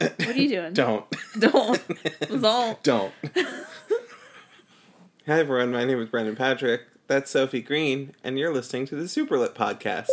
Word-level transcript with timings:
What 0.00 0.28
are 0.28 0.32
you 0.40 0.48
doing? 0.48 0.72
Don't. 0.72 1.04
Don't. 1.38 1.82
Don't. 2.40 2.82
Don't. 2.82 3.12
Hi, 5.26 5.38
everyone. 5.40 5.72
My 5.72 5.84
name 5.84 6.00
is 6.00 6.08
Brendan 6.08 6.36
Patrick. 6.36 6.82
That's 7.06 7.30
Sophie 7.30 7.60
Green, 7.60 8.14
and 8.24 8.38
you're 8.38 8.54
listening 8.54 8.86
to 8.86 8.96
the 8.96 9.04
Superlit 9.04 9.52
Podcast. 9.52 10.06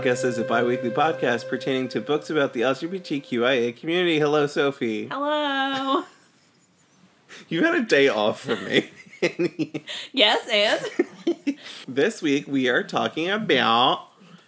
Podcast 0.00 0.24
is 0.24 0.38
a 0.38 0.44
bi 0.44 0.62
weekly 0.62 0.88
podcast 0.88 1.46
pertaining 1.46 1.86
to 1.88 2.00
books 2.00 2.30
about 2.30 2.54
the 2.54 2.62
LGBTQIA 2.62 3.76
community. 3.76 4.18
Hello, 4.18 4.46
Sophie. 4.46 5.08
Hello. 5.08 6.04
You 7.50 7.64
had 7.64 7.74
a 7.74 7.82
day 7.82 8.08
off 8.08 8.40
from 8.40 8.64
me. 8.64 8.90
Yes, 10.12 10.48
and 10.48 11.58
this 11.88 12.22
week 12.22 12.46
we 12.48 12.66
are 12.70 12.82
talking 12.82 13.28
about 13.28 14.06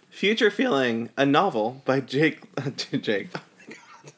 Future 0.09 0.49
Feeling, 0.49 1.11
a 1.15 1.23
novel 1.25 1.83
by 1.85 1.99
Jake. 1.99 2.41
Jake. 2.75 3.29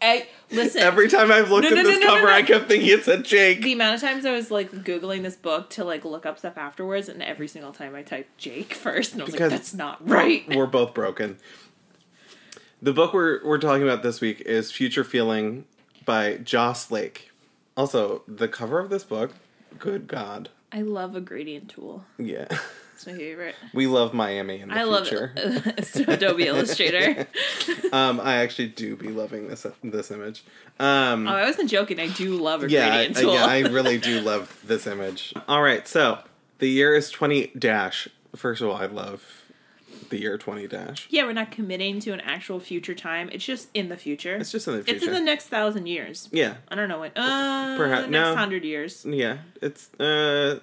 I 0.02 0.28
listen. 0.56 0.82
Every 0.82 1.08
time 1.10 1.32
I've 1.32 1.50
looked 1.52 1.64
No, 1.64 1.70
at 1.70 1.76
no, 1.76 1.84
this 1.84 2.00
no, 2.00 2.08
cover. 2.16 2.28
I 2.28 2.42
kept 2.44 2.68
thinking 2.68 2.90
it 2.90 3.04
said 3.06 3.24
Jake. 3.26 3.62
the 3.62 3.74
amount 3.74 3.96
of 3.96 4.02
times 4.02 4.26
I 4.26 4.32
was 4.32 4.50
like 4.52 4.72
googling 4.72 5.22
this 5.24 5.36
book 5.36 5.70
to 5.72 5.84
like 5.84 6.04
look 6.06 6.26
up 6.26 6.40
stuff 6.40 6.58
afterwards, 6.58 7.10
and 7.10 7.22
every 7.24 7.48
single 7.48 7.72
time 7.72 7.96
I 7.96 8.02
typed 8.04 8.38
Jake 8.38 8.74
first, 8.74 9.14
and 9.14 9.22
I 9.22 9.26
was 9.26 9.34
Because- 9.34 9.52
like, 9.52 9.60
"That's 9.62 9.74
not 9.74 10.08
right." 10.08 10.44
We're 10.56 10.66
both 10.68 10.94
broken. 10.94 11.38
The 12.82 12.94
book 12.94 13.14
we're 13.14 13.44
we're 13.44 13.58
talking 13.58 13.84
about 13.84 14.04
this 14.04 14.22
week 14.22 14.42
is 14.42 14.72
Future 14.72 15.04
Feeling 15.04 15.66
by 16.06 16.38
Joss 16.38 16.92
Lake. 16.92 17.32
Also, 17.78 18.24
the 18.28 18.48
cover 18.48 18.80
of 18.80 18.90
this 18.90 19.04
book, 19.04 19.32
good 19.80 20.08
God, 20.08 20.50
I 20.72 20.82
love 20.82 21.16
a 21.16 21.22
gradient 21.22 21.70
tool. 21.70 22.06
yeah, 22.18 22.48
It's 22.96 23.06
my 23.06 23.14
favorite. 23.14 23.56
we 23.74 23.88
love 23.88 24.14
Miami 24.14 24.62
in 24.62 24.70
the 24.70 24.76
I 24.78 24.84
love 24.84 25.08
future. 25.08 25.34
it. 25.36 25.96
Adobe 26.08 26.44
Illustrator. 26.48 27.28
Um, 27.92 28.20
I 28.22 28.36
actually 28.38 28.70
do 28.70 28.96
be 28.96 29.10
loving 29.10 29.48
this 29.50 29.66
this 29.84 30.12
image. 30.12 30.44
Um, 30.80 31.28
Oh, 31.28 31.34
I 31.36 31.46
wasn't 31.46 31.70
joking. 31.70 32.00
I 32.00 32.08
do 32.08 32.36
love 32.38 32.64
a 32.64 32.70
yeah, 32.70 32.86
I, 32.88 32.90
gradient 32.90 33.18
tool. 33.18 33.34
yeah, 33.34 33.46
I 33.46 33.60
really 33.62 33.98
do 34.10 34.22
love 34.22 34.62
this 34.66 34.88
image. 34.88 35.34
All 35.48 35.62
right, 35.62 35.86
so 35.88 36.20
the 36.60 36.68
year 36.70 36.96
is 36.96 37.10
twenty 37.12 37.48
dash. 37.48 38.08
First 38.36 38.62
of 38.62 38.70
all, 38.70 38.76
I 38.78 38.86
love 38.86 39.42
the 40.10 40.20
year 40.20 40.38
twenty 40.38 40.68
dash. 40.68 41.08
yeah, 41.10 41.24
we're 41.26 41.34
not 41.34 41.52
committing 41.52 42.00
to 42.02 42.12
an 42.12 42.22
actual 42.22 42.60
future 42.62 42.94
time. 42.96 43.30
It's 43.34 43.44
just 43.46 43.70
in 43.74 43.90
the 43.90 43.98
future. 43.98 44.36
It's 44.38 44.52
just 44.52 44.68
in 44.70 44.76
the 44.78 44.84
future. 44.84 44.98
It's 44.98 45.06
in 45.06 45.14
the 45.14 45.20
next 45.20 45.48
thousand 45.48 45.88
years. 45.88 46.30
yeah, 46.32 46.56
I 46.70 46.76
don't 46.76 46.88
know 46.88 47.00
when. 47.02 47.12
Uh, 47.16 47.76
Perhaps- 47.78 48.04
next 48.10 48.12
no. 48.12 48.36
hundred 48.36 48.64
years. 48.64 49.06
yeah. 49.06 49.40
It's 49.62 49.94
uh, 50.00 50.60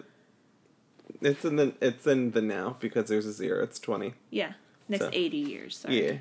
it's 1.22 1.44
in 1.44 1.56
the 1.56 1.74
it's 1.80 2.06
in 2.06 2.32
the 2.32 2.42
now 2.42 2.76
because 2.80 3.08
there's 3.08 3.26
a 3.26 3.32
zero. 3.32 3.62
It's 3.62 3.78
twenty. 3.78 4.14
Yeah, 4.30 4.52
next 4.88 5.04
So. 5.04 5.10
eighty 5.12 5.38
years. 5.38 5.76
Sorry. 5.78 6.04
Yeah. 6.04 6.12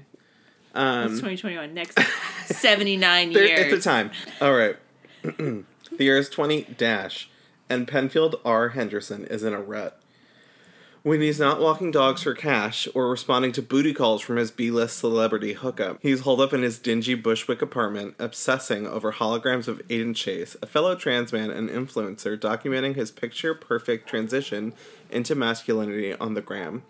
It's 0.73 0.75
Um, 0.75 1.07
2021. 1.09 1.73
Next 1.73 1.99
79 2.45 3.33
there, 3.33 3.45
years. 3.45 3.73
it's 3.73 3.85
a 3.85 3.89
time. 3.89 4.11
All 4.39 4.53
right. 4.53 4.77
the 5.23 5.63
year 5.99 6.17
is 6.17 6.29
twenty 6.29 6.63
dash, 6.77 7.29
and 7.69 7.87
Penfield 7.87 8.37
R. 8.45 8.69
Henderson 8.69 9.25
is 9.25 9.43
in 9.43 9.53
a 9.53 9.59
rut. 9.61 10.00
When 11.03 11.19
he's 11.19 11.39
not 11.39 11.59
walking 11.59 11.89
dogs 11.89 12.21
for 12.21 12.35
cash 12.35 12.87
or 12.93 13.09
responding 13.09 13.53
to 13.53 13.63
booty 13.63 13.91
calls 13.91 14.21
from 14.21 14.37
his 14.37 14.51
B-list 14.51 14.99
celebrity 14.99 15.53
hookup, 15.53 15.97
he's 15.99 16.19
holed 16.19 16.39
up 16.39 16.53
in 16.53 16.61
his 16.61 16.77
dingy 16.77 17.15
Bushwick 17.15 17.59
apartment, 17.59 18.13
obsessing 18.19 18.85
over 18.85 19.13
holograms 19.13 19.67
of 19.67 19.81
Aiden 19.87 20.15
Chase, 20.15 20.55
a 20.61 20.67
fellow 20.67 20.93
trans 20.93 21.33
man 21.33 21.49
and 21.49 21.71
influencer 21.71 22.39
documenting 22.39 22.95
his 22.95 23.09
picture-perfect 23.09 24.07
transition 24.07 24.73
into 25.09 25.33
masculinity 25.33 26.13
on 26.13 26.35
the 26.35 26.41
gram. 26.41 26.83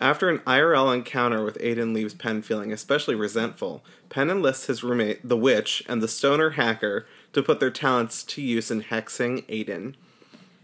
After 0.00 0.30
an 0.30 0.38
IRL 0.38 0.94
encounter 0.94 1.44
with 1.44 1.58
Aiden 1.58 1.92
leaves 1.92 2.14
Penn 2.14 2.40
feeling 2.40 2.72
especially 2.72 3.14
resentful, 3.14 3.84
Penn 4.08 4.30
enlists 4.30 4.68
his 4.68 4.82
roommate, 4.82 5.28
the 5.28 5.36
witch, 5.36 5.82
and 5.86 6.02
the 6.02 6.08
stoner 6.08 6.50
hacker 6.50 7.06
to 7.34 7.42
put 7.42 7.60
their 7.60 7.70
talents 7.70 8.22
to 8.22 8.40
use 8.40 8.70
in 8.70 8.84
hexing 8.84 9.44
Aiden. 9.48 9.96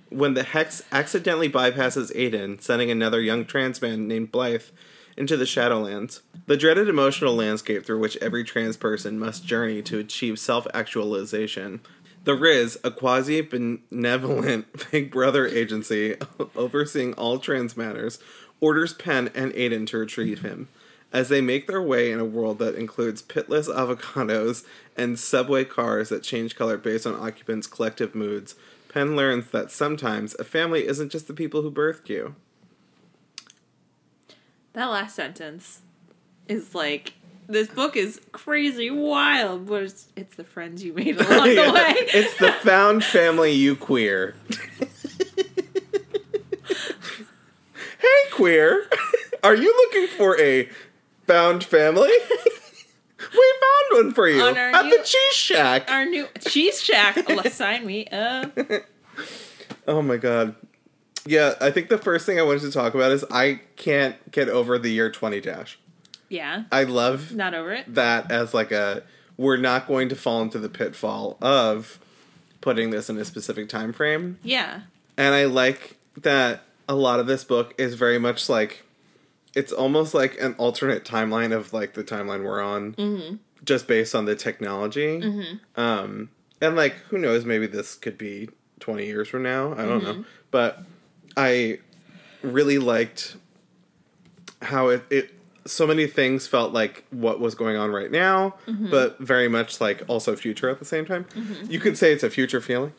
When 0.08 0.34
the 0.34 0.44
hex 0.44 0.82
accidentally 0.92 1.50
bypasses 1.50 2.14
Aiden, 2.14 2.60
sending 2.60 2.90
another 2.90 3.20
young 3.20 3.44
trans 3.44 3.82
man 3.82 4.06
named 4.06 4.30
Blythe 4.30 4.62
into 5.16 5.36
the 5.36 5.44
Shadowlands, 5.44 6.20
the 6.46 6.56
dreaded 6.56 6.88
emotional 6.88 7.34
landscape 7.34 7.84
through 7.84 7.98
which 7.98 8.16
every 8.18 8.44
trans 8.44 8.76
person 8.76 9.18
must 9.18 9.44
journey 9.44 9.82
to 9.82 9.98
achieve 9.98 10.38
self 10.38 10.66
actualization. 10.72 11.80
The 12.24 12.34
Riz, 12.34 12.78
a 12.84 12.90
quasi 12.90 13.40
benevolent 13.40 14.90
Big 14.90 15.10
Brother 15.10 15.46
agency 15.46 16.16
overseeing 16.56 17.14
all 17.14 17.38
trans 17.38 17.76
matters, 17.76 18.18
orders 18.60 18.92
Penn 18.92 19.30
and 19.34 19.52
Aiden 19.52 19.86
to 19.88 19.98
retrieve 19.98 20.42
him. 20.42 20.68
As 21.12 21.28
they 21.28 21.40
make 21.40 21.66
their 21.66 21.80
way 21.80 22.10
in 22.10 22.18
a 22.18 22.24
world 22.24 22.58
that 22.58 22.74
includes 22.74 23.22
pitless 23.22 23.68
avocados 23.68 24.64
and 24.96 25.18
subway 25.18 25.64
cars 25.64 26.08
that 26.08 26.22
change 26.22 26.56
color 26.56 26.76
based 26.76 27.06
on 27.06 27.14
occupants' 27.14 27.68
collective 27.68 28.14
moods, 28.14 28.56
Penn 28.96 29.14
learns 29.14 29.50
that 29.50 29.70
sometimes 29.70 30.34
a 30.38 30.44
family 30.44 30.86
isn't 30.88 31.12
just 31.12 31.26
the 31.28 31.34
people 31.34 31.60
who 31.60 31.70
birthed 31.70 32.08
you. 32.08 32.34
That 34.72 34.86
last 34.86 35.14
sentence 35.14 35.82
is 36.48 36.74
like 36.74 37.12
this 37.46 37.68
book 37.68 37.94
is 37.94 38.22
crazy 38.32 38.90
wild, 38.90 39.66
but 39.66 39.82
it's, 39.82 40.06
it's 40.16 40.36
the 40.36 40.44
friends 40.44 40.82
you 40.82 40.94
made 40.94 41.20
along 41.20 41.46
Yeah, 41.50 41.66
the 41.66 41.72
way. 41.74 41.94
it's 41.98 42.38
the 42.38 42.52
found 42.52 43.04
family 43.04 43.52
you 43.52 43.76
queer. 43.76 44.34
hey, 48.00 48.30
queer. 48.32 48.88
Are 49.44 49.54
you 49.54 49.74
looking 49.76 50.06
for 50.16 50.40
a 50.40 50.70
found 51.26 51.62
family? 51.64 52.12
we 53.18 53.26
found 53.60 54.04
one 54.06 54.14
for 54.14 54.28
you 54.28 54.42
On 54.42 54.56
our 54.56 54.68
at 54.74 54.84
new- 54.84 54.98
the 54.98 55.04
Cheese 55.04 55.32
Shack. 55.34 55.90
Our 55.90 56.04
new 56.06 56.26
cheese 56.46 56.82
shack. 56.82 57.18
Sign 57.50 57.86
me 57.86 58.06
up. 58.08 58.56
Oh 59.88 60.02
my 60.02 60.16
god. 60.16 60.54
Yeah, 61.26 61.54
I 61.60 61.70
think 61.70 61.88
the 61.88 61.98
first 61.98 62.26
thing 62.26 62.38
I 62.38 62.42
wanted 62.42 62.62
to 62.62 62.70
talk 62.72 62.94
about 62.94 63.12
is 63.12 63.24
I 63.30 63.60
can't 63.76 64.16
get 64.32 64.48
over 64.48 64.78
the 64.78 64.90
year 64.90 65.10
20 65.10 65.40
dash. 65.40 65.78
Yeah, 66.28 66.64
I 66.72 66.82
love 66.84 67.32
not 67.34 67.54
over 67.54 67.72
it. 67.72 67.94
that 67.94 68.30
as 68.32 68.52
like 68.52 68.72
a 68.72 69.04
we're 69.36 69.56
not 69.56 69.86
going 69.86 70.08
to 70.08 70.16
fall 70.16 70.42
into 70.42 70.58
the 70.58 70.68
pitfall 70.68 71.38
of 71.40 72.00
putting 72.60 72.90
this 72.90 73.08
in 73.08 73.16
a 73.18 73.24
specific 73.24 73.68
time 73.68 73.92
frame. 73.92 74.38
Yeah, 74.42 74.80
And 75.16 75.34
I 75.34 75.44
like 75.44 75.96
that 76.20 76.62
a 76.88 76.94
lot 76.96 77.20
of 77.20 77.26
this 77.28 77.44
book 77.44 77.74
is 77.78 77.94
very 77.94 78.18
much 78.18 78.48
like 78.48 78.82
it's 79.56 79.72
almost 79.72 80.14
like 80.14 80.40
an 80.40 80.54
alternate 80.58 81.04
timeline 81.04 81.52
of 81.52 81.72
like 81.72 81.94
the 81.94 82.04
timeline 82.04 82.44
we're 82.44 82.62
on, 82.62 82.92
Mm-hmm. 82.94 83.36
just 83.64 83.88
based 83.88 84.14
on 84.14 84.24
the 84.26 84.36
technology. 84.36 85.20
Um, 85.74 86.30
and 86.60 86.76
like 86.76 86.92
who 87.08 87.18
knows, 87.18 87.44
maybe 87.44 87.66
this 87.66 87.96
could 87.96 88.16
be 88.18 88.48
twenty 88.78 89.06
years 89.06 89.26
from 89.28 89.42
now. 89.42 89.72
I 89.72 89.78
don't 89.86 90.02
Mm-hmm. 90.02 90.20
know, 90.20 90.24
but 90.52 90.82
I 91.36 91.78
really 92.42 92.78
liked 92.78 93.36
how 94.62 94.88
it, 94.88 95.02
it 95.10 95.34
so 95.66 95.86
many 95.86 96.06
things 96.06 96.46
felt 96.46 96.72
like 96.72 97.04
what 97.10 97.40
was 97.40 97.54
going 97.54 97.76
on 97.76 97.90
right 97.90 98.10
now, 98.10 98.54
Mm-hmm. 98.66 98.90
but 98.90 99.18
very 99.18 99.48
much 99.48 99.80
like 99.80 100.02
also 100.08 100.34
future 100.36 100.68
at 100.70 100.78
the 100.78 100.84
same 100.84 101.04
time. 101.06 101.24
Mm-hmm. 101.34 101.70
You 101.70 101.80
could 101.80 101.96
say 101.98 102.12
it's 102.12 102.22
a 102.22 102.30
future 102.30 102.60
feeling, 102.60 102.92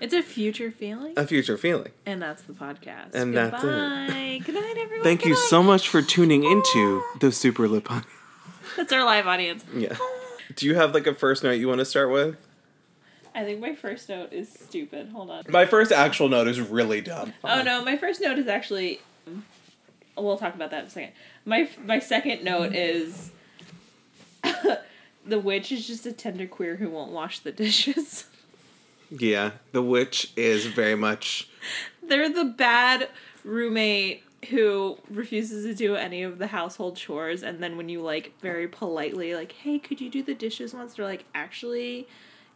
it's 0.00 0.14
a 0.14 0.22
future 0.22 0.70
feeling, 0.70 1.14
a 1.16 1.26
future 1.26 1.56
feeling. 1.58 1.92
and 2.06 2.20
that's 2.22 2.42
the 2.42 2.52
podcast. 2.52 3.14
And 3.14 3.36
that's 3.36 3.62
it. 3.62 3.66
Goodbye. 3.66 4.40
Good 4.46 4.54
night, 4.54 4.76
everyone. 4.78 5.04
Thank 5.04 5.20
Good 5.22 5.28
you 5.30 5.34
night. 5.34 5.46
so 5.48 5.62
much 5.62 5.88
for 5.88 6.02
tuning 6.02 6.44
into 6.44 7.02
ah. 7.04 7.16
the 7.20 7.28
Superlit 7.28 7.84
Pod. 7.84 8.04
That's 8.76 8.92
our 8.92 9.04
live 9.04 9.26
audience. 9.26 9.64
Yeah. 9.74 9.96
Ah. 10.00 10.10
Do 10.54 10.66
you 10.66 10.74
have 10.76 10.94
like 10.94 11.06
a 11.06 11.14
first 11.14 11.42
note 11.42 11.52
you 11.52 11.66
want 11.68 11.80
to 11.80 11.84
start 11.84 12.10
with? 12.10 12.46
I 13.34 13.44
think 13.44 13.60
my 13.60 13.74
first 13.74 14.08
note 14.08 14.32
is 14.32 14.52
stupid. 14.52 15.08
Hold 15.10 15.30
on. 15.30 15.44
My 15.48 15.64
first 15.66 15.92
actual 15.92 16.28
note 16.28 16.48
is 16.48 16.60
really 16.60 17.00
dumb. 17.00 17.32
Oh 17.44 17.62
no, 17.62 17.84
my 17.84 17.96
first 17.96 18.20
note 18.20 18.38
is 18.38 18.46
actually. 18.48 19.00
We'll 20.16 20.38
talk 20.38 20.54
about 20.54 20.70
that 20.70 20.80
in 20.80 20.86
a 20.86 20.90
second. 20.90 21.12
My 21.44 21.68
my 21.84 21.98
second 21.98 22.44
note 22.44 22.74
is 22.74 23.30
the 25.26 25.38
witch 25.38 25.72
is 25.72 25.86
just 25.86 26.06
a 26.06 26.12
tender 26.12 26.46
queer 26.46 26.76
who 26.76 26.90
won't 26.90 27.12
wash 27.12 27.40
the 27.40 27.52
dishes. 27.52 28.26
Yeah, 29.12 29.50
the 29.72 29.82
witch 29.82 30.32
is 30.36 30.66
very 30.66 30.94
much. 30.94 31.48
They're 32.00 32.32
the 32.32 32.44
bad 32.44 33.08
roommate 33.42 34.22
who 34.50 34.98
refuses 35.10 35.64
to 35.64 35.74
do 35.74 35.96
any 35.96 36.22
of 36.22 36.38
the 36.38 36.46
household 36.46 36.96
chores 36.96 37.42
and 37.42 37.62
then 37.62 37.76
when 37.76 37.88
you 37.88 38.00
like 38.00 38.32
very 38.40 38.66
politely 38.66 39.34
like 39.34 39.52
hey 39.52 39.78
could 39.78 40.00
you 40.00 40.08
do 40.08 40.22
the 40.22 40.34
dishes 40.34 40.72
once 40.72 40.94
they're 40.94 41.04
like 41.04 41.24
actually 41.34 42.08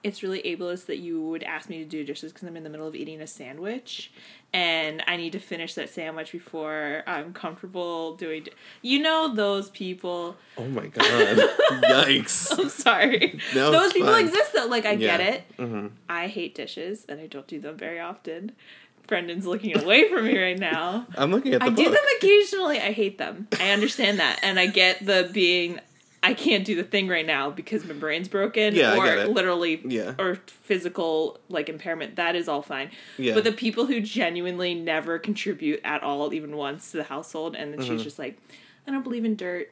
it's 0.05 0.23
really 0.23 0.43
ableist 0.43 0.87
that 0.87 0.99
you 0.99 1.21
would 1.21 1.43
ask 1.43 1.69
me 1.69 1.79
to 1.79 1.85
do 1.85 2.05
dishes 2.05 2.33
because 2.33 2.47
i'm 2.47 2.57
in 2.57 2.63
the 2.63 2.71
middle 2.71 2.87
of 2.87 2.95
eating 2.95 3.21
a 3.21 3.27
sandwich 3.27 4.13
and 4.53 5.03
i 5.09 5.17
need 5.17 5.33
to 5.33 5.39
finish 5.41 5.75
that 5.75 5.89
sandwich 5.89 6.31
before 6.31 7.03
i'm 7.07 7.33
comfortable 7.33 8.15
doing 8.17 8.45
di-. 8.45 8.53
you 8.83 9.01
know 9.01 9.35
those 9.35 9.71
people 9.71 10.37
Oh 10.57 10.67
my 10.69 10.87
god! 10.87 11.05
Yikes! 11.83 12.53
i'm 12.59 12.69
sorry 12.69 13.41
No, 13.55 13.73
those 13.73 13.93
people 13.93 14.13
fine. 14.13 14.27
exist 14.27 14.53
though 14.53 14.67
like 14.67 14.87
i 14.87 14.95
get 14.95 15.21
Yeah. 15.21 15.27
it 15.27 15.43
hmm 15.57 15.87
i 16.09 16.27
hate 16.29 16.55
dishes 16.55 17.05
and 17.09 17.19
i 17.21 17.27
don't 17.27 17.47
do 17.49 17.59
them 17.59 17.77
very 17.77 17.99
often 17.99 18.53
brendan's 19.07 19.47
looking 19.47 19.77
away 19.79 20.09
from 20.09 20.25
me 20.25 20.39
right 20.39 20.59
now 20.59 21.07
I'm 21.17 21.31
looking 21.31 21.53
at 21.55 21.61
the 21.61 21.67
I 21.67 21.69
book. 21.71 21.77
do 21.77 21.91
them 21.91 22.05
occasionally. 22.19 22.79
I 22.81 22.93
hate 22.93 23.19
them. 23.19 23.49
I 23.61 23.71
understand 23.73 24.19
that, 24.19 24.39
and 24.43 24.59
I 24.59 24.67
get 24.67 25.05
the 25.05 25.29
being. 25.33 25.79
I 26.25 26.35
can't 26.35 26.65
do 26.65 26.75
the 26.75 26.83
thing 26.85 27.07
right 27.09 27.27
now 27.27 27.51
because 27.51 27.85
my 27.85 27.93
brain's 27.95 28.29
broken, 28.29 28.75
Yeah, 28.75 28.95
I 28.95 28.97
or 28.97 29.05
get 29.05 29.19
it. 29.19 29.29
literally, 29.31 29.81
Yeah. 29.85 30.15
or 30.19 30.37
physical 30.47 31.39
like 31.49 31.69
impairment. 31.69 32.17
That 32.17 32.35
is 32.35 32.49
all 32.49 32.63
fine. 32.63 32.91
Yeah. 33.19 33.35
But 33.35 33.45
the 33.45 33.53
people 33.53 33.87
who 33.87 34.01
genuinely 34.01 34.75
never 34.75 35.19
contribute 35.19 35.81
at 35.85 36.03
all, 36.03 36.33
even 36.33 36.57
once, 36.57 36.91
to 36.93 36.97
the 36.97 37.05
household, 37.05 37.55
and 37.55 37.73
then 37.73 37.81
Mm-hmm. 37.81 37.97
she's 37.97 38.03
just 38.05 38.19
like, 38.19 38.39
"I 38.87 38.91
don't 38.91 39.03
believe 39.03 39.25
in 39.25 39.37
dirt. 39.37 39.71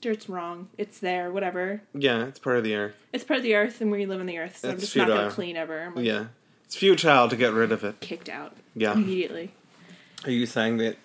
Dirt's 0.00 0.28
wrong. 0.28 0.68
It's 0.78 0.98
there. 1.00 1.30
Whatever. 1.32 1.82
Yeah, 1.94 2.26
it's 2.26 2.38
part 2.38 2.56
of 2.58 2.64
the 2.64 2.74
earth. 2.76 2.94
It's 3.12 3.24
part 3.24 3.38
of 3.38 3.42
the 3.42 3.54
earth, 3.54 3.80
and 3.80 3.90
we 3.90 4.06
live 4.06 4.20
in 4.20 4.26
the 4.26 4.38
earth. 4.38 4.58
So 4.58 4.68
I'm 4.68 4.74
It's 4.74 4.84
just 4.84 4.96
not 4.96 5.08
gonna 5.08 5.30
clean 5.30 5.56
ever. 5.56 5.80
I'm 5.82 5.94
like, 5.96 6.04
Yeah, 6.04 6.26
it's 6.64 6.76
futile 6.76 7.28
to 7.28 7.36
get 7.36 7.52
rid 7.52 7.72
of 7.72 7.82
it. 7.84 8.00
kicked 8.00 8.28
out 8.28 8.56
Yeah. 8.76 8.92
immediately. 8.92 9.50
Are 10.24 10.30
you 10.30 10.46
saying 10.46 10.76
that 10.78 10.96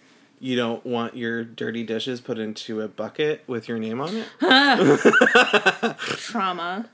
you 0.44 0.58
don't 0.58 0.86
want 0.86 1.16
your 1.16 1.44
dirty 1.46 1.84
dishes 1.84 2.20
put 2.20 2.38
into 2.38 2.82
a 2.82 2.88
bucket 2.90 3.44
with 3.48 3.70
your 3.70 3.80
name 3.80 4.02
on 4.02 4.14
it? 4.16 4.28
Trauma. 5.98 6.90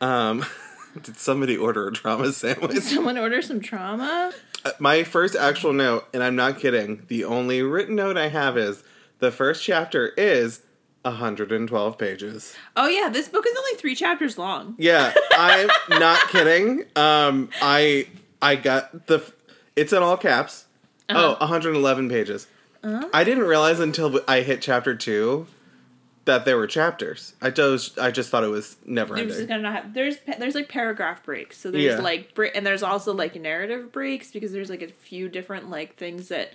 Um, 0.00 0.44
did 1.02 1.16
somebody 1.16 1.56
order 1.56 1.88
a 1.88 1.92
trauma 1.92 2.32
sandwich? 2.32 2.70
Did 2.70 2.82
Someone 2.84 3.18
order 3.18 3.42
some 3.42 3.60
trauma. 3.60 4.32
Uh, 4.64 4.70
My 4.78 5.02
first 5.02 5.34
actual 5.34 5.72
note, 5.72 6.06
and 6.14 6.22
I'm 6.22 6.36
not 6.36 6.58
kidding, 6.60 7.02
the 7.08 7.24
only 7.24 7.62
written 7.62 7.96
note 7.96 8.16
I 8.16 8.28
have 8.28 8.56
is 8.56 8.84
the 9.18 9.32
first 9.32 9.64
chapter 9.64 10.08
is 10.16 10.60
112 11.02 11.98
pages. 11.98 12.54
Oh 12.76 12.86
yeah, 12.86 13.08
this 13.08 13.28
book 13.28 13.44
is 13.46 13.56
only 13.58 13.74
three 13.78 13.96
chapters 13.96 14.38
long. 14.38 14.76
Yeah, 14.78 15.12
I'm 15.32 15.68
not 15.88 16.28
kidding. 16.28 16.84
Um, 16.94 17.50
I 17.60 18.06
I 18.40 18.54
got 18.54 19.06
the 19.08 19.20
it's 19.74 19.92
in 19.92 20.02
all 20.02 20.16
caps. 20.16 20.66
Uh-huh. 21.08 21.36
Oh, 21.40 21.40
111 21.40 22.08
pages. 22.10 22.46
I 22.84 23.24
didn't 23.24 23.44
realize 23.44 23.80
until 23.80 24.20
I 24.28 24.40
hit 24.42 24.62
chapter 24.62 24.94
2 24.94 25.46
that 26.24 26.44
there 26.44 26.56
were 26.56 26.66
chapters. 26.66 27.34
I 27.40 27.50
just 27.50 27.98
I 27.98 28.10
just 28.10 28.28
thought 28.30 28.44
it 28.44 28.48
was 28.48 28.76
never 28.84 29.14
There's 29.14 29.28
just 29.28 29.40
ending. 29.42 29.62
gonna 29.62 29.72
have 29.72 29.94
there's 29.94 30.16
there's 30.38 30.54
like 30.54 30.68
paragraph 30.68 31.24
breaks. 31.24 31.56
So 31.58 31.70
there's 31.70 31.84
Yeah. 31.84 31.96
like 32.00 32.34
bre- 32.34 32.46
and 32.54 32.66
there's 32.66 32.82
also 32.82 33.14
like 33.14 33.34
narrative 33.34 33.90
breaks 33.92 34.30
because 34.30 34.52
there's 34.52 34.68
like 34.70 34.82
a 34.82 34.88
few 34.88 35.28
different 35.28 35.70
like 35.70 35.96
things 35.96 36.28
that 36.28 36.52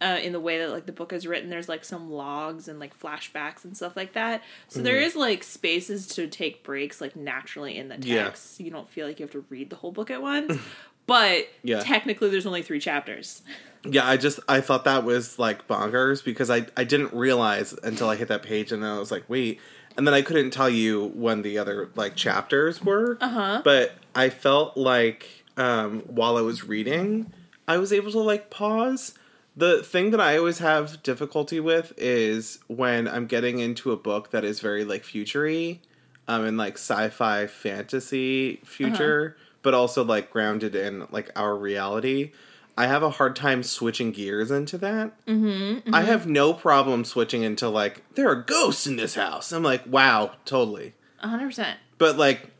uh, 0.00 0.18
in 0.22 0.32
the 0.32 0.40
way 0.40 0.58
that 0.58 0.70
like 0.70 0.86
the 0.86 0.92
book 0.92 1.12
is 1.12 1.26
written 1.26 1.48
there's 1.50 1.68
like 1.68 1.84
some 1.84 2.10
logs 2.10 2.66
and 2.66 2.80
like 2.80 2.98
flashbacks 2.98 3.64
and 3.64 3.76
stuff 3.76 3.94
like 3.96 4.12
that 4.14 4.42
so 4.68 4.80
there 4.82 4.96
Mm-hmm. 4.96 5.06
is 5.06 5.16
like 5.16 5.42
spaces 5.44 6.06
to 6.08 6.26
take 6.26 6.62
breaks 6.64 7.00
like 7.00 7.14
naturally 7.14 7.78
in 7.78 7.88
the 7.88 7.96
Yeah. 8.00 8.24
text 8.24 8.58
you 8.60 8.70
don't 8.70 8.88
feel 8.88 9.06
like 9.06 9.18
you 9.20 9.24
have 9.24 9.32
to 9.32 9.44
read 9.48 9.70
the 9.70 9.76
whole 9.76 9.92
book 9.92 10.10
at 10.10 10.20
once 10.20 10.58
but 11.06 11.46
Yeah. 11.62 11.80
technically 11.80 12.28
there's 12.28 12.44
only 12.44 12.60
three 12.62 12.80
chapters 12.80 13.42
Yeah, 13.84 14.08
I 14.08 14.16
just 14.16 14.40
I 14.48 14.60
thought 14.60 14.84
that 14.84 15.04
was 15.04 15.38
like 15.38 15.68
bonkers 15.68 16.24
because 16.24 16.50
I 16.50 16.66
I 16.76 16.84
didn't 16.84 17.12
realize 17.12 17.74
until 17.82 18.08
I 18.08 18.16
hit 18.16 18.28
that 18.28 18.42
page 18.42 18.72
and 18.72 18.82
then 18.82 18.90
I 18.90 18.98
was 18.98 19.10
like, 19.10 19.24
wait. 19.28 19.60
And 19.96 20.06
then 20.06 20.14
I 20.14 20.22
couldn't 20.22 20.50
tell 20.50 20.70
you 20.70 21.12
when 21.14 21.42
the 21.42 21.58
other 21.58 21.90
like 21.94 22.16
chapters 22.16 22.82
were. 22.82 23.18
Uh-huh. 23.20 23.60
But 23.62 23.94
I 24.14 24.30
felt 24.30 24.76
like 24.76 25.44
um 25.56 26.00
while 26.06 26.36
I 26.36 26.40
was 26.40 26.64
reading, 26.64 27.32
I 27.68 27.78
was 27.78 27.92
able 27.92 28.10
to 28.12 28.20
like 28.20 28.50
pause. 28.50 29.14
The 29.56 29.84
thing 29.84 30.10
that 30.10 30.20
I 30.20 30.36
always 30.36 30.58
have 30.58 31.02
difficulty 31.04 31.60
with 31.60 31.92
is 31.96 32.58
when 32.66 33.06
I'm 33.06 33.26
getting 33.26 33.60
into 33.60 33.92
a 33.92 33.96
book 33.96 34.30
that 34.32 34.44
is 34.44 34.58
very 34.60 34.84
like 34.84 35.04
futury, 35.04 35.80
um 36.26 36.44
and 36.44 36.56
like 36.56 36.74
sci-fi 36.74 37.46
fantasy 37.46 38.60
future, 38.64 39.36
but 39.62 39.74
also 39.74 40.02
like 40.02 40.30
grounded 40.30 40.74
in 40.74 41.06
like 41.10 41.30
our 41.36 41.54
reality. 41.54 42.32
I 42.76 42.86
have 42.88 43.02
a 43.02 43.10
hard 43.10 43.36
time 43.36 43.62
switching 43.62 44.10
gears 44.10 44.50
into 44.50 44.76
that. 44.78 45.12
Mm-hmm, 45.26 45.94
I 45.94 46.02
have 46.02 46.26
no 46.26 46.52
problem 46.52 47.04
switching 47.04 47.42
into 47.42 47.68
like 47.68 48.02
there 48.14 48.28
are 48.28 48.34
ghosts 48.34 48.86
in 48.86 48.96
this 48.96 49.14
house. 49.14 49.52
I'm 49.52 49.62
like, 49.62 49.82
wow, 49.86 50.32
totally. 50.44 50.94
100% 51.22 51.74
But 51.98 52.16
like 52.18 52.50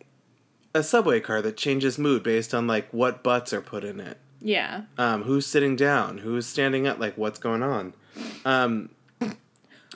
a 0.75 0.83
subway 0.83 1.21
car 1.21 1.43
that 1.43 1.57
changes 1.57 1.99
mood 1.99 2.23
based 2.23 2.55
on 2.55 2.67
like 2.67 2.89
what 2.93 3.23
butts 3.23 3.53
are 3.53 3.61
put 3.61 3.85
in 3.85 4.01
it. 4.01 4.19
yeah 4.41 4.83
Um, 4.99 5.23
who's 5.25 5.47
sitting 5.47 5.77
down? 5.77 6.19
Who's 6.19 6.47
standing 6.47 6.87
up? 6.87 6.99
Like 6.99 7.17
what's 7.19 7.39
going 7.39 7.63
on? 7.63 7.95
Um, 8.45 8.91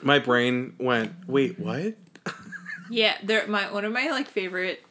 my 0.03 0.19
brain 0.19 0.73
went, 0.79 1.13
wait, 1.27 1.59
what? 1.59 1.95
Yeah, 2.91 3.15
they're 3.23 3.45
my 3.47 3.71
one 3.71 3.85
of 3.85 3.91
my 3.93 4.07
like 4.09 4.27
favorite 4.27 4.81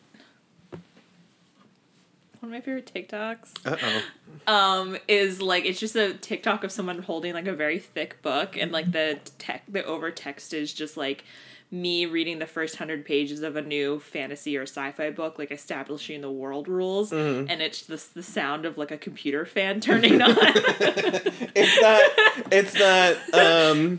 one 2.41 2.51
of 2.53 2.57
my 2.57 2.61
favorite 2.61 2.91
TikToks 2.93 3.67
Uh 3.67 3.77
oh. 4.47 4.53
um 4.53 4.97
is 5.09 5.41
like 5.43 5.65
it's 5.65 5.81
just 5.81 5.97
a 5.97 6.15
TikTok 6.15 6.65
of 6.65 6.73
someone 6.73 7.01
holding 7.01 7.35
like 7.35 7.47
a 7.47 7.53
very 7.55 7.79
thick 7.79 8.21
book 8.23 8.57
and 8.57 8.71
like 8.73 8.93
the 8.93 9.19
tech 9.39 9.63
the 9.69 9.85
over 9.85 10.11
text 10.11 10.55
is 10.55 10.73
just 10.73 10.97
like 10.97 11.25
me 11.71 12.07
reading 12.07 12.39
the 12.39 12.47
first 12.47 12.77
hundred 12.77 13.05
pages 13.05 13.43
of 13.43 13.55
a 13.57 13.61
new 13.61 14.01
fantasy 14.01 14.57
or 14.57 14.63
sci-fi 14.63 15.11
book, 15.11 15.39
like 15.39 15.51
establishing 15.53 16.23
the 16.23 16.31
world 16.31 16.67
rules, 16.67 17.13
and 17.13 17.51
it's 17.61 17.83
just 17.83 18.15
the 18.15 18.23
sound 18.23 18.65
of 18.65 18.79
like 18.79 18.91
a 18.91 18.97
computer 18.97 19.45
fan 19.45 19.79
turning 19.83 20.23
on. 20.23 20.35
It's 21.55 21.83
not. 21.83 22.49
It's 22.51 22.75
not. 22.75 23.35
Um, 23.35 23.99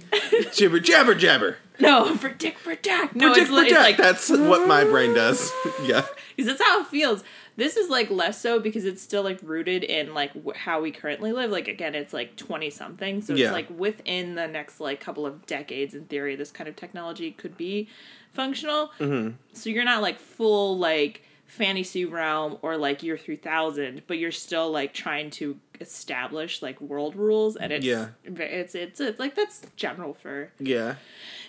jibber 0.52 0.80
jabber 0.80 1.14
jabber. 1.14 1.58
no, 1.80 2.16
predict, 2.18 2.64
predict. 2.64 3.16
No, 3.16 3.28
Predict, 3.34 3.38
it's, 3.38 3.52
li- 3.52 3.68
it's 3.68 3.74
like 3.74 3.98
That's 3.98 4.30
what 4.32 4.68
my 4.68 4.84
brain 4.84 5.14
does. 5.14 5.52
yeah. 5.84 6.06
because 6.36 6.48
that's 6.58 6.62
how 6.68 6.82
it 6.82 6.88
feels. 6.88 7.24
This 7.60 7.78
is 7.78 7.90
like 7.90 8.10
less 8.10 8.42
so 8.42 8.60
because 8.60 8.86
it's 8.86 9.02
still 9.02 9.22
like 9.22 9.40
rooted 9.44 9.84
in 9.84 10.14
like 10.16 10.32
how 10.56 10.82
we 10.82 10.92
currently 10.92 11.32
live. 11.32 11.52
Like 11.52 11.68
again, 11.68 11.94
it's 11.94 12.14
like 12.14 12.36
twenty 12.36 12.70
something, 12.72 13.22
so 13.22 13.34
Yeah. 13.36 13.46
it's 13.48 13.54
like 13.54 13.70
within 13.70 14.34
the 14.36 14.48
next 14.48 14.80
like 14.80 15.00
couple 15.00 15.26
of 15.28 15.46
decades. 15.46 15.94
In 15.94 16.06
theory, 16.06 16.36
this 16.36 16.52
kind 16.52 16.68
of 16.68 16.76
technology 16.76 17.32
could 17.32 17.56
be 17.58 17.88
functional. 18.34 18.92
Mm-hmm. 19.00 19.36
So 19.54 19.70
you're 19.70 19.84
not 19.86 20.02
like 20.02 20.20
full 20.20 20.78
like 20.78 21.24
fantasy 21.46 22.06
realm 22.06 22.58
or 22.62 22.78
like 22.78 23.04
year 23.04 23.18
three 23.18 23.36
thousand, 23.36 24.04
but 24.08 24.18
you're 24.18 24.32
still 24.32 24.72
like 24.72 24.94
trying 24.94 25.30
to 25.32 25.58
establish 25.82 26.62
like 26.62 26.80
world 26.80 27.16
rules, 27.16 27.56
and 27.56 27.72
it's 27.74 27.86
Yeah. 27.86 28.10
it's 28.26 28.76
it's, 28.76 29.00
it's 29.00 29.20
like 29.20 29.36
that's 29.36 29.62
general 29.76 30.14
for 30.14 30.52
Yeah. 30.60 30.96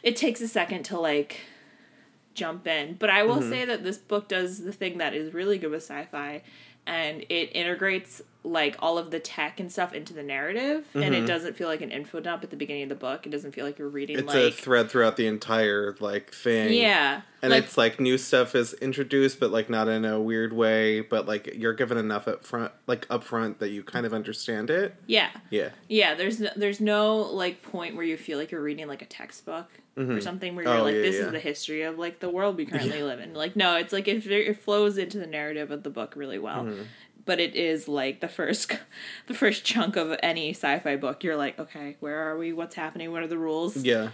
it 0.02 0.16
takes 0.16 0.40
a 0.40 0.48
second 0.48 0.84
to 0.84 0.98
like 0.98 1.40
jump 2.34 2.66
in. 2.66 2.94
But 2.94 3.10
I 3.10 3.22
will 3.24 3.36
Mm-hmm. 3.36 3.50
say 3.50 3.64
that 3.64 3.84
this 3.84 3.98
book 3.98 4.28
does 4.28 4.62
the 4.64 4.72
thing 4.72 4.98
that 4.98 5.14
is 5.14 5.32
really 5.34 5.58
good 5.58 5.70
with 5.70 5.82
sci-fi 5.82 6.42
and 6.86 7.22
it 7.28 7.54
integrates 7.54 8.22
like 8.42 8.74
all 8.78 8.96
of 8.96 9.10
the 9.10 9.20
tech 9.20 9.60
and 9.60 9.70
stuff 9.70 9.92
into 9.92 10.14
the 10.14 10.22
narrative 10.22 10.86
and 10.94 11.14
it 11.14 11.26
doesn't 11.26 11.54
feel 11.54 11.68
like 11.68 11.82
an 11.82 11.90
info 11.90 12.20
dump 12.20 12.42
at 12.42 12.48
the 12.48 12.56
beginning 12.56 12.84
of 12.84 12.88
the 12.88 12.94
book. 12.94 13.26
It 13.26 13.30
doesn't 13.30 13.52
feel 13.52 13.66
like 13.66 13.78
you're 13.78 13.86
reading 13.90 14.16
Mm-hmm. 14.16 14.28
It's 14.30 14.58
a 14.58 14.62
thread 14.62 14.90
throughout 14.90 15.16
the 15.18 15.26
entire 15.26 15.94
like 16.00 16.32
thing. 16.32 16.72
Yeah. 16.72 17.20
And 17.42 17.52
like, 17.52 17.64
it's 17.64 17.76
like 17.76 18.00
new 18.00 18.16
stuff 18.16 18.54
is 18.54 18.72
introduced, 18.74 19.40
but 19.40 19.50
like 19.50 19.68
not 19.68 19.88
in 19.88 20.06
a 20.06 20.18
weird 20.18 20.54
way. 20.54 21.02
But 21.02 21.28
like 21.28 21.54
you're 21.54 21.74
given 21.74 21.98
enough 21.98 22.26
up 22.26 22.46
front, 22.46 22.72
like 22.86 23.06
up 23.10 23.24
front, 23.24 23.58
that 23.58 23.68
you 23.70 23.82
kind 23.82 24.06
of 24.06 24.14
understand 24.14 24.70
it. 24.70 24.94
yeah. 25.06 25.28
Yeah. 25.50 25.68
Yeah, 25.88 26.14
there's 26.14 26.40
no, 26.40 26.48
there's 26.56 26.80
no 26.80 27.16
like 27.18 27.62
point 27.62 27.94
where 27.94 28.04
you 28.06 28.16
feel 28.16 28.38
like 28.38 28.50
you're 28.50 28.62
reading 28.62 28.88
like 28.88 29.02
a 29.02 29.06
textbook 29.06 29.68
or 30.08 30.20
something 30.20 30.54
where 30.54 30.64
you're 30.64 30.74
Oh, 30.74 30.82
like 30.84 30.94
yeah, 30.94 31.02
this 31.02 31.16
yeah. 31.16 31.26
is 31.26 31.32
the 31.32 31.40
history 31.40 31.82
of 31.82 31.98
like 31.98 32.20
the 32.20 32.30
world 32.30 32.56
we 32.56 32.66
currently 32.66 33.02
live 33.02 33.20
in. 33.20 33.34
Like 33.34 33.56
no, 33.56 33.76
it's 33.76 33.92
like 33.92 34.08
it, 34.08 34.24
it 34.26 34.60
flows 34.60 34.96
into 34.98 35.18
the 35.18 35.26
narrative 35.26 35.70
of 35.70 35.82
the 35.82 35.90
book 35.90 36.14
really 36.16 36.38
well. 36.38 36.64
Mm-hmm. 36.64 36.82
But 37.26 37.38
it 37.38 37.54
is 37.54 37.86
like 37.86 38.20
the 38.20 38.28
first 38.28 38.72
the 39.26 39.34
first 39.34 39.64
chunk 39.64 39.96
of 39.96 40.16
any 40.22 40.50
sci-fi 40.50 40.96
book. 40.96 41.22
You're 41.24 41.36
like, 41.36 41.58
okay, 41.58 41.96
where 42.00 42.18
are 42.30 42.36
we? 42.38 42.52
What's 42.52 42.74
happening? 42.76 43.12
What 43.12 43.22
are 43.22 43.28
the 43.28 43.38
rules? 43.38 43.76
Yeah. 43.76 44.10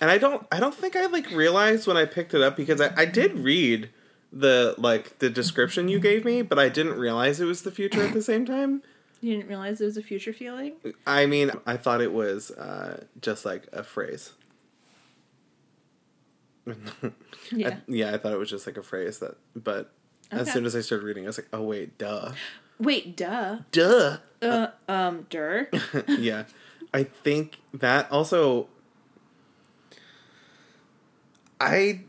And 0.00 0.10
I 0.10 0.18
don't 0.18 0.46
I 0.52 0.60
don't 0.60 0.74
think 0.74 0.94
I 0.94 1.06
like 1.06 1.30
realized 1.30 1.86
when 1.86 1.96
I 1.96 2.04
picked 2.04 2.34
it 2.34 2.40
up 2.42 2.56
because 2.56 2.80
I, 2.80 2.92
I 2.96 3.04
did 3.04 3.38
read 3.38 3.90
the 4.32 4.74
like 4.78 5.18
the 5.18 5.30
description 5.30 5.88
you 5.88 5.98
gave 5.98 6.24
me, 6.24 6.42
but 6.42 6.58
I 6.58 6.68
didn't 6.68 6.98
realize 6.98 7.40
it 7.40 7.46
was 7.46 7.62
the 7.62 7.70
future 7.72 8.02
at 8.02 8.12
the 8.12 8.22
same 8.22 8.44
time. 8.46 8.82
You 9.20 9.34
didn't 9.34 9.48
realize 9.48 9.80
it 9.80 9.84
was 9.86 9.96
a 9.96 10.02
future 10.02 10.32
feeling? 10.32 10.74
I 11.04 11.26
mean, 11.26 11.50
I 11.66 11.76
thought 11.76 12.00
it 12.00 12.12
was 12.12 12.52
uh, 12.52 13.04
just 13.20 13.44
like 13.44 13.66
a 13.72 13.82
phrase. 13.82 14.32
Yeah. 17.50 17.68
I, 17.68 17.76
yeah, 17.86 18.14
I 18.14 18.18
thought 18.18 18.32
it 18.32 18.38
was 18.38 18.50
just 18.50 18.66
like 18.66 18.76
a 18.76 18.82
phrase 18.82 19.18
that, 19.20 19.36
but 19.56 19.90
as 20.30 20.52
soon 20.52 20.66
as 20.66 20.76
I 20.76 20.80
started 20.80 21.04
reading, 21.04 21.24
I 21.24 21.28
was 21.28 21.38
like, 21.38 21.48
oh 21.52 21.62
wait, 21.62 21.96
duh, 21.98 22.32
Wait, 22.78 23.16
duh. 23.16 23.58
duh. 23.72 24.18
Uh, 24.40 24.68
um, 24.88 25.26
der. 25.30 25.68
yeah, 26.08 26.44
I 26.94 27.04
think 27.04 27.56
that 27.74 28.10
also. 28.12 28.68
I 31.60 32.02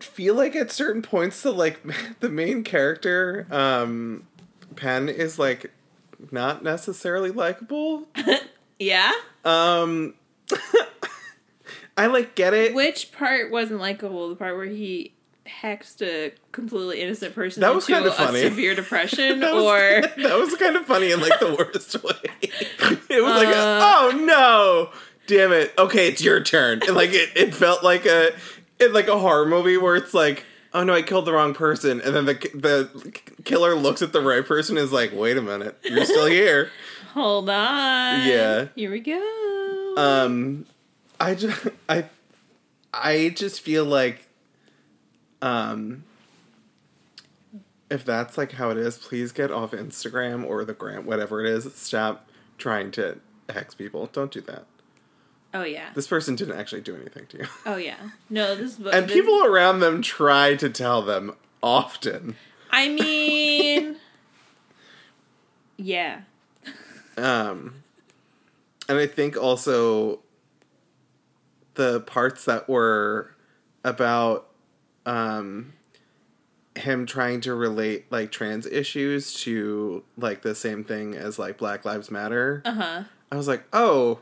feel 0.00 0.34
like 0.34 0.56
at 0.56 0.72
certain 0.72 1.00
points 1.00 1.42
the 1.42 1.52
like 1.52 1.80
the 2.20 2.28
main 2.28 2.64
character, 2.64 3.46
um, 3.50 4.26
Penn 4.74 5.08
is 5.08 5.38
like 5.38 5.70
not 6.32 6.64
necessarily 6.64 7.30
likable. 7.30 8.08
yeah. 8.78 9.12
Um, 9.44 10.14
I 11.96 12.06
like 12.06 12.34
get 12.34 12.52
it. 12.54 12.74
Which 12.74 13.12
part 13.12 13.50
wasn't 13.50 13.80
likable? 13.80 14.28
The 14.28 14.36
part 14.36 14.56
where 14.56 14.66
he 14.66 15.12
hexed 15.62 16.02
a 16.02 16.32
completely 16.52 17.00
innocent 17.00 17.34
person 17.34 17.60
That 17.60 17.72
was 17.74 17.88
into 17.88 18.00
kinda 18.00 18.10
a 18.10 18.26
funny. 18.26 18.40
severe 18.40 18.74
depression, 18.74 19.40
That 19.40 19.54
was, 19.54 19.64
or 19.64 20.00
that 20.22 20.38
was 20.38 20.54
kind 20.56 20.74
of 20.76 20.84
funny 20.86 21.12
in 21.12 21.20
like 21.20 21.38
the 21.40 21.54
worst 21.54 22.02
way. 22.02 22.12
It 23.08 23.22
was 23.22 23.42
like, 23.42 23.48
Uh. 23.54 23.80
oh 23.82 24.22
no, 24.26 24.90
damn 25.26 25.52
it. 25.52 25.72
Okay, 25.78 26.08
it's 26.08 26.22
your 26.22 26.42
turn. 26.42 26.82
And 26.82 26.94
like 26.96 27.10
it, 27.12 27.30
it 27.36 27.54
felt 27.54 27.82
like 27.84 28.04
a, 28.06 28.32
it 28.78 28.92
like 28.92 29.08
a 29.08 29.18
horror 29.18 29.46
movie 29.46 29.76
where 29.76 29.94
it's 29.96 30.12
like, 30.12 30.44
oh 30.74 30.82
no, 30.84 30.92
I 30.92 31.02
killed 31.02 31.24
the 31.26 31.32
wrong 31.32 31.54
person, 31.54 32.00
and 32.02 32.14
then 32.14 32.26
the 32.26 32.34
the 32.54 33.20
killer 33.44 33.74
looks 33.76 34.02
at 34.02 34.12
the 34.12 34.20
right 34.20 34.44
person 34.44 34.76
and 34.76 34.84
is 34.84 34.92
like, 34.92 35.12
wait 35.14 35.36
a 35.38 35.42
minute, 35.42 35.78
you're 35.84 36.04
still 36.04 36.26
here. 36.26 36.70
hold 37.14 37.48
on. 37.48 38.26
Yeah. 38.26 38.66
Here 38.74 38.90
we 38.90 39.00
go. 39.00 39.94
Um, 39.96 40.66
I 41.20 41.34
just 41.34 41.66
I 41.88 42.04
I 42.92 43.30
just 43.34 43.60
feel 43.60 43.84
like, 43.84 44.26
um. 45.42 46.04
If 47.88 48.04
that's 48.04 48.36
like 48.36 48.50
how 48.52 48.70
it 48.70 48.78
is, 48.78 48.98
please 48.98 49.30
get 49.30 49.52
off 49.52 49.70
Instagram 49.70 50.44
or 50.44 50.64
the 50.64 50.72
gram, 50.74 51.06
whatever 51.06 51.44
it 51.44 51.48
is. 51.48 51.72
Stop 51.74 52.28
trying 52.58 52.90
to 52.92 53.18
hex 53.48 53.74
people. 53.76 54.06
Don't 54.12 54.32
do 54.32 54.40
that. 54.40 54.64
oh 55.54 55.62
yeah. 55.62 55.90
This 55.94 56.08
person 56.08 56.34
didn't 56.34 56.58
actually 56.58 56.80
do 56.80 56.96
anything 56.96 57.26
to 57.28 57.38
you. 57.38 57.46
Oh 57.64 57.76
yeah. 57.76 57.94
No, 58.28 58.56
this 58.56 58.74
book. 58.74 58.92
And 58.92 59.06
this- 59.06 59.14
people 59.14 59.44
around 59.44 59.78
them 59.78 60.02
try 60.02 60.56
to 60.56 60.68
tell 60.68 61.00
them 61.00 61.34
often. 61.62 62.34
I 62.72 62.88
mean. 62.88 63.96
yeah. 65.76 66.22
Um, 67.16 67.84
and 68.88 68.98
I 68.98 69.06
think 69.06 69.36
also 69.36 70.18
the 71.76 72.00
parts 72.00 72.44
that 72.44 72.68
were 72.68 73.34
about 73.84 74.48
um, 75.06 75.72
him 76.74 77.06
trying 77.06 77.40
to 77.42 77.54
relate 77.54 78.10
like 78.10 78.32
trans 78.32 78.66
issues 78.66 79.32
to 79.42 80.02
like 80.18 80.42
the 80.42 80.54
same 80.54 80.84
thing 80.84 81.14
as 81.14 81.38
like 81.38 81.58
Black 81.58 81.84
Lives 81.84 82.10
Matter. 82.10 82.62
Uh 82.64 82.74
huh. 82.74 83.04
I 83.30 83.36
was 83.36 83.48
like, 83.48 83.64
oh, 83.72 84.20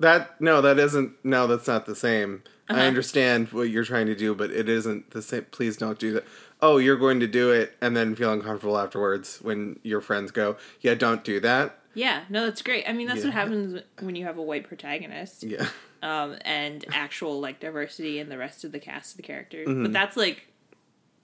that 0.00 0.40
no, 0.40 0.60
that 0.60 0.78
isn't. 0.78 1.12
No, 1.24 1.46
that's 1.46 1.66
not 1.66 1.86
the 1.86 1.96
same. 1.96 2.42
Uh-huh. 2.68 2.80
I 2.80 2.86
understand 2.86 3.48
what 3.48 3.64
you're 3.64 3.84
trying 3.84 4.06
to 4.06 4.14
do, 4.14 4.34
but 4.34 4.50
it 4.50 4.68
isn't 4.68 5.10
the 5.10 5.22
same. 5.22 5.46
Please 5.50 5.76
don't 5.76 5.98
do 5.98 6.12
that. 6.12 6.24
Oh, 6.62 6.78
you're 6.78 6.96
going 6.96 7.20
to 7.20 7.26
do 7.26 7.50
it 7.50 7.76
and 7.80 7.96
then 7.96 8.14
feel 8.14 8.32
uncomfortable 8.32 8.78
afterwards 8.78 9.38
when 9.42 9.78
your 9.82 10.00
friends 10.00 10.30
go, 10.30 10.56
yeah, 10.80 10.94
don't 10.94 11.22
do 11.22 11.40
that. 11.40 11.78
Yeah. 11.94 12.22
No, 12.28 12.44
that's 12.46 12.62
great. 12.62 12.84
I 12.88 12.92
mean, 12.92 13.06
that's 13.06 13.20
Yeah. 13.20 13.26
what 13.26 13.34
happens 13.34 13.80
when 14.00 14.16
you 14.16 14.24
have 14.24 14.38
a 14.38 14.42
white 14.42 14.66
protagonist. 14.68 15.42
Yeah. 15.44 15.66
um, 16.02 16.36
and 16.42 16.84
actual 16.92 17.40
like 17.40 17.60
diversity 17.60 18.18
in 18.18 18.28
the 18.28 18.36
rest 18.36 18.62
of 18.64 18.72
the 18.72 18.78
cast 18.78 19.12
of 19.12 19.16
the 19.16 19.22
characters. 19.22 19.66
Mhm. 19.66 19.84
But 19.84 19.92
that's 19.94 20.16
like 20.18 20.48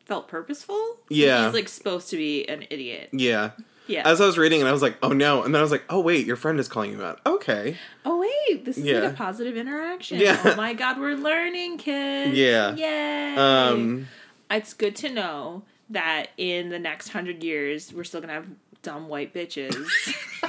felt 0.07 0.27
purposeful. 0.29 0.99
Yeah. 1.11 1.45
he's 1.47 1.55
like 1.55 1.69
supposed 1.69 2.09
to 2.11 2.17
be 2.17 2.49
an 2.49 2.65
idiot. 2.71 3.11
Yeah. 3.13 3.51
Yeah. 3.87 4.09
As 4.09 4.21
I 4.21 4.27
was 4.27 4.39
reading 4.39 4.61
and 4.61 4.69
I 4.69 4.73
was 4.73 4.83
like, 4.83 4.97
oh 5.03 5.13
no. 5.13 5.43
And 5.43 5.53
then 5.55 5.59
I 5.59 5.63
was 5.63 5.71
like, 5.73 5.85
oh 5.91 6.01
wait, 6.01 6.25
your 6.27 6.37
friend 6.37 6.59
is 6.61 6.67
calling 6.69 6.93
you 6.93 7.03
out. 7.05 7.21
Okay. 7.27 7.77
oh 8.07 8.21
wait, 8.21 8.65
this 8.65 8.79
is 8.79 8.85
Yeah. 8.85 9.01
like 9.01 9.13
a 9.13 9.17
positive 9.17 9.57
interaction. 9.57 10.19
Yeah. 10.21 10.41
Oh 10.45 10.55
my 10.57 10.73
god, 10.75 10.99
we're 10.99 11.15
learning, 11.17 11.77
kids. 11.79 12.37
Yeah. 12.39 12.75
Yay. 12.75 13.37
Um, 13.37 14.09
it's 14.51 14.73
good 14.73 14.97
to 14.97 15.11
know 15.11 15.63
that 15.91 16.29
in 16.39 16.69
the 16.71 16.79
next 16.79 17.09
hundred 17.09 17.43
years 17.45 17.93
we're 17.93 18.05
still 18.05 18.21
gonna 18.21 18.33
have 18.33 18.47
dumb 18.83 19.09
white 19.09 19.35
bitches. 19.35 19.75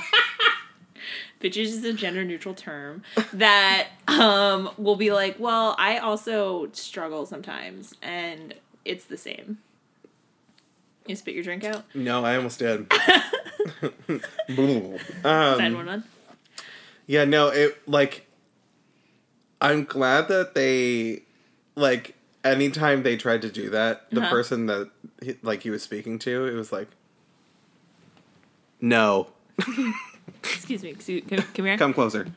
bitches 1.41 1.65
is 1.67 1.83
a 1.83 1.93
gender 1.93 2.23
neutral 2.23 2.53
term 2.55 3.03
that 3.33 3.87
um 4.07 4.69
will 4.77 4.95
be 4.95 5.11
like, 5.11 5.37
well, 5.39 5.75
I 5.77 5.97
also 5.97 6.69
struggle 6.73 7.25
sometimes 7.25 7.95
and 8.01 8.53
it's 8.85 9.05
the 9.05 9.17
same. 9.17 9.57
You 11.07 11.15
spit 11.15 11.33
your 11.33 11.43
drink 11.43 11.63
out? 11.63 11.83
no, 11.95 12.23
I 12.23 12.35
almost 12.35 12.59
did. 12.59 12.91
um, 14.49 15.01
911? 15.23 16.03
yeah, 17.07 17.25
no, 17.25 17.47
it 17.49 17.77
like 17.87 18.27
I'm 19.59 19.83
glad 19.83 20.27
that 20.29 20.53
they 20.55 21.23
like 21.75 22.15
anytime 22.43 23.03
they 23.03 23.17
tried 23.17 23.41
to 23.43 23.49
do 23.51 23.69
that, 23.71 24.09
the 24.11 24.21
Uh-huh. 24.21 24.29
person 24.29 24.65
that 24.67 24.89
he, 25.21 25.35
like 25.41 25.61
he 25.63 25.69
was 25.69 25.83
speaking 25.83 26.17
to, 26.19 26.45
it 26.45 26.53
was 26.53 26.71
like 26.71 26.87
no. 28.79 29.27
Excuse 30.43 30.83
me, 30.83 30.89
excuse, 30.89 31.23
come, 31.27 31.39
come 31.53 31.65
here. 31.65 31.77
Come 31.77 31.93
closer. 31.93 32.27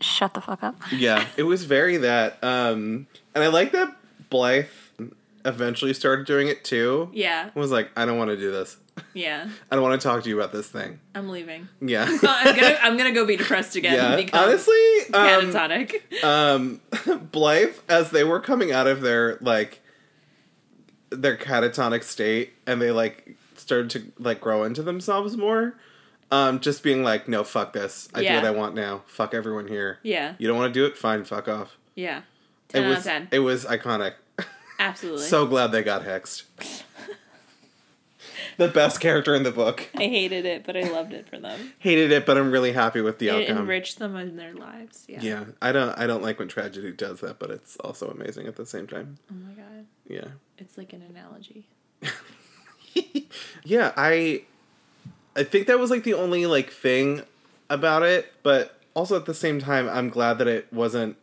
Shut 0.00 0.34
the 0.34 0.40
fuck 0.40 0.62
up. 0.62 0.76
Yeah, 0.92 1.24
it 1.36 1.44
was 1.44 1.64
very 1.64 1.96
that. 1.98 2.42
Um 2.42 3.06
and 3.34 3.42
I 3.44 3.48
like 3.48 3.72
that 3.72 3.96
Blythe 4.30 4.66
eventually 5.44 5.92
started 5.94 6.26
doing 6.26 6.48
it 6.48 6.64
too. 6.64 7.10
Yeah, 7.12 7.50
I 7.54 7.58
was 7.58 7.70
like, 7.70 7.90
I 7.96 8.04
don't 8.06 8.18
want 8.18 8.30
to 8.30 8.36
do 8.36 8.50
this. 8.50 8.76
yeah. 9.12 9.48
I 9.70 9.74
don't 9.74 9.82
want 9.82 10.00
to 10.00 10.06
talk 10.08 10.22
to 10.22 10.28
you 10.28 10.38
about 10.38 10.52
this 10.52 10.68
thing. 10.68 11.00
I'm 11.14 11.28
leaving. 11.28 11.68
Yeah. 11.80 12.04
I'm 12.22 12.56
gonna 12.56 12.78
I'm 12.82 12.96
gonna 12.96 13.12
go 13.12 13.24
be 13.26 13.36
depressed 13.36 13.76
again. 13.76 13.94
yeah. 13.94 14.16
Because 14.16 14.46
Honestly, 14.46 15.14
um, 15.14 15.52
catatonic. 15.52 16.24
um, 16.24 16.80
Blythe, 17.32 17.74
as 17.88 18.10
they 18.10 18.24
were 18.24 18.40
coming 18.40 18.72
out 18.72 18.86
of 18.86 19.00
their 19.00 19.36
like 19.40 19.80
their 21.10 21.36
catatonic 21.36 22.02
state, 22.02 22.54
and 22.66 22.80
they 22.80 22.90
like 22.90 23.36
started 23.56 23.90
to 23.90 24.12
like 24.18 24.40
grow 24.40 24.64
into 24.64 24.82
themselves 24.82 25.36
more. 25.36 25.74
Um, 26.34 26.60
just 26.60 26.82
being 26.82 27.02
like, 27.04 27.28
no, 27.28 27.44
fuck 27.44 27.72
this. 27.72 28.08
I 28.14 28.18
do 28.20 28.24
Yeah. 28.24 28.36
what 28.36 28.44
I 28.46 28.50
want 28.50 28.74
now. 28.74 29.02
Fuck 29.06 29.34
everyone 29.34 29.68
here. 29.68 29.98
yeah, 30.02 30.34
You 30.38 30.48
don't 30.48 30.56
want 30.56 30.72
to 30.74 30.78
do 30.80 30.84
it? 30.86 30.96
Fine, 30.98 31.24
fuck 31.24 31.48
off. 31.48 31.76
yeah. 31.94 32.18
It 32.18 32.24
Ten 32.78 32.84
out 32.84 32.88
was 32.88 32.98
of 32.98 33.04
ten. 33.04 33.28
it 33.30 33.38
was 33.40 33.64
iconic. 33.66 34.14
Absolutely. 34.78 35.26
so 35.26 35.46
glad 35.46 35.68
they 35.70 35.82
got 35.82 36.02
hexed. 36.04 36.42
the 38.56 38.66
best 38.68 39.00
character 39.00 39.34
in 39.34 39.42
the 39.44 39.52
book. 39.52 39.88
I 39.94 40.04
hated 40.08 40.44
it, 40.44 40.64
but 40.64 40.76
I 40.76 40.82
loved 40.90 41.12
it 41.12 41.28
for 41.28 41.38
them. 41.38 41.72
Hated 41.78 42.10
it, 42.10 42.26
but 42.26 42.36
I'm 42.36 42.50
really 42.50 42.72
happy 42.72 43.00
with 43.00 43.18
the 43.18 43.28
It 43.28 43.42
outcome. 43.50 43.58
enriched 43.58 43.98
them 44.00 44.16
in 44.16 44.36
their 44.36 44.54
lives. 44.54 45.04
Yeah. 45.08 45.20
Yeah, 45.22 45.44
I 45.62 45.70
don't. 45.72 45.96
I 45.98 46.06
don't 46.08 46.22
like 46.22 46.38
when 46.40 46.48
tragedy 46.48 46.90
does 46.90 47.20
that, 47.20 47.38
but 47.38 47.50
it's 47.50 47.76
also 47.76 48.08
amazing 48.10 48.46
at 48.48 48.56
the 48.56 48.66
same 48.66 48.86
time. 48.88 49.18
Oh 49.30 49.34
my 49.34 49.52
god. 49.52 49.86
Yeah, 50.08 50.28
It's 50.58 50.76
like 50.76 50.92
an 50.92 51.02
analogy. 51.02 51.68
yeah. 53.64 53.92
I, 53.96 54.42
I 55.36 55.42
think 55.42 55.66
that 55.66 55.78
was 55.78 55.90
like 55.90 56.04
the 56.04 56.14
only 56.14 56.46
like 56.46 56.70
thing 56.70 57.22
about 57.68 58.02
it, 58.02 58.32
but 58.42 58.78
also 58.94 59.16
at 59.16 59.26
the 59.26 59.34
same 59.34 59.58
time, 59.60 59.88
I'm 59.88 60.08
glad 60.08 60.38
that 60.38 60.46
it 60.46 60.72
wasn't 60.72 61.16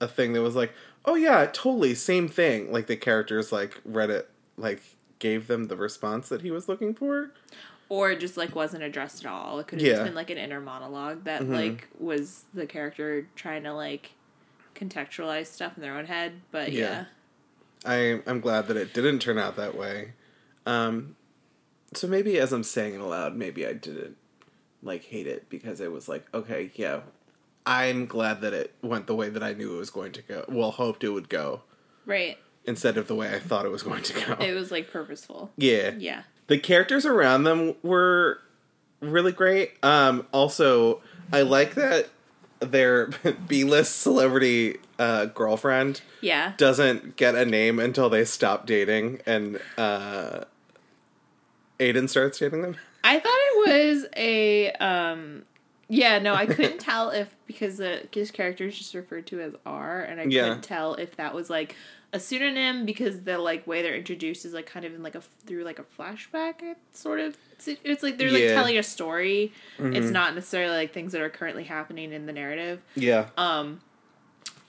a 0.00 0.08
thing 0.08 0.32
that 0.32 0.42
was 0.42 0.56
like, 0.56 0.72
oh 1.04 1.14
yeah, 1.14 1.46
totally 1.52 1.94
same 1.94 2.28
thing. 2.28 2.72
Like 2.72 2.86
the 2.86 2.96
characters 2.96 3.52
like 3.52 3.80
read 3.84 4.10
it, 4.10 4.28
like 4.56 4.82
gave 5.18 5.46
them 5.46 5.66
the 5.68 5.76
response 5.76 6.28
that 6.28 6.42
he 6.42 6.50
was 6.50 6.68
looking 6.68 6.94
for. 6.94 7.30
Or 7.88 8.10
it 8.10 8.20
just 8.20 8.36
like 8.36 8.54
wasn't 8.54 8.82
addressed 8.82 9.24
at 9.24 9.30
all. 9.30 9.58
It 9.60 9.66
could 9.68 9.80
have 9.80 9.86
Yeah. 9.86 9.94
just 9.94 10.04
been 10.04 10.14
like 10.14 10.30
an 10.30 10.38
inner 10.38 10.60
monologue 10.60 11.24
that 11.24 11.42
Mhm. 11.42 11.52
like 11.54 11.88
was 11.98 12.44
the 12.52 12.66
character 12.66 13.26
trying 13.36 13.62
to 13.62 13.72
like 13.72 14.10
contextualize 14.74 15.46
stuff 15.46 15.72
in 15.76 15.82
their 15.82 15.96
own 15.96 16.06
head. 16.06 16.40
But 16.50 16.72
Yeah. 16.72 17.04
yeah. 17.84 17.90
I 17.90 18.22
I'm 18.26 18.40
glad 18.40 18.66
that 18.68 18.76
it 18.76 18.92
didn't 18.92 19.20
turn 19.20 19.38
out 19.38 19.56
that 19.56 19.74
way. 19.76 20.12
Um, 20.66 21.16
so 21.94 22.06
maybe 22.06 22.38
as 22.38 22.52
I'm 22.52 22.62
saying 22.64 22.94
it 22.94 23.00
aloud, 23.00 23.34
maybe 23.36 23.66
I 23.66 23.72
didn't 23.72 24.16
like 24.82 25.04
hate 25.04 25.26
it 25.26 25.48
because 25.48 25.80
it 25.80 25.90
was 25.92 26.08
like, 26.08 26.26
okay, 26.34 26.70
yeah, 26.74 27.00
I'm 27.66 28.06
glad 28.06 28.40
that 28.42 28.52
it 28.54 28.74
went 28.82 29.06
the 29.06 29.14
way 29.14 29.28
that 29.28 29.42
I 29.42 29.52
knew 29.54 29.74
it 29.74 29.78
was 29.78 29.90
going 29.90 30.12
to 30.12 30.22
go. 30.22 30.44
Well, 30.48 30.70
hoped 30.70 31.02
it 31.04 31.10
would 31.10 31.28
go 31.28 31.62
Right. 32.06 32.38
instead 32.64 32.96
of 32.96 33.08
the 33.08 33.14
way 33.14 33.34
I 33.34 33.38
thought 33.38 33.66
it 33.66 33.70
was 33.72 33.82
going 33.82 34.02
to 34.04 34.12
go. 34.26 34.32
It 34.44 34.54
was 34.54 34.70
like 34.70 34.90
purposeful. 34.90 35.50
yeah. 35.56 35.92
Yeah. 35.98 36.22
The 36.46 36.58
characters 36.58 37.04
around 37.04 37.44
them 37.44 37.74
were 37.82 38.40
really 39.00 39.32
great. 39.32 39.72
Um, 39.82 40.26
also, 40.32 41.02
I 41.32 41.42
like 41.42 41.74
that 41.74 42.08
their 42.60 43.06
B-list 43.48 44.00
celebrity 44.00 44.78
uh, 44.98 45.26
girlfriend 45.26 46.00
Yeah. 46.22 46.54
doesn't 46.56 47.16
get 47.16 47.34
a 47.34 47.44
name 47.44 47.78
until 47.78 48.08
they 48.08 48.24
stop 48.24 48.66
dating 48.66 49.20
and 49.26 49.60
uh 49.76 50.44
Aiden 51.78 52.08
starts 52.08 52.38
dating 52.38 52.62
them. 52.62 52.76
I 53.04 53.18
thought 53.20 53.32
it 53.32 53.68
was 53.92 54.06
a 54.16 54.70
um 54.72 55.42
yeah, 55.90 56.18
no, 56.18 56.34
I 56.34 56.44
couldn't 56.46 56.78
tell 56.92 57.10
if 57.10 57.34
because 57.46 57.78
the 57.78 58.06
his 58.12 58.30
character 58.30 58.64
is 58.66 58.76
just 58.78 58.94
referred 58.94 59.26
to 59.28 59.40
as 59.40 59.54
R 59.64 60.00
and 60.02 60.20
I 60.20 60.24
Yeah. 60.24 60.42
couldn't 60.44 60.62
tell 60.64 60.94
if 60.94 61.16
that 61.16 61.34
was 61.34 61.48
like 61.48 61.76
a 62.12 62.18
pseudonym 62.18 62.86
because 62.86 63.22
the 63.22 63.36
like 63.38 63.66
way 63.66 63.82
they're 63.82 63.94
introduced 63.94 64.44
is 64.46 64.54
like 64.54 64.64
kind 64.66 64.84
of 64.86 64.94
in 64.94 65.02
like 65.02 65.14
a 65.14 65.20
through 65.46 65.62
like 65.64 65.78
a 65.78 65.84
flashback 65.84 66.74
sort 66.92 67.20
of 67.20 67.36
it's 67.66 68.02
like 68.02 68.16
they're 68.18 68.30
like 68.30 68.42
Yeah. 68.44 68.54
telling 68.54 68.78
a 68.78 68.82
story 68.82 69.52
Mm-hmm. 69.78 69.94
it's 69.94 70.10
not 70.10 70.34
necessarily 70.34 70.74
like 70.76 70.92
things 70.94 71.12
that 71.12 71.20
are 71.20 71.28
currently 71.28 71.64
happening 71.64 72.12
in 72.12 72.24
the 72.26 72.32
narrative 72.32 72.80
Yeah. 72.94 73.26
um 73.36 73.80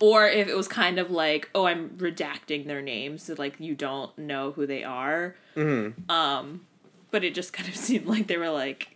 or 0.01 0.27
if 0.27 0.47
it 0.49 0.55
was 0.57 0.67
kind 0.67 0.99
of 0.99 1.11
like 1.11 1.49
oh 1.55 1.65
i'm 1.65 1.91
redacting 1.91 2.67
their 2.67 2.81
names 2.81 3.23
so 3.23 3.35
like 3.37 3.55
you 3.59 3.73
don't 3.73 4.17
know 4.17 4.51
who 4.51 4.65
they 4.65 4.83
are 4.83 5.35
Mm-hmm. 5.55 6.09
um 6.11 6.65
but 7.11 7.23
it 7.23 7.33
just 7.35 7.53
kind 7.53 7.67
of 7.69 7.75
seemed 7.75 8.05
like 8.05 8.27
they 8.27 8.37
were 8.37 8.49
like 8.49 8.95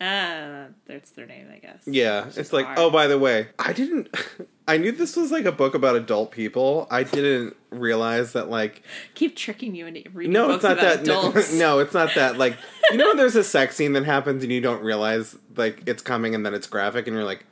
ah 0.00 0.64
that's 0.86 1.10
their 1.10 1.24
name 1.26 1.46
i 1.54 1.58
guess 1.58 1.82
Yeah, 1.86 2.24
just 2.24 2.38
it's 2.38 2.52
like, 2.52 2.66
hard. 2.66 2.78
oh, 2.78 2.90
by 2.90 3.06
the 3.06 3.18
way, 3.18 3.48
I 3.58 3.72
didn't. 3.72 4.08
I 4.66 4.78
knew 4.78 4.92
this 4.92 5.14
was 5.14 5.30
like 5.30 5.44
a 5.44 5.52
book 5.52 5.74
about 5.74 5.94
adult 5.94 6.30
people. 6.32 6.86
I 6.90 7.02
didn't 7.04 7.54
realize 7.70 8.32
that, 8.32 8.48
like, 8.48 8.82
keep 9.14 9.36
tricking 9.36 9.74
you 9.74 9.86
into 9.86 10.08
reading 10.14 10.32
no, 10.32 10.50
it's 10.52 10.62
not 10.64 10.78
that. 10.78 11.04
No, 11.04 11.30
no, 11.52 11.78
it's 11.80 11.92
not 11.92 12.14
that. 12.14 12.38
Like, 12.38 12.56
you 12.90 12.96
know, 12.96 13.08
when 13.08 13.18
there's 13.18 13.36
a 13.36 13.44
sex 13.44 13.76
scene 13.76 13.92
that 13.92 14.04
happens 14.06 14.42
and 14.42 14.50
you 14.50 14.62
don't 14.62 14.82
realize 14.82 15.36
like 15.56 15.82
it's 15.86 16.02
coming 16.02 16.34
and 16.34 16.44
then 16.46 16.54
it's 16.54 16.66
graphic 16.66 17.06
and 17.06 17.14
you're 17.14 17.26
like, 17.26 17.44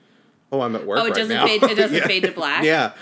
oh, 0.50 0.62
I'm 0.62 0.74
at 0.74 0.86
work. 0.86 0.98
Oh, 1.00 1.02
it 1.04 1.08
right 1.10 1.14
doesn't 1.16 1.36
now. 1.36 1.46
fade- 1.46 1.62
it 1.62 1.76
doesn't 1.76 1.96
Yeah. 1.98 2.06
fade 2.06 2.22
to 2.24 2.32
black? 2.32 2.64
Yeah. 2.64 2.92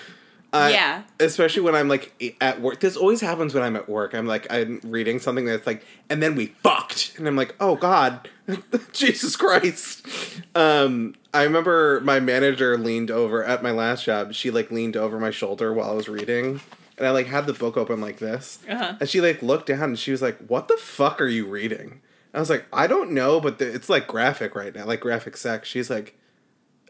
Uh, 0.53 0.69
Yeah. 0.73 1.03
Especially 1.21 1.63
when 1.63 1.75
I'm 1.75 1.89
like 1.89 2.35
at 2.41 2.61
work. 2.61 2.81
This 2.81 2.97
always 2.97 3.21
happens 3.21 3.55
when 3.55 3.63
I'm 3.63 3.77
at 3.77 3.89
work. 3.89 4.15
I'm 4.15 4.27
like 4.27 4.47
I'm 4.51 4.81
reading 4.85 5.19
something 5.21 5.45
that's 5.45 5.67
like, 5.67 5.85
and 6.09 6.23
then 6.23 6.35
we 6.35 6.47
fucked, 6.63 7.15
and 7.19 7.29
I'm 7.29 7.37
like, 7.37 7.55
oh 7.61 7.77
god, 7.77 8.29
Jesus 8.93 9.37
Christ. 9.37 10.05
Um, 10.55 11.15
I 11.33 11.45
remember 11.45 12.01
my 12.03 12.21
manager 12.21 12.77
leaned 12.77 13.11
over 13.11 13.45
at 13.45 13.63
my 13.63 13.71
last 13.71 14.05
job. 14.05 14.35
She 14.35 14.51
like 14.51 14.71
leaned 14.71 14.97
over 14.97 15.19
my 15.21 15.31
shoulder 15.31 15.73
while 15.73 15.91
I 15.91 15.95
was 15.95 16.09
reading, 16.09 16.61
and 16.99 17.07
I 17.07 17.11
like 17.11 17.27
had 17.27 17.47
the 17.47 17.53
book 17.53 17.77
open 17.77 18.01
like 18.01 18.19
this, 18.19 18.59
Uh-huh. 18.69 18.95
and 19.01 19.09
she 19.09 19.21
like 19.21 19.43
looked 19.43 19.67
down 19.67 19.83
and 19.85 19.99
she 19.99 20.11
was 20.11 20.23
like, 20.23 20.39
"What 20.49 20.69
the 20.69 20.77
fuck 20.77 21.21
are 21.21 21.29
you 21.29 21.47
reading?" 21.47 22.01
I 22.35 22.41
was 22.41 22.51
like, 22.51 22.67
"I 22.73 22.87
don't 22.87 23.13
know, 23.13 23.41
but 23.41 23.59
the, 23.59 23.73
it's 23.73 23.89
like 23.89 24.07
graphic 24.07 24.55
right 24.55 24.75
now, 24.75 24.85
like 24.87 25.01
graphic 25.01 25.37
sex." 25.37 25.69
She's 25.69 25.91
like, 25.91 26.17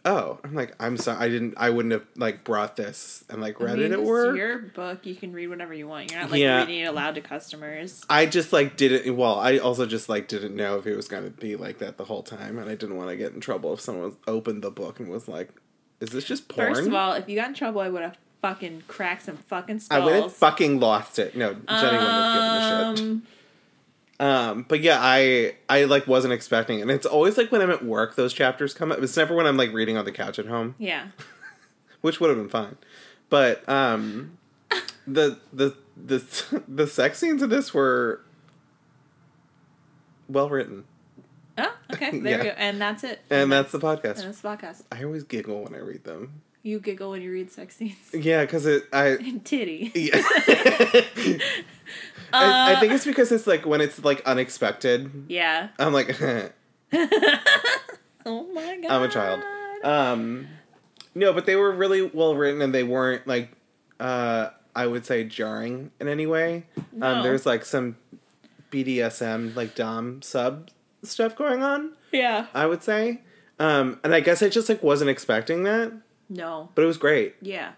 "Oh," 0.04 0.38
I'm 0.44 0.54
like, 0.54 0.74
"I'm 0.80 0.96
sorry, 0.96 1.18
I 1.18 1.28
didn't, 1.28 1.54
I 1.56 1.70
wouldn't 1.70 1.92
have 1.92 2.04
like 2.16 2.44
brought 2.44 2.76
this 2.76 3.24
and 3.28 3.40
like 3.40 3.60
read 3.60 3.72
I 3.72 3.76
mean, 3.76 3.84
it 3.86 3.92
at 3.92 4.02
work." 4.02 4.36
your 4.36 4.58
book. 4.58 5.04
You 5.06 5.14
can 5.14 5.32
read 5.32 5.48
whatever 5.48 5.74
you 5.74 5.86
want. 5.88 6.10
You're 6.10 6.20
not 6.20 6.30
like 6.30 6.40
Yeah. 6.40 6.60
reading 6.60 6.80
it 6.80 6.84
aloud 6.84 7.14
to 7.16 7.20
customers. 7.20 8.02
I 8.08 8.26
just 8.26 8.52
like 8.52 8.76
didn't. 8.76 9.16
Well, 9.16 9.38
I 9.38 9.58
also 9.58 9.86
just 9.86 10.08
like 10.08 10.28
didn't 10.28 10.54
know 10.56 10.76
if 10.78 10.86
it 10.86 10.96
was 10.96 11.08
going 11.08 11.24
to 11.24 11.30
be 11.30 11.56
like 11.56 11.78
that 11.78 11.96
the 11.96 12.04
whole 12.04 12.22
time, 12.22 12.58
and 12.58 12.68
I 12.70 12.74
didn't 12.74 12.96
want 12.96 13.10
to 13.10 13.16
get 13.16 13.32
in 13.32 13.40
trouble 13.40 13.72
if 13.72 13.80
someone 13.80 14.16
opened 14.26 14.62
the 14.62 14.70
book 14.70 15.00
and 15.00 15.08
was 15.08 15.28
like, 15.28 15.50
"Is 16.00 16.10
this 16.10 16.24
just 16.24 16.48
porn?" 16.48 16.74
First 16.74 16.86
of 16.88 16.94
all, 16.94 17.12
if 17.14 17.28
you 17.28 17.36
got 17.36 17.48
in 17.48 17.54
trouble, 17.54 17.80
I 17.80 17.88
would 17.88 18.02
have 18.02 18.16
fucking 18.42 18.82
cracked 18.88 19.24
some 19.26 19.36
fucking 19.36 19.80
skulls. 19.80 20.00
I 20.00 20.04
would 20.04 20.14
have 20.14 20.32
fucking 20.32 20.80
lost 20.80 21.18
it. 21.18 21.36
No, 21.36 21.52
Jenny 21.52 21.62
wouldn't 21.66 21.92
have 21.92 22.34
given 22.34 22.48
a 22.56 22.96
shit. 22.96 23.06
Um, 23.06 23.22
Um, 24.20 24.66
but 24.68 24.80
yeah, 24.82 24.98
I 25.00 25.54
I 25.68 25.84
like 25.84 26.06
wasn't 26.06 26.32
expecting, 26.34 26.78
it. 26.78 26.82
and 26.82 26.90
it's 26.90 27.06
always 27.06 27.36
like 27.38 27.50
when 27.50 27.62
I'm 27.62 27.70
at 27.70 27.84
work, 27.84 28.16
those 28.16 28.32
chapters 28.34 28.74
come 28.74 28.92
up. 28.92 28.98
It's 29.02 29.16
never 29.16 29.34
when 29.34 29.46
I'm 29.46 29.56
like 29.56 29.72
reading 29.72 29.96
on 29.96 30.04
the 30.04 30.12
couch 30.12 30.38
at 30.38 30.46
home, 30.46 30.74
Yeah. 30.78 31.08
which 32.02 32.20
would 32.20 32.28
have 32.28 32.38
been 32.38 32.50
fine. 32.50 32.76
But 33.30 33.66
um, 33.68 34.36
the 35.06 35.38
the 35.52 35.74
the 35.96 36.62
the 36.68 36.86
sex 36.86 37.18
scenes 37.18 37.40
of 37.42 37.48
this 37.50 37.72
were 37.72 38.20
well 40.28 40.48
written, 40.50 40.84
Oh, 41.58 41.74
okay. 41.92 42.10
There 42.20 42.30
Yeah. 42.32 42.36
we 42.38 42.44
go. 42.44 42.54
And 42.58 42.80
that's 42.80 43.04
it. 43.04 43.20
and 43.30 43.50
that's 43.50 43.72
the 43.72 43.78
And 43.78 43.98
podcast. 43.98 44.22
that's 44.22 44.40
the 44.42 44.48
podcast. 44.48 44.82
I 44.92 45.02
always 45.04 45.24
giggle 45.24 45.64
when 45.64 45.74
I 45.74 45.78
read 45.78 46.04
them. 46.04 46.42
You 46.62 46.78
giggle 46.78 47.12
when 47.12 47.22
you 47.22 47.32
read 47.32 47.50
sex 47.50 47.76
scenes. 47.76 47.96
Yeah, 48.12 48.42
because 48.42 48.66
it 48.66 48.84
I. 48.92 49.08
And 49.20 49.44
titty. 49.44 49.92
Yeah. 49.94 50.22
I, 52.32 52.74
I 52.74 52.80
think 52.80 52.92
it's 52.92 53.04
because 53.04 53.32
it's 53.32 53.46
like 53.46 53.66
when 53.66 53.80
it's 53.80 54.04
like 54.04 54.22
unexpected. 54.24 55.24
Yeah. 55.28 55.68
I'm 55.78 55.92
like, 55.92 56.20
Oh 58.26 58.46
my 58.52 58.78
god. 58.82 58.90
I'm 58.90 59.02
a 59.02 59.08
child. 59.08 59.40
Um, 59.82 60.46
no, 61.14 61.32
but 61.32 61.46
they 61.46 61.56
were 61.56 61.72
really 61.72 62.02
well 62.02 62.34
written, 62.34 62.60
and 62.62 62.74
they 62.74 62.84
weren't 62.84 63.26
like, 63.26 63.50
uh, 63.98 64.50
I 64.76 64.86
would 64.86 65.06
say 65.06 65.24
jarring 65.24 65.90
in 65.98 66.08
any 66.08 66.26
way. 66.26 66.66
No. 66.92 67.06
Um, 67.16 67.22
there's 67.22 67.46
like 67.46 67.64
some 67.64 67.96
BDSM 68.70 69.56
like 69.56 69.74
dom 69.74 70.22
sub 70.22 70.70
stuff 71.02 71.34
going 71.34 71.62
on. 71.62 71.92
Yeah. 72.12 72.46
I 72.54 72.66
would 72.66 72.82
say, 72.82 73.22
um, 73.58 73.98
and 74.04 74.14
I 74.14 74.20
guess 74.20 74.42
I 74.42 74.48
just 74.48 74.68
like 74.68 74.82
wasn't 74.82 75.10
expecting 75.10 75.64
that, 75.64 75.92
No. 76.30 76.70
but 76.74 76.82
it 76.82 76.86
was 76.86 76.96
great. 76.96 77.34
Yeah. 77.42 77.72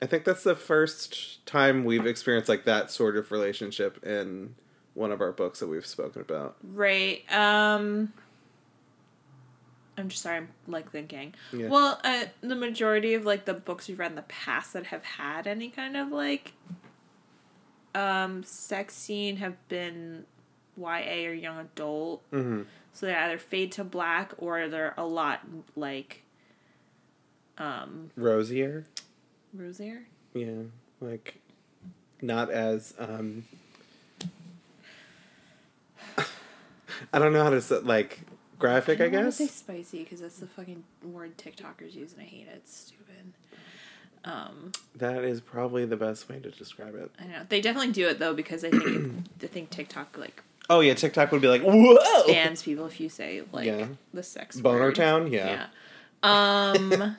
I 0.00 0.06
think 0.06 0.24
that's 0.24 0.44
the 0.44 0.54
first 0.54 1.44
time 1.46 1.84
we've 1.84 2.06
experienced 2.06 2.48
like 2.48 2.64
that 2.64 2.90
sort 2.90 3.16
of 3.16 3.30
relationship 3.32 4.04
in 4.04 4.54
one 4.94 5.10
of 5.10 5.20
our 5.20 5.32
books 5.32 5.60
that 5.60 5.66
we've 5.66 5.84
spoken 5.86 6.22
about. 6.22 6.56
Right. 6.62 7.24
Um 7.32 8.12
I'm 9.96 10.08
just 10.08 10.22
sorry, 10.22 10.38
I'm 10.38 10.48
like 10.66 10.90
thinking. 10.90 11.34
Yeah. 11.52 11.68
Well, 11.68 12.00
uh, 12.02 12.24
the 12.40 12.56
majority 12.56 13.14
of 13.14 13.24
like 13.24 13.44
the 13.44 13.54
books 13.54 13.86
we've 13.88 13.98
read 13.98 14.10
in 14.10 14.16
the 14.16 14.22
past 14.22 14.72
that 14.72 14.86
have 14.86 15.04
had 15.04 15.46
any 15.46 15.68
kind 15.70 15.96
of 15.96 16.08
like 16.08 16.52
um 17.94 18.42
sex 18.42 18.94
scene 18.94 19.36
have 19.36 19.56
been 19.68 20.26
YA 20.76 21.26
or 21.28 21.32
young 21.32 21.58
adult. 21.58 22.28
Mm-hmm. 22.30 22.62
So 22.92 23.06
they 23.06 23.14
either 23.14 23.38
fade 23.38 23.72
to 23.72 23.84
black 23.84 24.32
or 24.38 24.68
they're 24.68 24.94
a 24.96 25.06
lot 25.06 25.40
like 25.76 26.23
um 27.58 28.10
Rosier. 28.16 28.84
rosier. 29.52 30.02
Yeah, 30.34 30.62
like 31.00 31.40
not 32.22 32.50
as 32.50 32.94
um 32.98 33.44
I 37.12 37.18
don't 37.18 37.32
know 37.32 37.42
how 37.44 37.50
to 37.50 37.60
say 37.60 37.78
like 37.78 38.20
graphic, 38.58 39.00
I, 39.00 39.04
wanna 39.08 39.24
guess. 39.24 39.36
say 39.36 39.46
spicy 39.46 40.04
because 40.04 40.20
that's 40.20 40.38
the 40.38 40.46
fucking 40.46 40.84
word 41.04 41.36
TikTokers 41.36 41.94
use 41.94 42.12
and 42.12 42.22
I 42.22 42.24
hate 42.24 42.46
it. 42.48 42.54
It's 42.56 42.76
stupid. 42.76 43.32
Um 44.24 44.72
That 44.96 45.22
is 45.24 45.40
probably 45.40 45.84
the 45.84 45.96
best 45.96 46.28
way 46.28 46.38
to 46.40 46.50
describe 46.50 46.94
it. 46.94 47.10
I 47.20 47.26
know 47.26 47.40
they 47.48 47.60
definitely 47.60 47.92
do 47.92 48.08
it 48.08 48.18
though 48.18 48.34
because 48.34 48.64
I 48.64 48.70
think 48.70 49.12
I 49.42 49.46
think 49.46 49.70
TikTok 49.70 50.16
like 50.18 50.42
Oh 50.70 50.80
yeah, 50.80 50.94
TikTok 50.94 51.30
would 51.30 51.42
be 51.42 51.48
like, 51.48 51.60
"Whoa!" 51.60 52.26
bans 52.26 52.62
people 52.62 52.86
if 52.86 52.98
you 52.98 53.10
say 53.10 53.42
like 53.52 53.66
Yeah. 53.66 53.88
the 54.14 54.22
sex 54.22 54.58
Boner 54.58 54.80
word. 54.80 54.94
Town, 54.94 55.30
yeah. 55.30 55.66
Yeah. 56.22 56.70
Um. 56.72 57.16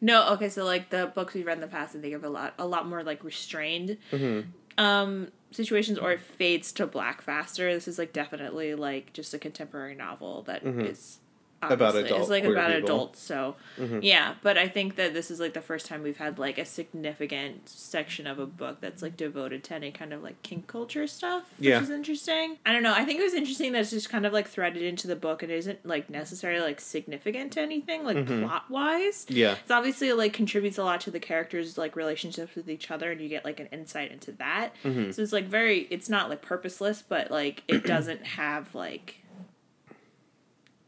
No, 0.00 0.28
okay, 0.34 0.48
so 0.48 0.64
like 0.64 0.90
the 0.90 1.06
books 1.14 1.34
we've 1.34 1.46
read 1.46 1.58
in 1.58 1.60
the 1.60 1.66
past, 1.66 1.96
I 1.96 2.00
think 2.00 2.14
of 2.14 2.24
a 2.24 2.28
lot, 2.28 2.54
a 2.58 2.66
lot 2.66 2.86
more 2.86 3.02
like 3.02 3.24
restrained 3.24 3.98
hmm 4.10 4.40
um 4.76 5.28
situations, 5.50 5.98
or 5.98 6.12
it 6.12 6.20
fades 6.20 6.70
to 6.72 6.86
black 6.86 7.20
faster. 7.22 7.72
This 7.72 7.88
is 7.88 7.98
like 7.98 8.12
definitely 8.12 8.74
like 8.74 9.12
just 9.12 9.34
a 9.34 9.38
contemporary 9.38 9.94
novel 9.94 10.42
that 10.42 10.62
is 10.64 11.18
Mhm. 11.62 11.72
About 11.72 11.88
obviously- 11.88 12.08
adult 12.10 12.20
It's 12.20 12.30
like 12.30 12.44
about 12.44 12.70
people. 12.72 12.84
adults, 12.84 13.20
so 13.20 13.56
Mhm. 13.78 14.00
yeah. 14.02 14.34
But 14.42 14.56
I 14.56 14.68
think 14.68 14.94
that 14.94 15.12
this 15.12 15.28
is 15.30 15.40
like 15.40 15.54
the 15.54 15.60
first 15.60 15.86
time 15.86 16.02
we've 16.04 16.16
had 16.16 16.38
like 16.38 16.56
a 16.56 16.64
significant 16.64 17.68
section 17.68 18.26
of 18.26 18.38
a 18.38 18.46
book 18.46 18.80
that's 18.80 19.02
like 19.02 19.16
devoted 19.16 19.64
to 19.64 19.74
any 19.74 19.90
kind 19.90 20.12
of 20.12 20.22
like 20.22 20.40
kink 20.42 20.66
culture 20.68 21.06
stuff, 21.06 21.44
which 21.58 21.68
Yeah. 21.68 21.80
is 21.82 21.90
interesting. 21.90 22.58
I 22.64 22.72
don't 22.72 22.82
know. 22.82 22.92
I 22.94 23.04
think 23.04 23.18
it 23.20 23.24
was 23.24 23.34
interesting 23.34 23.72
that 23.72 23.80
it's 23.80 23.90
just 23.90 24.08
kind 24.08 24.24
of 24.26 24.32
like 24.32 24.46
threaded 24.48 24.82
into 24.82 25.06
the 25.08 25.16
book 25.16 25.42
and 25.42 25.50
isn't 25.50 25.84
like 25.84 26.08
necessarily 26.08 26.60
like 26.60 26.80
significant 26.80 27.52
to 27.54 27.60
anything 27.60 28.04
like 28.04 28.16
Mhm. 28.18 28.44
plot 28.46 28.70
wise. 28.70 29.26
Yeah. 29.28 29.56
It's 29.60 29.70
obviously 29.70 30.12
like 30.12 30.32
contributes 30.32 30.78
a 30.78 30.84
lot 30.84 31.00
to 31.02 31.10
the 31.10 31.20
characters' 31.20 31.76
like 31.78 31.96
relationships 31.96 32.54
with 32.54 32.70
each 32.70 32.90
other, 32.90 33.10
and 33.10 33.20
you 33.20 33.28
get 33.28 33.44
like 33.44 33.58
an 33.60 33.66
insight 33.72 34.12
into 34.12 34.32
that. 34.32 34.74
Mhm. 34.84 35.12
So 35.12 35.22
it's 35.22 35.32
like 35.32 35.46
very, 35.46 35.88
it's 35.90 36.08
not 36.08 36.28
like 36.28 36.42
purposeless, 36.42 37.02
but 37.02 37.30
like 37.30 37.62
it 37.68 37.84
doesn't 37.86 38.24
have 38.24 38.74
like, 38.74 39.16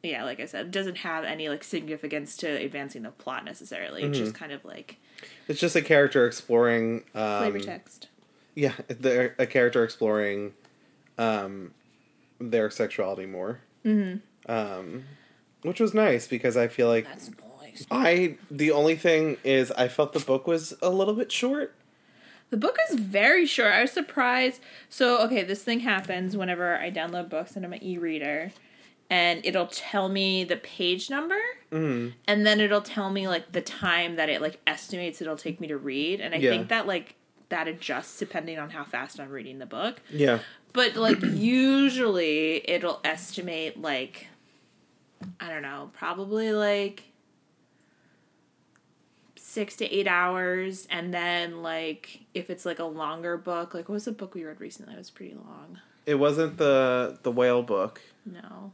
yeah, 0.03 0.25
like 0.25 0.41
I 0.41 0.47
said, 0.47 0.67
it 0.67 0.71
doesn't 0.71 0.99
have 0.99 1.25
any 1.25 1.49
like 1.49 1.63
significance 1.63 2.37
to 2.39 2.49
advancing 2.49 3.03
the 3.03 3.11
plot 3.11 3.45
necessarily. 3.45 4.03
It's 4.03 4.19
just 4.19 4.35
kind 4.35 4.53
of 4.53 4.65
like 4.65 4.97
It's 5.49 5.61
just 5.61 5.77
a 5.77 5.83
character 5.83 6.27
exploring 6.27 7.05
um 7.15 7.39
flavor 7.43 7.61
text. 7.61 8.09
Yeah, 8.55 8.73
the, 8.89 9.33
a 9.39 9.47
character 9.47 9.85
exploring 9.85 10.55
um 11.19 11.73
their 12.41 12.71
sexuality 12.71 13.27
more. 13.27 13.61
Mm-hmm. 13.85 14.51
Um 14.51 15.05
which 15.63 15.81
was 15.81 15.93
nice 15.93 16.27
because 16.27 16.57
I 16.57 16.69
feel 16.69 16.89
like 16.89 17.05
That's 17.05 17.31
nice. 17.61 17.87
I 17.91 18.37
the 18.51 18.71
only 18.71 18.97
thing 18.97 19.37
is 19.45 19.71
I 19.73 19.89
felt 19.89 20.15
the 20.15 20.21
book 20.21 20.47
was 20.47 20.75
a 20.81 20.91
little 20.91 21.15
bit 21.15 21.31
short. 21.31 21.75
The 22.49 22.57
book 22.57 22.79
is 22.91 22.99
very 22.99 23.47
short. 23.47 23.73
I 23.73 23.83
was 23.83 23.93
surprised. 23.93 24.61
So, 24.89 25.23
okay, 25.23 25.45
this 25.45 25.63
thing 25.63 25.81
happens 25.81 26.37
whenever 26.37 26.77
I 26.77 26.91
download 26.91 27.29
books 27.29 27.55
into 27.55 27.69
my 27.69 27.79
e-reader 27.81 28.51
and 29.11 29.45
it'll 29.45 29.67
tell 29.67 30.09
me 30.09 30.45
the 30.45 30.57
page 30.57 31.11
number 31.11 31.39
Mm. 31.73 32.15
and 32.27 32.45
then 32.47 32.61
it'll 32.61 32.81
tell 32.83 33.11
me 33.11 33.29
like 33.29 33.53
the 33.53 33.61
time 33.61 34.17
that 34.17 34.29
it 34.29 34.41
like 34.41 34.59
estimates 34.67 35.21
it'll 35.21 35.37
take 35.37 35.61
me 35.61 35.69
to 35.69 35.77
read 35.77 36.21
and 36.21 36.35
I 36.35 36.39
Yeah. 36.39 36.51
think 36.51 36.69
that 36.69 36.87
like 36.87 37.15
that 37.49 37.69
adjusts 37.69 38.19
depending 38.19 38.59
on 38.59 38.71
how 38.71 38.85
fast 38.85 39.19
I'm 39.21 39.29
reading 39.31 39.59
the 39.59 39.67
book. 39.67 40.01
Yeah. 40.11 40.39
But 40.73 40.97
like 40.97 41.21
usually 41.23 42.69
it'll 42.69 43.01
estimate 43.05 43.81
like 43.81 44.29
I 45.39 45.49
don't 45.49 45.63
know, 45.63 45.91
probably 45.93 46.51
like 46.53 47.05
six 49.37 49.77
to 49.77 49.85
eight 49.95 50.07
hours, 50.07 50.87
and 50.91 51.13
then 51.13 51.63
like 51.63 52.21
if 52.35 52.51
it's 52.51 52.65
like 52.65 52.79
a 52.79 52.85
longer 52.85 53.37
book, 53.37 53.75
like 53.75 53.89
what 53.89 53.95
was 53.95 54.05
the 54.07 54.13
book 54.13 54.35
we 54.35 54.45
read 54.45 54.61
recently? 54.61 54.95
It 54.95 54.99
was 54.99 55.11
pretty 55.11 55.35
long. 55.35 55.79
It 56.07 56.15
wasn't 56.17 56.57
the 56.57 57.19
the 57.23 57.31
whale 57.33 57.63
book. 57.63 58.01
No. 58.25 58.73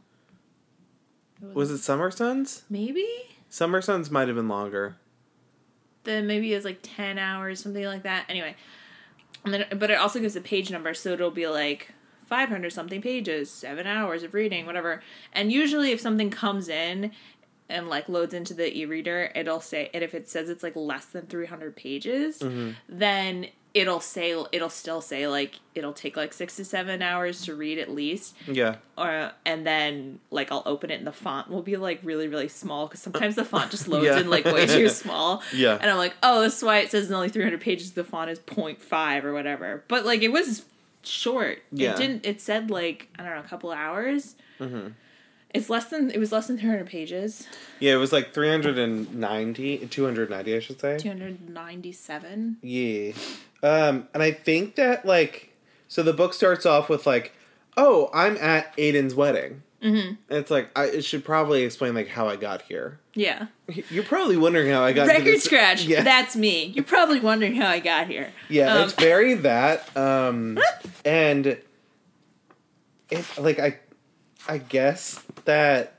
Was 1.53 1.71
it 1.71 1.79
Summer 1.79 2.11
Suns? 2.11 2.63
Maybe. 2.69 3.07
Summer 3.49 3.81
Suns 3.81 4.09
might 4.11 4.27
have 4.27 4.35
been 4.35 4.49
longer. 4.49 4.97
Then 6.03 6.25
maybe 6.27 6.53
it's 6.53 6.65
like 6.65 6.79
ten 6.81 7.17
hours, 7.17 7.59
something 7.59 7.83
like 7.83 8.03
that. 8.03 8.25
Anyway, 8.29 8.55
and 9.43 9.53
then 9.53 9.65
but 9.77 9.91
it 9.91 9.99
also 9.99 10.19
gives 10.19 10.35
a 10.35 10.41
page 10.41 10.71
number, 10.71 10.93
so 10.93 11.11
it'll 11.11 11.31
be 11.31 11.47
like 11.47 11.93
five 12.25 12.49
hundred 12.49 12.71
something 12.71 13.01
pages, 13.01 13.51
seven 13.51 13.87
hours 13.87 14.23
of 14.23 14.33
reading, 14.33 14.65
whatever. 14.65 15.01
And 15.33 15.51
usually, 15.51 15.91
if 15.91 16.01
something 16.01 16.29
comes 16.29 16.69
in 16.69 17.11
and 17.69 17.89
like 17.89 18.07
loads 18.07 18.33
into 18.33 18.53
the 18.53 18.77
e-reader, 18.77 19.31
it'll 19.35 19.59
say, 19.59 19.89
and 19.93 20.03
if 20.03 20.13
it 20.13 20.29
says 20.29 20.49
it's 20.49 20.63
like 20.63 20.75
less 20.75 21.05
than 21.05 21.25
three 21.25 21.45
hundred 21.45 21.75
pages, 21.75 22.39
mm-hmm. 22.39 22.71
then 22.87 23.47
it'll 23.73 23.99
say 23.99 24.31
it'll 24.51 24.69
still 24.69 25.01
say 25.01 25.27
like 25.27 25.59
it'll 25.75 25.93
take 25.93 26.17
like 26.17 26.33
six 26.33 26.55
to 26.55 26.65
seven 26.65 27.01
hours 27.01 27.43
to 27.45 27.53
read 27.55 27.77
at 27.77 27.91
least 27.91 28.35
Yeah. 28.47 28.77
or 28.97 29.31
and 29.45 29.67
then 29.67 30.19
like 30.31 30.51
I'll 30.51 30.63
open 30.65 30.89
it 30.89 30.95
and 30.95 31.05
the 31.05 31.11
font 31.11 31.49
will 31.49 31.61
be 31.61 31.75
like 31.77 31.99
really 32.03 32.27
really 32.27 32.47
small 32.47 32.87
because 32.87 33.01
sometimes 33.01 33.35
the 33.35 33.45
font 33.45 33.69
just 33.71 33.87
loads 33.87 34.05
Yeah. 34.05 34.19
in 34.19 34.29
like 34.29 34.45
way 34.45 34.65
too 34.65 34.89
small. 35.03 35.43
Yeah. 35.53 35.77
and 35.79 35.91
I'm 35.91 35.97
like, 35.97 36.15
oh, 36.23 36.41
that's 36.41 36.61
why 36.63 36.79
it 36.79 36.89
says 36.91 37.11
only 37.11 37.29
300 37.29 37.61
pages. 37.61 37.91
The 37.91 38.03
font 38.03 38.31
is 38.31 38.39
0.5 38.39 39.23
or 39.23 39.33
whatever. 39.33 39.83
But 39.87 40.05
like 40.05 40.21
it 40.23 40.31
was 40.31 40.65
short. 41.03 41.59
Yeah. 41.71 41.91
It 41.93 41.97
didn't. 41.97 42.25
It 42.25 42.41
said 42.41 42.71
like 42.71 43.09
I 43.19 43.23
don't 43.23 43.33
know 43.35 43.41
a 43.41 43.43
couple 43.43 43.71
hours. 43.71 44.35
Mm-hmm. 44.59 44.87
It's 45.53 45.69
less 45.69 45.85
than 45.85 46.11
it 46.11 46.17
was 46.19 46.31
less 46.31 46.47
than 46.47 46.57
300 46.57 46.85
pages. 46.87 47.47
Yeah, 47.79 47.93
it 47.93 47.97
was 47.97 48.11
like 48.11 48.33
390, 48.33 49.87
290, 49.87 50.55
I 50.55 50.59
should 50.59 50.79
say. 50.79 50.97
297. 50.97 52.57
Yeah. 52.61 53.13
Um, 53.63 54.07
and 54.13 54.21
I 54.21 54.31
think 54.31 54.75
that 54.75 55.05
like 55.05 55.53
so 55.87 56.03
the 56.03 56.13
book 56.13 56.33
starts 56.33 56.65
off 56.65 56.89
with 56.89 57.07
like, 57.07 57.33
oh, 57.75 58.09
I'm 58.13 58.37
at 58.37 58.75
Aiden's 58.77 59.15
wedding. 59.15 59.63
Mm-hmm. 59.81 60.07
And 60.07 60.17
it's 60.29 60.49
like 60.51 60.69
I 60.75 60.85
it 60.85 61.05
should 61.05 61.23
probably 61.23 61.63
explain 61.63 61.93
like 61.95 62.07
how 62.09 62.27
I 62.27 62.35
got 62.35 62.63
here. 62.63 62.99
Yeah. 63.13 63.47
You're 63.89 64.03
probably 64.03 64.35
wondering 64.37 64.71
how 64.71 64.83
I 64.83 64.91
got 64.91 65.05
to 65.05 65.11
Record 65.11 65.25
this- 65.27 65.43
scratch. 65.45 65.83
Yeah, 65.85 66.03
That's 66.03 66.35
me. 66.35 66.65
You're 66.65 66.83
probably 66.83 67.19
wondering 67.19 67.55
how 67.55 67.67
I 67.69 67.79
got 67.79 68.07
here. 68.07 68.31
yeah, 68.49 68.73
Um, 68.75 68.83
it's 68.83 68.93
very 68.93 69.33
that. 69.35 69.95
Um, 69.95 70.59
and 71.05 71.57
it 73.09 73.25
like 73.37 73.59
I, 73.59 73.77
I 74.47 74.57
guess 74.57 75.23
that 75.47 75.95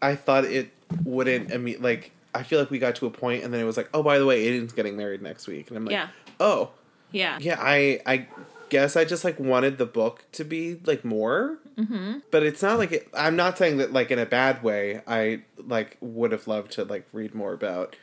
I 0.00 0.14
thought 0.16 0.44
it 0.44 0.70
wouldn't. 1.04 1.52
I 1.52 1.58
mean, 1.58 1.82
like 1.82 2.12
I 2.34 2.42
feel 2.42 2.58
like 2.58 2.70
we 2.70 2.78
got 2.78 2.96
to 2.96 3.06
a 3.06 3.10
point, 3.10 3.44
and 3.44 3.52
then 3.52 3.60
it 3.60 3.64
was 3.64 3.76
like, 3.76 3.90
oh, 3.92 4.02
by 4.02 4.18
the 4.18 4.26
way, 4.26 4.46
Aiden's 4.46 4.72
getting 4.72 4.96
married 4.96 5.20
next 5.22 5.46
week, 5.46 5.68
and 5.68 5.76
I'm 5.76 5.84
like, 5.84 5.92
Yeah. 5.92 6.08
oh, 6.40 6.70
Yeah. 7.12 7.38
yeah. 7.40 7.56
I 7.60 8.00
I 8.06 8.26
guess 8.70 8.96
I 8.96 9.04
just 9.04 9.24
like 9.24 9.38
wanted 9.40 9.78
the 9.78 9.86
book 9.86 10.24
to 10.32 10.44
be 10.44 10.80
like 10.84 11.04
more. 11.04 11.58
Mm-hmm. 11.76 12.18
But 12.30 12.42
it's 12.42 12.60
not 12.62 12.78
like 12.78 12.92
it, 12.92 13.08
I'm 13.14 13.36
not 13.36 13.56
saying 13.58 13.76
that 13.78 13.92
like 13.92 14.10
in 14.10 14.18
a 14.18 14.26
bad 14.26 14.62
way. 14.62 15.02
I 15.06 15.42
like 15.58 15.96
would 16.00 16.32
have 16.32 16.46
loved 16.48 16.72
to 16.72 16.84
like 16.84 17.06
read 17.12 17.34
more 17.34 17.52
about 17.52 17.94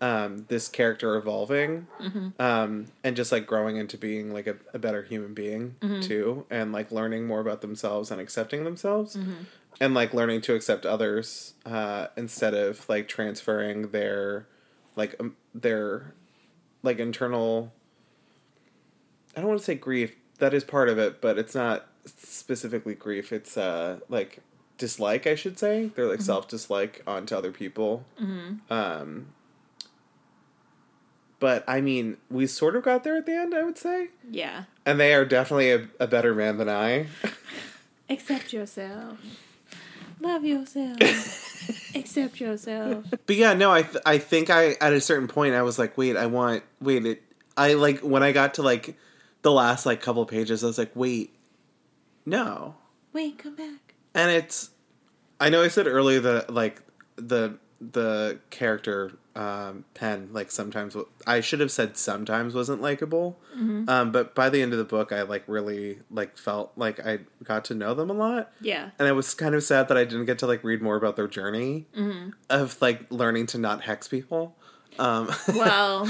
um, 0.00 0.44
this 0.48 0.68
character 0.68 1.16
evolving 1.16 1.86
um, 2.38 2.86
and 3.02 3.16
just 3.16 3.32
like 3.32 3.46
growing 3.46 3.76
into 3.76 3.96
being 3.96 4.32
like 4.34 4.46
a, 4.46 4.56
a 4.74 4.78
better 4.78 5.02
human 5.02 5.32
being 5.34 5.76
too, 6.02 6.44
and 6.50 6.72
like 6.72 6.92
learning 6.92 7.26
more 7.26 7.40
about 7.40 7.60
themselves 7.60 8.10
and 8.10 8.20
accepting 8.20 8.64
themselves. 8.64 9.16
And 9.80 9.92
like 9.94 10.14
learning 10.14 10.40
to 10.42 10.54
accept 10.54 10.86
others 10.86 11.54
uh, 11.66 12.06
instead 12.16 12.54
of 12.54 12.88
like 12.88 13.08
transferring 13.08 13.90
their 13.90 14.46
like 14.96 15.16
um, 15.18 15.36
their 15.54 16.14
like 16.82 16.98
internal 17.00 17.72
I 19.36 19.40
don't 19.40 19.48
want 19.48 19.58
to 19.60 19.64
say 19.64 19.74
grief. 19.74 20.14
That 20.38 20.54
is 20.54 20.62
part 20.64 20.88
of 20.88 20.98
it, 20.98 21.20
but 21.20 21.38
it's 21.38 21.54
not 21.54 21.86
specifically 22.06 22.94
grief. 22.94 23.32
It's 23.32 23.56
uh 23.56 23.98
like 24.08 24.38
dislike, 24.78 25.26
I 25.26 25.34
should 25.34 25.58
say. 25.58 25.90
They're 25.94 26.06
like 26.08 26.20
self 26.22 26.46
dislike 26.46 27.02
onto 27.06 27.34
other 27.34 27.50
people. 27.50 28.04
Um, 28.70 29.26
but 31.40 31.64
I 31.66 31.80
mean, 31.80 32.16
we 32.30 32.46
sort 32.46 32.76
of 32.76 32.84
got 32.84 33.02
there 33.04 33.16
at 33.16 33.26
the 33.26 33.32
end, 33.34 33.54
I 33.54 33.62
would 33.64 33.76
say, 33.78 34.08
Yeah. 34.30 34.64
and 34.86 34.98
they 35.00 35.14
are 35.14 35.24
definitely 35.24 35.72
a, 35.72 35.88
a 36.00 36.06
better 36.06 36.34
man 36.34 36.58
than 36.58 36.68
I. 36.68 37.06
Accept 38.08 38.52
yourself. 38.52 39.18
Love 40.24 40.44
yourself. 40.44 40.98
Accept 41.94 42.40
yourself. 42.40 43.04
But 43.26 43.36
yeah, 43.36 43.54
no, 43.54 43.70
I 43.70 43.82
th- 43.82 44.02
I 44.04 44.18
think 44.18 44.50
I 44.50 44.72
at 44.80 44.92
a 44.92 45.00
certain 45.00 45.28
point 45.28 45.54
I 45.54 45.62
was 45.62 45.78
like, 45.78 45.96
wait, 45.96 46.16
I 46.16 46.26
want 46.26 46.62
wait 46.80 47.04
it. 47.06 47.22
I 47.56 47.74
like 47.74 48.00
when 48.00 48.22
I 48.22 48.32
got 48.32 48.54
to 48.54 48.62
like 48.62 48.96
the 49.42 49.52
last 49.52 49.86
like 49.86 50.00
couple 50.00 50.24
pages, 50.26 50.64
I 50.64 50.66
was 50.66 50.78
like, 50.78 50.90
wait, 50.94 51.34
no, 52.26 52.74
Wait, 53.12 53.38
come 53.38 53.54
back. 53.54 53.94
and 54.14 54.30
it's 54.30 54.70
i 55.40 55.48
know 55.50 55.62
i 55.62 55.68
said 55.68 55.86
earlier 55.86 56.20
that 56.20 56.52
like 56.52 56.80
the 57.16 57.58
the 57.92 58.38
character 58.50 59.12
um 59.36 59.84
Penn 59.94 60.28
like 60.32 60.50
sometimes 60.52 60.96
I 61.26 61.40
should 61.40 61.58
have 61.60 61.72
said 61.72 61.96
sometimes 61.96 62.54
wasn't 62.54 62.80
likable. 62.80 63.38
Um 63.56 64.12
but 64.12 64.34
by 64.34 64.48
the 64.48 64.62
end 64.62 64.72
of 64.72 64.78
the 64.78 64.84
book 64.84 65.10
i 65.12 65.22
like 65.22 65.42
really 65.48 65.98
like 66.10 66.36
felt 66.38 66.72
like 66.76 67.04
i 67.04 67.18
got 67.42 67.64
to 67.66 67.74
know 67.74 67.94
them 67.94 68.10
a 68.10 68.12
lot. 68.12 68.52
Yeah. 68.60 68.90
and 68.98 69.08
i 69.08 69.12
was 69.12 69.34
kind 69.34 69.54
of 69.56 69.62
sad 69.64 69.88
that 69.88 69.96
i 69.96 70.04
didn't 70.04 70.26
get 70.26 70.38
to 70.40 70.46
like 70.46 70.62
read 70.62 70.82
more 70.82 70.96
about 70.96 71.16
their 71.16 71.26
journey 71.28 71.86
of 72.48 72.80
like 72.80 73.10
learning 73.10 73.46
to 73.46 73.58
not 73.58 73.82
hex 73.82 74.06
people. 74.08 74.54
Um 74.98 75.30
Well, 75.48 76.08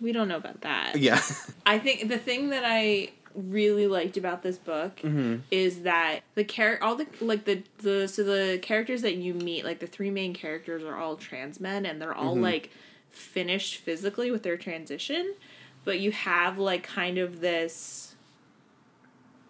we 0.00 0.10
don't 0.12 0.26
know 0.28 0.36
about 0.36 0.62
that. 0.62 0.96
yeah. 0.96 1.20
I 1.64 1.78
think 1.78 2.08
the 2.08 2.18
thing 2.18 2.48
that 2.50 2.64
I 2.66 3.10
really 3.34 3.86
liked 3.86 4.16
about 4.16 4.42
this 4.42 4.58
book 4.58 5.00
is 5.50 5.82
that 5.82 6.20
the 6.34 6.44
char- 6.44 6.78
all 6.80 6.94
the 6.96 7.06
like 7.20 7.44
the 7.44 7.62
the 7.78 8.06
so 8.06 8.22
the 8.22 8.58
characters 8.62 9.02
that 9.02 9.16
you 9.16 9.34
meet 9.34 9.64
like 9.64 9.80
the 9.80 9.86
three 9.86 10.10
main 10.10 10.32
characters 10.32 10.82
are 10.84 10.96
all 10.96 11.16
trans 11.16 11.58
men 11.60 11.84
and 11.84 12.00
they're 12.00 12.14
all 12.14 12.34
like 12.42 12.70
finished 13.10 13.76
physically 13.78 14.30
with 14.30 14.42
their 14.44 14.56
transition 14.56 15.34
but 15.84 15.98
you 16.00 16.12
have 16.12 16.58
like 16.58 16.82
kind 16.82 17.18
of 17.18 17.40
this 17.40 18.14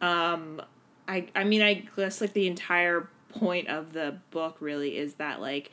um 0.00 0.60
I 1.06 1.26
I 1.34 1.44
mean 1.44 1.62
I 1.62 1.86
guess 1.96 2.20
like 2.20 2.32
the 2.32 2.46
entire 2.46 3.08
point 3.28 3.68
of 3.68 3.92
the 3.92 4.16
book 4.30 4.56
really 4.60 4.96
is 4.96 5.14
that 5.14 5.40
like 5.40 5.70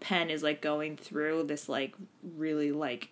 Penn 0.00 0.30
is 0.30 0.42
like 0.42 0.62
going 0.62 0.96
through 0.96 1.44
this 1.44 1.68
like 1.68 1.94
really 2.36 2.72
like 2.72 3.10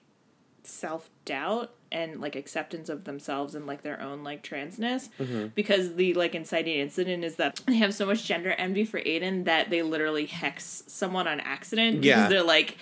self 0.63 1.11
doubt 1.25 1.73
and 1.91 2.21
like 2.21 2.37
acceptance 2.37 2.89
of 2.89 3.05
themselves 3.05 3.55
and 3.55 3.67
like 3.67 3.83
their 3.83 4.01
own 4.01 4.25
like 4.25 4.43
transness. 4.43 5.09
Mm-hmm. 5.19 5.49
Because 5.55 5.95
the 5.95 6.15
like 6.15 6.35
inciting 6.35 6.79
incident 6.79 7.25
is 7.25 7.37
that 7.37 7.61
they 7.67 7.77
have 7.77 7.95
so 7.95 8.07
much 8.07 8.25
gender 8.25 8.53
envy 8.53 8.85
for 8.85 9.01
Aiden 9.01 9.45
that 9.45 9.71
they 9.71 9.83
literally 9.83 10.27
hex 10.27 10.85
someone 10.87 11.27
on 11.27 11.41
accident 11.41 12.05
Yeah. 12.05 12.17
because 12.17 12.31
they're 12.31 12.43
like 12.43 12.77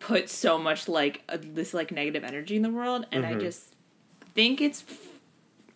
put 0.00 0.28
so 0.28 0.58
much 0.58 0.88
like 0.88 1.22
uh, 1.28 1.38
this 1.40 1.74
like 1.74 1.90
negative 1.90 2.24
energy 2.24 2.56
in 2.56 2.62
the 2.62 2.70
world. 2.70 3.06
And 3.10 3.26
I 3.26 3.32
mm-hmm. 3.32 3.40
just 3.40 3.74
think 4.34 4.60
it's 4.60 4.84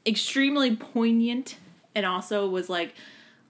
extremely 0.07 0.77
poignant 0.77 1.57
and 1.95 2.07
also 2.07 2.49
was 2.49 2.69
like 2.69 2.95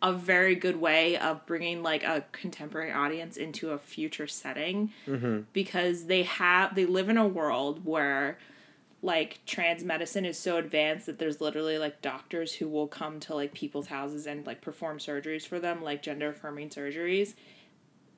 a 0.02 0.12
very 0.12 0.56
good 0.56 0.80
way 0.80 1.16
of 1.16 1.46
bringing 1.46 1.82
like 1.82 2.02
a 2.02 2.24
contemporary 2.32 2.90
audience 2.90 3.36
into 3.36 3.70
a 3.70 3.78
future 3.78 4.26
setting 4.26 4.90
mm-hmm. 5.06 5.42
because 5.52 6.06
they 6.06 6.24
have 6.24 6.74
they 6.74 6.84
live 6.84 7.08
in 7.08 7.16
a 7.16 7.26
world 7.26 7.84
where 7.84 8.36
like 9.04 9.40
trans 9.46 9.82
medicine 9.82 10.24
is 10.24 10.38
so 10.38 10.56
advanced 10.58 11.06
that 11.06 11.18
there's 11.18 11.40
literally 11.40 11.76
like 11.76 12.00
doctors 12.02 12.54
who 12.54 12.68
will 12.68 12.86
come 12.86 13.18
to 13.18 13.34
like 13.34 13.52
people's 13.52 13.88
houses 13.88 14.26
and 14.28 14.46
like 14.46 14.60
perform 14.60 14.98
surgeries 14.98 15.44
for 15.46 15.58
them 15.58 15.82
like 15.82 16.02
gender 16.02 16.28
affirming 16.30 16.68
surgeries. 16.70 17.34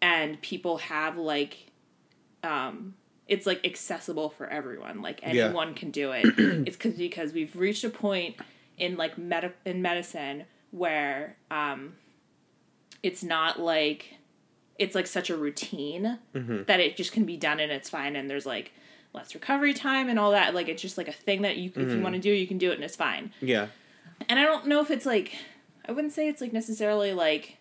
And 0.02 0.40
people 0.42 0.76
have 0.78 1.16
like 1.16 1.70
um 2.42 2.94
it's 3.26 3.46
like 3.46 3.64
accessible 3.64 4.28
for 4.28 4.46
everyone. 4.46 5.00
Like 5.00 5.20
Yeah. 5.22 5.46
anyone 5.46 5.72
can 5.74 5.90
do 5.90 6.12
it. 6.12 6.24
It's 6.66 6.76
cause, 6.76 6.92
because 6.92 7.32
we've 7.32 7.56
reached 7.56 7.84
a 7.84 7.90
point 7.90 8.36
in 8.76 8.96
like 8.98 9.16
med- 9.16 9.54
in 9.64 9.80
medicine 9.80 10.44
where 10.70 11.36
um 11.50 11.94
it's 13.02 13.22
not 13.22 13.58
like 13.58 14.16
it's 14.78 14.94
like 14.94 15.06
such 15.06 15.30
a 15.30 15.36
routine 15.36 16.18
that 16.66 16.80
it 16.80 16.96
just 16.96 17.12
can 17.12 17.24
be 17.24 17.36
done 17.38 17.60
and 17.60 17.70
it's 17.72 17.88
fine 17.88 18.16
and 18.16 18.28
there's 18.28 18.44
like 18.44 18.72
less 19.14 19.32
recovery 19.34 19.72
time 19.72 20.08
and 20.08 20.18
all 20.18 20.32
that 20.32 20.54
like 20.54 20.68
it's 20.68 20.82
just 20.82 20.98
like 20.98 21.08
a 21.08 21.12
thing 21.12 21.42
that 21.42 21.56
you 21.56 21.70
if 21.76 21.90
you 21.92 22.00
want 22.00 22.14
to 22.14 22.20
do 22.20 22.30
you 22.30 22.46
can 22.46 22.58
do 22.58 22.70
it 22.70 22.74
and 22.74 22.82
it's 22.84 22.96
fine 22.96 23.32
yeah 23.40 23.68
and 24.28 24.38
I 24.38 24.42
don't 24.42 24.66
know 24.66 24.80
if 24.80 24.90
it's 24.90 25.06
like 25.06 25.32
I 25.88 25.92
wouldn't 25.92 26.12
say 26.12 26.28
it's 26.28 26.40
like 26.40 26.52
necessarily 26.52 27.12
like 27.12 27.58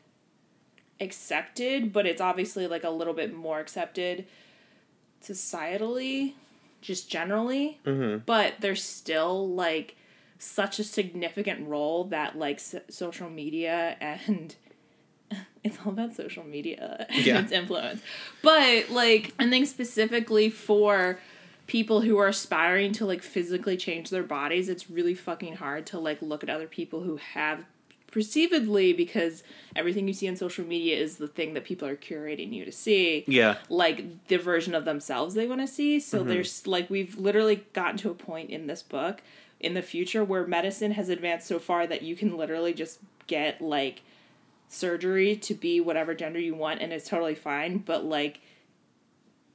accepted, 1.01 1.91
but 1.91 2.05
it's 2.05 2.21
obviously 2.21 2.67
like 2.67 2.83
a 2.83 2.89
little 2.89 3.13
bit 3.13 3.33
more 3.35 3.59
accepted 3.59 4.25
societally, 5.21 6.33
just 6.81 7.09
generally. 7.09 7.79
Mm-hmm. 7.85 8.19
But 8.25 8.55
there's 8.59 8.83
still 8.83 9.47
like 9.49 9.95
such 10.39 10.79
a 10.79 10.83
significant 10.83 11.67
role 11.67 12.05
that 12.05 12.37
like 12.37 12.57
s- 12.57 12.75
social 12.89 13.29
media 13.29 13.95
and 13.99 14.55
it's 15.63 15.77
all 15.85 15.91
about 15.91 16.15
social 16.15 16.43
media 16.43 17.05
and 17.09 17.25
Yeah. 17.25 17.39
its 17.39 17.51
influence. 17.51 18.01
But 18.41 18.89
like 18.89 19.33
I 19.39 19.49
think 19.49 19.67
specifically 19.67 20.49
for 20.49 21.19
people 21.67 22.01
who 22.01 22.17
are 22.17 22.27
aspiring 22.27 22.91
to 22.93 23.05
like 23.05 23.21
physically 23.21 23.77
change 23.77 24.09
their 24.09 24.23
bodies, 24.23 24.69
it's 24.69 24.89
really 24.89 25.15
fucking 25.15 25.55
hard 25.55 25.85
to 25.87 25.99
like 25.99 26.21
look 26.21 26.43
at 26.43 26.49
other 26.49 26.67
people 26.67 27.01
who 27.01 27.17
have 27.17 27.63
perceivedly 28.11 28.95
because 28.95 29.41
everything 29.75 30.07
you 30.07 30.13
see 30.13 30.27
on 30.29 30.35
social 30.35 30.63
media 30.65 30.95
is 30.95 31.17
the 31.17 31.27
thing 31.27 31.55
that 31.55 31.63
people 31.63 31.87
are 31.87 31.95
curating 31.95 32.53
you 32.53 32.63
to 32.63 32.71
see 32.71 33.23
Yeah. 33.27 33.57
like 33.69 34.27
the 34.27 34.37
version 34.37 34.75
of 34.75 34.85
themselves 34.85 35.33
they 35.33 35.47
want 35.47 35.61
to 35.61 35.67
see. 35.67 35.99
So 35.99 36.19
Mm-hmm. 36.19 36.29
there's 36.29 36.67
like 36.67 36.89
we've 36.91 37.17
literally 37.17 37.65
gotten 37.73 37.97
to 37.97 38.11
a 38.11 38.13
point 38.13 38.51
in 38.51 38.67
this 38.67 38.83
book 38.83 39.21
in 39.59 39.73
the 39.73 39.81
future 39.81 40.23
where 40.23 40.45
medicine 40.45 40.91
has 40.91 41.09
advanced 41.09 41.47
so 41.47 41.57
far 41.57 41.87
that 41.87 42.03
you 42.03 42.15
can 42.15 42.37
literally 42.37 42.73
just 42.73 42.99
get 43.25 43.61
like 43.61 44.01
surgery 44.67 45.35
to 45.35 45.53
be 45.53 45.79
whatever 45.79 46.13
gender 46.13 46.39
you 46.39 46.53
want 46.55 46.81
and 46.81 46.91
it's 46.93 47.07
totally 47.09 47.35
fine, 47.35 47.77
but 47.79 48.03
like 48.05 48.41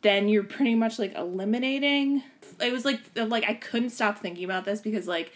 then 0.08 0.28
you're 0.28 0.42
pretty 0.42 0.74
much 0.74 0.98
like 0.98 1.14
eliminating 1.14 2.22
it 2.60 2.72
was 2.72 2.84
like 2.84 3.00
like 3.14 3.44
I 3.46 3.54
couldn't 3.54 3.90
stop 3.90 4.18
thinking 4.18 4.44
about 4.44 4.64
this 4.64 4.80
because 4.80 5.06
like 5.06 5.32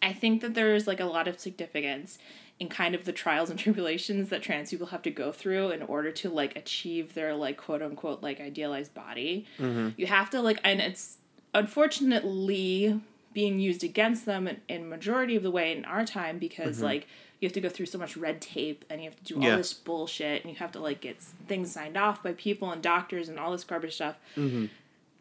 I 0.00 0.12
think 0.12 0.40
that 0.40 0.54
there's 0.54 0.86
like 0.86 1.00
a 1.00 1.04
lot 1.04 1.28
of 1.28 1.38
significance 1.38 2.18
in 2.58 2.68
kind 2.68 2.94
of 2.94 3.04
the 3.04 3.12
trials 3.12 3.50
and 3.50 3.58
tribulations 3.58 4.28
that 4.28 4.42
trans 4.42 4.70
people 4.70 4.88
have 4.88 5.02
to 5.02 5.10
go 5.10 5.32
through 5.32 5.70
in 5.70 5.82
order 5.82 6.12
to 6.12 6.30
like 6.30 6.56
achieve 6.56 7.14
their 7.14 7.34
like 7.34 7.56
quote 7.56 7.82
unquote 7.82 8.22
like 8.22 8.40
idealized 8.40 8.94
body. 8.94 9.46
Mm-hmm. 9.58 9.90
You 9.96 10.06
have 10.06 10.30
to 10.30 10.40
like 10.40 10.60
and 10.64 10.80
it's 10.80 11.18
unfortunately 11.54 13.00
being 13.32 13.58
used 13.58 13.82
against 13.82 14.26
them 14.26 14.46
in, 14.46 14.60
in 14.68 14.88
majority 14.88 15.36
of 15.36 15.42
the 15.42 15.50
way 15.50 15.76
in 15.76 15.84
our 15.84 16.04
time 16.04 16.38
because 16.38 16.76
mm-hmm. 16.76 16.86
like 16.86 17.08
you 17.42 17.46
have 17.46 17.52
to 17.54 17.60
go 17.60 17.68
through 17.68 17.86
so 17.86 17.98
much 17.98 18.16
red 18.16 18.40
tape 18.40 18.84
and 18.88 19.02
you 19.02 19.10
have 19.10 19.16
to 19.16 19.24
do 19.24 19.36
all 19.36 19.42
Yeah. 19.42 19.56
this 19.56 19.72
bullshit 19.72 20.42
and 20.42 20.50
you 20.52 20.58
have 20.58 20.72
to 20.72 20.80
like 20.80 21.00
get 21.00 21.20
things 21.20 21.72
signed 21.72 21.96
off 21.96 22.22
by 22.22 22.32
people 22.32 22.70
and 22.70 22.80
doctors 22.82 23.28
and 23.28 23.38
all 23.38 23.50
this 23.52 23.64
garbage 23.64 23.94
stuff 23.96 24.16
mm-hmm. 24.36 24.66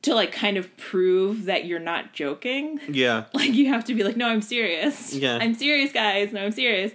to 0.04 0.14
like 0.16 0.32
kind 0.32 0.58
of 0.58 0.76
prove 0.78 1.46
that 1.46 1.66
you're 1.66 1.80
not 1.80 2.14
joking 2.14 2.80
Yeah. 2.88 3.26
like 3.34 3.54
you 3.54 3.68
have 3.70 3.84
to 3.86 3.94
be 3.96 4.04
like 4.04 4.16
no 4.18 4.28
i'm 4.28 4.42
serious 4.42 5.14
Yeah. 5.14 5.40
i'm 5.42 5.54
serious 5.56 5.92
guys 5.92 6.32
no 6.32 6.46
i'm 6.46 6.52
serious 6.52 6.92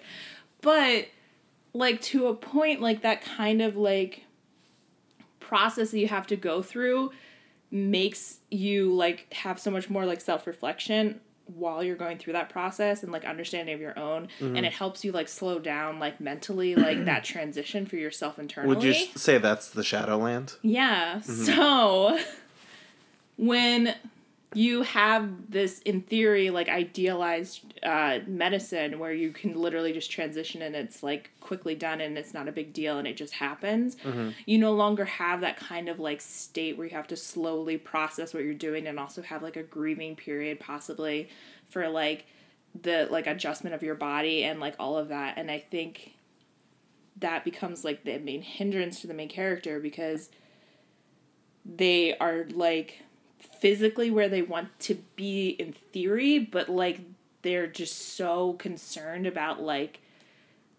but 0.63 1.09
like 1.73 2.01
to 2.03 2.29
a 2.29 2.35
point 2.35 2.81
like 2.81 3.03
that 3.03 3.21
kind 3.23 3.61
of 3.61 3.77
like 3.77 4.23
process 5.41 5.91
that 5.91 5.99
you 5.99 6.09
have 6.09 6.27
to 6.29 6.37
go 6.37 6.63
through 6.63 7.11
makes 7.71 8.39
you 8.51 8.95
like 8.95 9.33
have 9.33 9.59
so 9.59 9.71
much 9.71 9.91
more 9.91 10.07
like 10.07 10.21
self-reflection 10.21 11.21
while 11.55 11.83
you're 11.83 11.97
going 11.97 12.19
through 12.19 12.33
that 12.33 12.49
process 12.51 13.03
and 13.03 13.13
like 13.13 13.25
understanding 13.25 13.75
of 13.75 13.81
your 13.81 13.97
own 13.99 14.29
Mm-hmm. 14.41 14.57
and 14.57 14.67
it 14.67 14.73
helps 14.73 15.05
you 15.05 15.13
like 15.13 15.29
slow 15.29 15.59
down 15.59 15.99
like 16.01 16.21
mentally 16.21 16.75
like 16.75 17.05
that 17.05 17.25
transition 17.33 17.87
for 17.87 17.97
yourself 17.97 18.39
internally 18.39 18.75
Would 18.75 18.85
you 18.85 18.95
say 18.95 19.39
that's 19.39 19.71
the 19.71 19.83
Shadowland? 19.85 20.55
yeah. 20.63 21.21
So 21.21 22.19
when 23.37 23.95
you 24.55 24.83
have 24.83 25.51
this, 25.51 25.81
in 25.81 26.01
theory, 26.03 26.51
like 26.51 26.69
idealized 26.69 27.75
uh, 27.83 28.21
medicine 28.27 28.99
where 28.99 29.13
you 29.13 29.31
can 29.31 29.55
literally 29.55 29.93
just 29.93 30.11
transition 30.11 30.63
and 30.63 30.75
it's 30.75 31.03
like 31.03 31.31
quickly 31.41 31.75
done 31.75 32.01
and 32.01 32.17
it's 32.17 32.33
not 32.33 32.49
a 32.49 32.53
big 32.53 32.73
deal 32.73 32.99
and 32.99 33.07
it 33.07 33.17
just 33.17 33.35
happens, 33.35 33.97
you 34.47 34.57
no 34.59 34.73
longer 34.73 35.05
have 35.05 35.41
that 35.43 35.57
kind 35.59 35.89
of 35.89 35.99
like 35.99 36.21
state 36.21 36.79
where 36.79 36.87
you 36.87 36.95
have 36.95 37.09
to 37.09 37.17
slowly 37.17 37.77
process 37.77 38.33
what 38.33 38.45
you're 38.45 38.55
doing 38.55 38.87
and 38.87 38.99
also 38.99 39.21
have 39.21 39.43
like 39.43 39.57
a 39.57 39.63
grieving 39.63 40.17
period 40.17 40.59
possibly 40.61 41.29
for 41.69 41.89
like 41.89 42.25
the 42.83 43.09
like 43.11 43.27
adjustment 43.27 43.75
of 43.75 43.83
your 43.83 43.95
body 43.95 44.45
and 44.45 44.61
like 44.61 44.75
all 44.79 44.97
of 44.97 45.09
that. 45.09 45.37
And 45.37 45.51
I 45.51 45.59
think 45.59 46.15
that 47.19 47.45
becomes 47.45 47.85
like 47.85 48.05
the 48.05 48.19
main 48.19 48.43
hindrance 48.43 49.01
to 49.01 49.07
the 49.07 49.15
main 49.15 49.29
character 49.29 49.81
because 49.81 50.31
they 51.65 52.17
are 52.19 52.47
like 52.53 53.03
physically 53.39 54.11
where 54.11 54.29
they 54.29 54.43
want 54.43 54.79
to 54.81 54.97
be 55.17 55.51
in 55.51 55.73
theory, 55.93 56.39
but 56.39 56.69
like 56.69 57.01
they're 57.43 57.67
just 57.67 58.17
so 58.17 58.55
concerned 58.55 59.27
about 59.27 59.63
like 59.63 60.01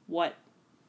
what 0.07 0.35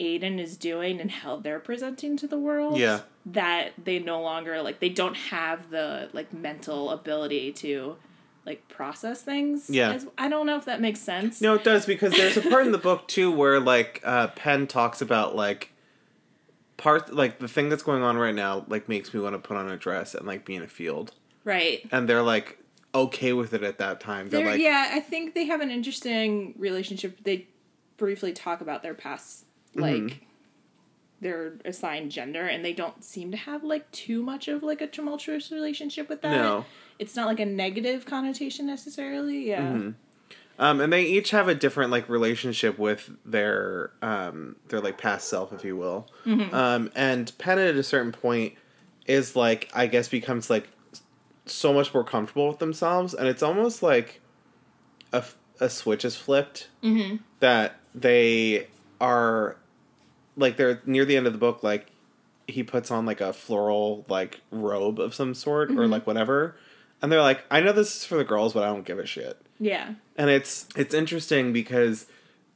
Aiden 0.00 0.38
is 0.40 0.56
doing 0.56 1.00
and 1.00 1.10
how 1.10 1.36
they're 1.36 1.60
presenting 1.60 2.16
to 2.18 2.26
the 2.26 2.38
world. 2.38 2.78
Yeah. 2.78 3.00
That 3.26 3.72
they 3.82 3.98
no 3.98 4.22
longer 4.22 4.62
like 4.62 4.80
they 4.80 4.88
don't 4.88 5.16
have 5.16 5.70
the 5.70 6.08
like 6.12 6.32
mental 6.32 6.90
ability 6.90 7.52
to 7.52 7.96
like 8.46 8.66
process 8.68 9.22
things. 9.22 9.68
Yeah. 9.68 9.92
as- 9.92 10.06
I 10.16 10.28
don't 10.28 10.46
know 10.46 10.56
if 10.56 10.64
that 10.64 10.80
makes 10.80 11.00
sense. 11.00 11.40
No, 11.40 11.54
it 11.54 11.64
does 11.64 11.84
because 11.84 12.12
there's 12.14 12.36
a 12.36 12.42
part 12.42 12.64
in 12.64 12.72
the 12.72 12.78
book 12.78 13.06
too 13.08 13.30
where 13.30 13.60
like 13.60 14.00
uh, 14.04 14.28
Penn 14.28 14.66
talks 14.66 15.00
about 15.02 15.36
like 15.36 15.72
part 16.78 17.12
like 17.12 17.40
the 17.40 17.48
thing 17.48 17.68
that's 17.68 17.82
going 17.82 18.02
on 18.02 18.16
right 18.16 18.34
now 18.34 18.64
like 18.68 18.88
makes 18.88 19.12
me 19.12 19.20
want 19.20 19.34
to 19.34 19.38
put 19.38 19.56
on 19.56 19.68
a 19.68 19.76
dress 19.76 20.14
and 20.14 20.26
like 20.26 20.44
be 20.44 20.54
in 20.54 20.62
a 20.62 20.68
field, 20.68 21.12
Right. 21.48 21.86
and 21.90 22.08
they're 22.08 22.22
like 22.22 22.58
okay 22.94 23.32
with 23.32 23.52
it 23.54 23.62
at 23.62 23.78
that 23.78 24.00
time. 24.00 24.28
They're, 24.28 24.40
They're, 24.40 24.50
like, 24.52 24.60
yeah, 24.60 24.90
I 24.94 25.00
think 25.00 25.34
they 25.34 25.44
have 25.46 25.60
an 25.60 25.70
interesting 25.70 26.54
relationship. 26.58 27.22
They 27.24 27.46
briefly 27.96 28.32
talk 28.32 28.60
about 28.60 28.82
their 28.82 28.94
past, 28.94 29.44
like 29.74 29.94
Mm-hmm. 29.94 30.18
their 31.20 31.54
assigned 31.64 32.10
gender, 32.10 32.44
and 32.46 32.64
they 32.64 32.72
don't 32.72 33.04
seem 33.04 33.30
to 33.32 33.36
have 33.36 33.64
like 33.64 33.90
too 33.92 34.22
much 34.22 34.48
of 34.48 34.62
like 34.62 34.80
a 34.80 34.86
tumultuous 34.86 35.50
relationship 35.50 36.08
with 36.08 36.22
that. 36.22 36.32
No. 36.32 36.64
it's 36.98 37.14
not 37.16 37.26
like 37.26 37.40
a 37.40 37.46
negative 37.46 38.06
connotation 38.06 38.66
necessarily. 38.66 39.48
Yeah, 39.48 39.62
Mm-hmm. 39.62 39.90
Um, 40.60 40.80
and 40.80 40.92
they 40.92 41.04
each 41.04 41.30
have 41.30 41.46
a 41.46 41.54
different 41.54 41.92
like 41.92 42.08
relationship 42.08 42.78
with 42.80 43.10
their 43.24 43.92
um, 44.02 44.56
their 44.68 44.80
like 44.80 44.98
past 44.98 45.28
self, 45.28 45.52
if 45.52 45.64
you 45.64 45.76
will. 45.76 46.08
Um, 46.26 46.90
and 46.96 47.30
Penn 47.38 47.60
at 47.60 47.76
a 47.76 47.82
certain 47.84 48.10
point 48.10 48.54
is 49.06 49.36
like 49.36 49.70
I 49.72 49.86
guess 49.86 50.08
becomes 50.08 50.50
like 50.50 50.68
so 51.50 51.72
much 51.72 51.92
more 51.94 52.04
comfortable 52.04 52.48
with 52.48 52.58
themselves, 52.58 53.14
and 53.14 53.28
it's 53.28 53.42
almost 53.42 53.82
like 53.82 54.20
a, 55.12 55.24
a 55.60 55.68
switch 55.70 56.04
is 56.04 56.16
flipped 56.16 56.68
that 57.40 57.76
they 57.94 58.66
are 59.00 59.56
like 60.36 60.56
they're 60.56 60.80
near 60.86 61.04
the 61.04 61.16
end 61.16 61.26
of 61.26 61.32
the 61.32 61.38
book 61.38 61.62
like 61.62 61.90
he 62.46 62.62
puts 62.62 62.90
on 62.90 63.04
like 63.04 63.20
a 63.20 63.32
floral 63.32 64.04
like 64.08 64.40
robe 64.50 64.98
of 65.00 65.14
some 65.14 65.34
sort 65.34 65.70
or 65.70 65.86
like 65.86 66.06
whatever 66.06 66.56
and 67.02 67.10
they're 67.12 67.20
like 67.20 67.44
i 67.50 67.60
know 67.60 67.72
this 67.72 67.96
is 67.96 68.04
for 68.04 68.16
the 68.16 68.24
girls 68.24 68.52
but 68.52 68.62
i 68.62 68.66
don't 68.66 68.84
give 68.86 68.98
a 68.98 69.06
shit. 69.06 69.40
Yeah, 69.60 69.94
and 70.16 70.30
it's 70.30 70.68
it's 70.76 70.94
interesting 70.94 71.52
because 71.52 72.06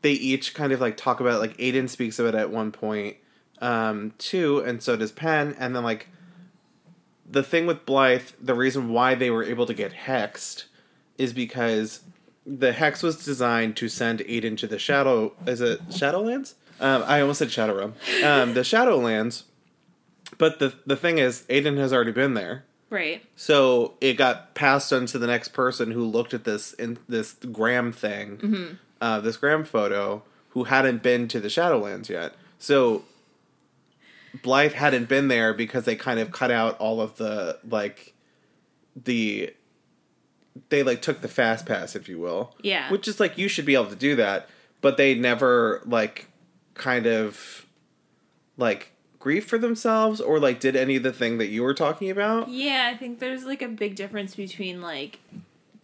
they 0.03 0.13
each 0.13 0.55
kind 0.55 0.73
of 0.73 0.81
like 0.81 0.97
talk 0.97 1.19
about 1.21 1.41
like 1.41 1.57
Aiden 1.57 1.89
speaks 1.89 2.19
of 2.21 2.27
it 2.27 2.35
at 2.35 2.51
one 2.51 2.71
point 2.71 3.17
um 3.61 4.13
too 4.19 4.61
and 4.61 4.83
so 4.83 4.97
does 4.97 5.11
Penn 5.13 5.57
and 5.59 5.75
then 5.75 5.83
like 5.83 6.09
the 7.33 7.43
thing 7.43 7.67
with 7.67 7.85
Blythe 7.87 8.29
the 8.41 8.55
reason 8.55 8.91
why 8.91 9.15
they 9.15 9.31
were 9.31 9.43
able 9.43 9.67
to 9.67 9.75
get 9.75 9.93
hexed 10.07 10.65
is 11.19 11.33
because 11.33 12.01
the 12.47 12.73
hex 12.73 13.03
was 13.03 13.25
designed 13.25 13.77
to 13.77 13.89
send 13.89 14.21
Aiden 14.21 14.57
to 14.59 14.67
the 14.67 14.79
shadow 14.79 15.33
is 15.47 15.61
it 15.61 15.81
Shadowlands 15.89 16.55
um 16.81 17.03
I 17.07 17.21
almost 17.21 17.39
said 17.41 17.49
Shadowrun 17.49 17.93
um 18.25 18.55
the 18.55 18.61
Shadowlands 18.61 19.45
but 20.39 20.59
the 20.59 20.75
the 20.87 20.97
thing 20.97 21.19
is 21.19 21.43
Aiden 21.49 21.77
has 21.79 21.93
already 21.93 22.13
been 22.13 22.35
there 22.35 22.65
right. 22.91 23.23
so 23.37 23.95
it 24.01 24.15
got 24.15 24.55
passed 24.55 24.93
on 24.93 25.07
to 25.07 25.19
the 25.19 25.27
next 25.27 25.49
person 25.49 25.91
who 25.93 26.05
looked 26.05 26.35
at 26.35 26.45
this 26.45 26.73
in 26.75 26.99
this 27.09 27.35
gram 27.35 27.93
thing, 27.93 28.79
uh, 29.01 29.21
this 29.21 29.37
gram 29.37 29.65
photo, 29.65 30.23
who 30.51 30.65
hadn't 30.65 31.03
been 31.03 31.27
to 31.29 31.41
the 31.41 31.49
Shadowlands 31.49 32.09
yet. 32.09 32.35
So 32.59 33.05
Blythe 34.43 34.73
hadn't 34.73 35.09
been 35.09 35.29
there 35.29 35.53
because 35.53 35.85
they 35.85 35.97
kind 35.97 36.19
of 36.21 36.33
cut 36.33 36.51
out 36.51 36.79
all 36.79 37.01
of 37.01 37.17
the 37.17 37.59
like 37.69 38.15
the 38.97 39.53
they 40.69 40.83
like 40.83 41.03
took 41.03 41.21
the 41.21 41.29
fast 41.29 41.67
pass, 41.67 41.95
if 41.97 42.09
you 42.09 42.19
will. 42.19 42.55
Yeah. 42.63 42.91
Which 42.91 43.09
is 43.09 43.21
like 43.21 43.37
you 43.39 43.49
should 43.49 43.65
be 43.67 43.75
able 43.75 43.87
to 43.87 43.97
do 43.97 44.17
that, 44.17 44.49
but 44.81 44.97
they 44.97 45.15
never 45.15 45.83
like 45.85 46.29
kind 46.75 47.07
of 47.07 47.67
like 48.57 48.93
grieve 49.19 49.45
for 49.45 49.59
themselves 49.59 50.21
or 50.21 50.39
like 50.41 50.61
did 50.61 50.75
any 50.77 50.97
of 50.97 51.03
the 51.03 51.13
thing 51.13 51.39
that 51.39 51.49
you 51.49 51.63
were 51.63 51.75
talking 51.75 52.11
about. 52.11 52.49
Yeah, 52.49 52.91
I 52.93 52.97
think 52.97 53.19
there's 53.19 53.45
like 53.45 53.63
a 53.63 53.69
big 53.69 53.95
difference 53.97 54.35
between 54.35 54.81
like 54.83 55.21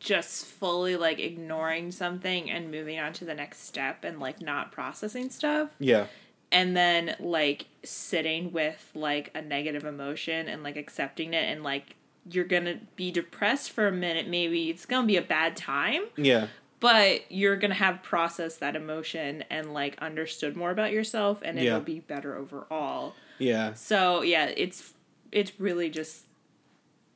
just 0.00 0.46
fully 0.46 0.96
like 0.96 1.18
ignoring 1.18 1.90
something 1.90 2.50
and 2.50 2.70
moving 2.70 2.98
on 2.98 3.12
to 3.12 3.24
the 3.24 3.34
next 3.34 3.64
step 3.64 4.04
and 4.04 4.20
like 4.20 4.40
not 4.40 4.70
processing 4.72 5.28
stuff. 5.30 5.70
Yeah. 5.78 6.06
and 6.52 6.76
then 6.76 7.16
like 7.20 7.66
sitting 7.88 8.53
with 8.53 8.90
like 8.94 9.31
a 9.35 9.42
negative 9.42 9.85
emotion 9.85 10.48
and 10.48 10.62
like 10.62 10.77
accepting 10.77 11.35
it 11.35 11.44
and 11.51 11.62
like 11.62 11.96
you're 12.31 12.44
gonna 12.44 12.79
be 12.96 13.11
depressed 13.11 13.70
for 13.70 13.87
a 13.88 13.92
minute 13.92 14.29
maybe 14.29 14.68
it's 14.70 14.85
gonna 14.87 15.07
be 15.07 15.16
a 15.16 15.22
bad 15.22 15.57
time 15.57 16.03
Yeah. 16.16 16.48
but 16.81 17.31
you're 17.31 17.57
gonna 17.57 17.74
have 17.74 18.03
processed 18.03 18.61
that 18.61 18.77
emotion 18.77 19.44
and 19.51 19.72
like 19.72 19.96
understood 20.01 20.57
more 20.57 20.70
about 20.70 20.92
yourself 20.92 21.38
and 21.42 21.59
it'll 21.59 21.81
be 21.81 22.01
better 22.01 22.37
overall 22.37 23.14
Yeah. 23.38 23.72
so 23.74 24.22
yeah 24.22 24.53
it's 24.57 24.92
it's 25.33 25.59
really 25.59 25.88
just 25.90 26.24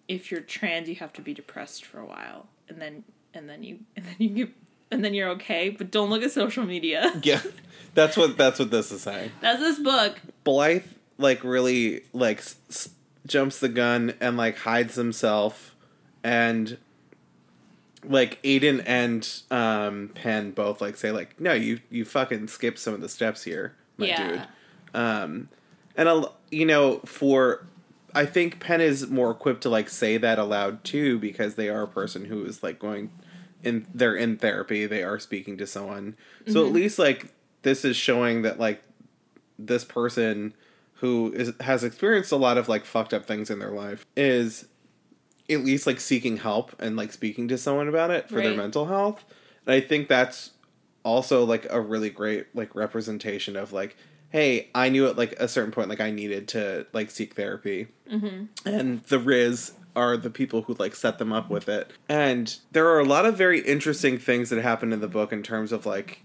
if 0.09 0.31
you're 0.31 0.41
trans 0.41 0.89
you 0.89 0.97
have 0.97 1.13
to 1.15 1.23
be 1.23 1.35
depressed 1.35 1.85
for 1.85 1.99
a 2.01 2.07
while 2.07 2.47
and 2.69 2.81
then 2.81 3.05
and 3.35 3.49
then 3.49 3.63
you 3.63 3.81
and 3.97 4.05
then 4.07 4.17
you 4.19 4.29
get 4.29 4.55
and 4.92 5.05
then 5.05 5.14
you're 5.14 5.28
okay 5.31 5.68
but 5.70 5.90
don't 5.90 6.11
look 6.11 6.22
at 6.22 6.31
social 6.31 6.64
media 6.64 7.12
Yeah. 7.22 7.40
That's 7.94 8.16
what 8.16 8.37
that's 8.38 8.59
what 8.59 8.70
this 8.70 8.90
is 8.92 9.02
saying. 9.02 9.33
that's 9.40 9.59
this 9.61 9.78
book 9.78 10.20
Blythe 10.44 10.85
like 11.18 11.42
really 11.44 12.02
like 12.12 12.38
s- 12.38 12.57
s- 12.70 12.88
jumps 13.26 13.59
the 13.61 13.68
gun 13.68 14.14
and 14.20 14.37
like 14.37 14.59
hides 14.59 14.94
himself 14.94 15.74
and 16.24 16.78
like 18.05 18.42
Aiden 18.42 18.83
and 18.87 19.28
um, 19.50 20.11
Penn 20.14 20.50
both 20.50 20.81
like 20.81 20.96
say 20.96 21.12
like, 21.12 21.40
no, 21.40 21.52
you 21.52 21.81
you 21.90 22.05
fucking 22.05 22.48
skipped 22.48 22.78
some 22.78 22.94
of 22.94 23.00
the 23.00 23.09
steps 23.09 23.44
here, 23.44 23.74
my 23.96 24.07
Yeah. 24.07 24.28
dude. 24.28 24.42
Um, 24.94 25.48
and 25.96 26.09
a, 26.09 26.24
you 26.50 26.66
know, 26.66 26.98
for 27.05 27.64
I 28.14 28.26
think 28.26 28.59
Penn 28.59 28.81
is 28.81 29.09
more 29.09 29.31
equipped 29.31 29.62
to 29.62 29.68
like 29.68 29.88
say 29.88 30.16
that 30.16 30.38
aloud 30.38 30.83
too 30.83 31.18
because 31.18 31.55
they 31.55 31.68
are 31.68 31.83
a 31.83 31.88
person 31.88 32.24
who 32.24 32.44
is 32.44 32.62
like 32.62 32.78
going 32.78 33.11
in 33.62 33.87
they're 33.92 34.16
in 34.16 34.37
therapy, 34.37 34.87
they 34.87 35.03
are 35.03 35.18
speaking 35.18 35.57
to 35.59 35.66
someone. 35.66 36.16
So 36.48 36.66
at 36.66 36.72
least 36.72 36.98
like 36.98 37.33
this 37.62 37.85
is 37.85 37.96
showing 37.96 38.42
that 38.42 38.59
like 38.59 38.83
this 39.59 39.85
person 39.85 40.55
who 40.94 41.33
is 41.35 41.53
has 41.61 41.85
experienced 41.85 42.33
a 42.33 42.37
lot 42.37 42.59
of 42.59 42.68
like 42.68 42.85
fucked 42.85 43.14
up 43.14 43.27
things 43.27 43.51
in 43.51 43.59
their 43.59 43.70
life 43.70 44.07
is 44.16 44.66
at 45.51 45.64
least 45.64 45.87
like 45.87 46.01
seeking 46.01 46.38
help 46.38 46.75
and 46.81 46.96
like 46.96 47.12
speaking 47.12 47.48
to 47.48 47.59
someone 47.59 47.88
about 47.88 48.11
it 48.11 48.29
for 48.29 48.37
their 48.37 48.57
mental 48.57 48.87
health. 48.87 49.25
And 49.66 49.75
I 49.75 49.81
think 49.81 50.09
that's 50.09 50.53
also 51.05 51.44
like 51.44 51.66
a 51.70 51.81
really 51.81 52.11
great 52.11 52.46
like 52.55 52.75
representation 52.75 53.57
of 53.57 53.72
like 53.72 53.96
hey 54.31 54.70
i 54.75 54.88
knew 54.88 55.07
at 55.07 55.16
like 55.16 55.33
a 55.33 55.48
certain 55.48 55.72
point 55.72 55.88
like 55.88 56.01
i 56.01 56.11
needed 56.11 56.46
to 56.48 56.87
like 56.92 57.11
seek 57.11 57.35
therapy 57.35 57.88
mm-hmm. 58.09 58.44
and 58.68 59.03
the 59.05 59.18
riz 59.18 59.72
are 59.94 60.16
the 60.16 60.31
people 60.31 60.62
who 60.62 60.74
like 60.78 60.94
set 60.94 61.18
them 61.18 61.33
up 61.33 61.50
with 61.50 61.68
it 61.68 61.90
and 62.09 62.57
there 62.72 62.88
are 62.88 62.98
a 63.00 63.05
lot 63.05 63.26
of 63.26 63.37
very 63.37 63.61
interesting 63.61 64.18
things 64.18 64.48
that 64.50 64.62
happen 64.62 64.92
in 64.92 65.00
the 65.00 65.09
book 65.09 65.33
in 65.33 65.42
terms 65.42 65.70
of 65.72 65.85
like 65.87 66.22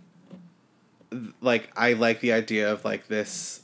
like 1.41 1.69
i 1.75 1.93
like 1.93 2.19
the 2.19 2.31
idea 2.33 2.71
of 2.71 2.83
like 2.83 3.07
this 3.07 3.61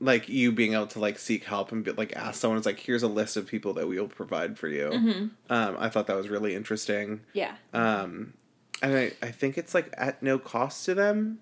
like 0.00 0.28
you 0.28 0.52
being 0.52 0.74
able 0.74 0.86
to 0.86 0.98
like 1.00 1.18
seek 1.18 1.44
help 1.44 1.72
and 1.72 1.84
be, 1.84 1.92
like 1.92 2.14
ask 2.16 2.40
someone 2.40 2.56
it's 2.56 2.66
like 2.66 2.78
here's 2.78 3.02
a 3.02 3.08
list 3.08 3.36
of 3.36 3.46
people 3.46 3.72
that 3.74 3.88
we 3.88 3.98
will 3.98 4.08
provide 4.08 4.58
for 4.58 4.68
you 4.68 5.30
um 5.50 5.76
i 5.78 5.88
thought 5.88 6.06
that 6.06 6.16
was 6.16 6.28
really 6.28 6.54
interesting 6.54 7.20
Yeah. 7.32 7.54
um 7.72 8.34
and 8.80 8.96
I, 8.96 9.12
I 9.20 9.32
think 9.32 9.58
it's 9.58 9.74
like 9.74 9.92
at 9.96 10.22
no 10.22 10.38
cost 10.38 10.84
to 10.86 10.94
them 10.94 11.40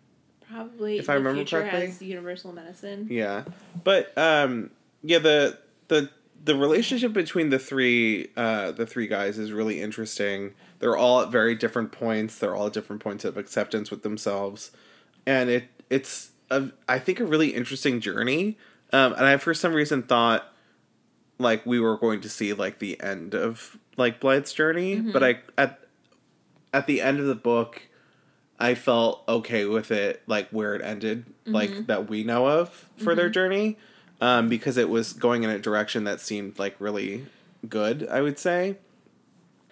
Probably. 0.48 0.96
If 0.98 1.10
I 1.10 1.14
remember 1.14 1.44
correctly. 1.44 2.06
universal 2.06 2.52
medicine. 2.52 3.08
yeah 3.10 3.42
but 3.82 4.16
um 4.16 4.70
yeah 5.02 5.18
the 5.18 5.58
the 5.88 6.08
the 6.46 6.54
relationship 6.54 7.12
between 7.12 7.50
the 7.50 7.58
three 7.58 8.28
uh 8.36 8.70
the 8.70 8.86
three 8.86 9.08
guys 9.08 9.36
is 9.36 9.52
really 9.52 9.82
interesting. 9.82 10.54
They're 10.78 10.96
all 10.96 11.20
at 11.22 11.30
very 11.30 11.56
different 11.56 11.90
points. 11.90 12.38
They're 12.38 12.54
all 12.54 12.68
at 12.68 12.72
different 12.72 13.02
points 13.02 13.24
of 13.24 13.36
acceptance 13.36 13.90
with 13.90 14.02
themselves. 14.02 14.70
And 15.26 15.50
it 15.50 15.64
it's 15.90 16.30
a, 16.50 16.70
i 16.88 16.98
think 17.00 17.18
a 17.18 17.24
really 17.24 17.48
interesting 17.48 18.00
journey. 18.00 18.56
Um 18.92 19.12
and 19.14 19.26
i 19.26 19.36
for 19.38 19.54
some 19.54 19.74
reason 19.74 20.04
thought 20.04 20.52
like 21.38 21.66
we 21.66 21.80
were 21.80 21.96
going 21.98 22.20
to 22.20 22.28
see 22.28 22.52
like 22.52 22.78
the 22.78 23.00
end 23.02 23.34
of 23.34 23.76
like 23.96 24.20
blithe's 24.20 24.52
journey. 24.52 25.00
But 25.00 25.24
i 25.24 25.40
at 25.58 25.80
at 26.72 26.86
the 26.86 27.02
end 27.02 27.18
of 27.18 27.26
the 27.26 27.34
book 27.34 27.82
i 28.58 28.74
felt 28.74 29.22
okay 29.28 29.64
with 29.66 29.90
it 29.90 30.22
like 30.26 30.48
where 30.50 30.74
it 30.76 30.82
ended 30.82 31.26
like 31.44 31.70
that 31.88 32.08
we 32.08 32.22
know 32.24 32.46
of 32.46 32.88
for 32.96 33.14
their 33.14 33.28
journey 33.28 33.76
um 34.20 34.48
because 34.48 34.76
it 34.76 34.88
was 34.88 35.12
going 35.12 35.42
in 35.42 35.50
a 35.50 35.58
direction 35.58 36.04
that 36.04 36.20
seemed 36.20 36.58
like 36.58 36.74
really 36.80 37.26
good 37.68 38.06
i 38.10 38.20
would 38.20 38.38
say 38.38 38.76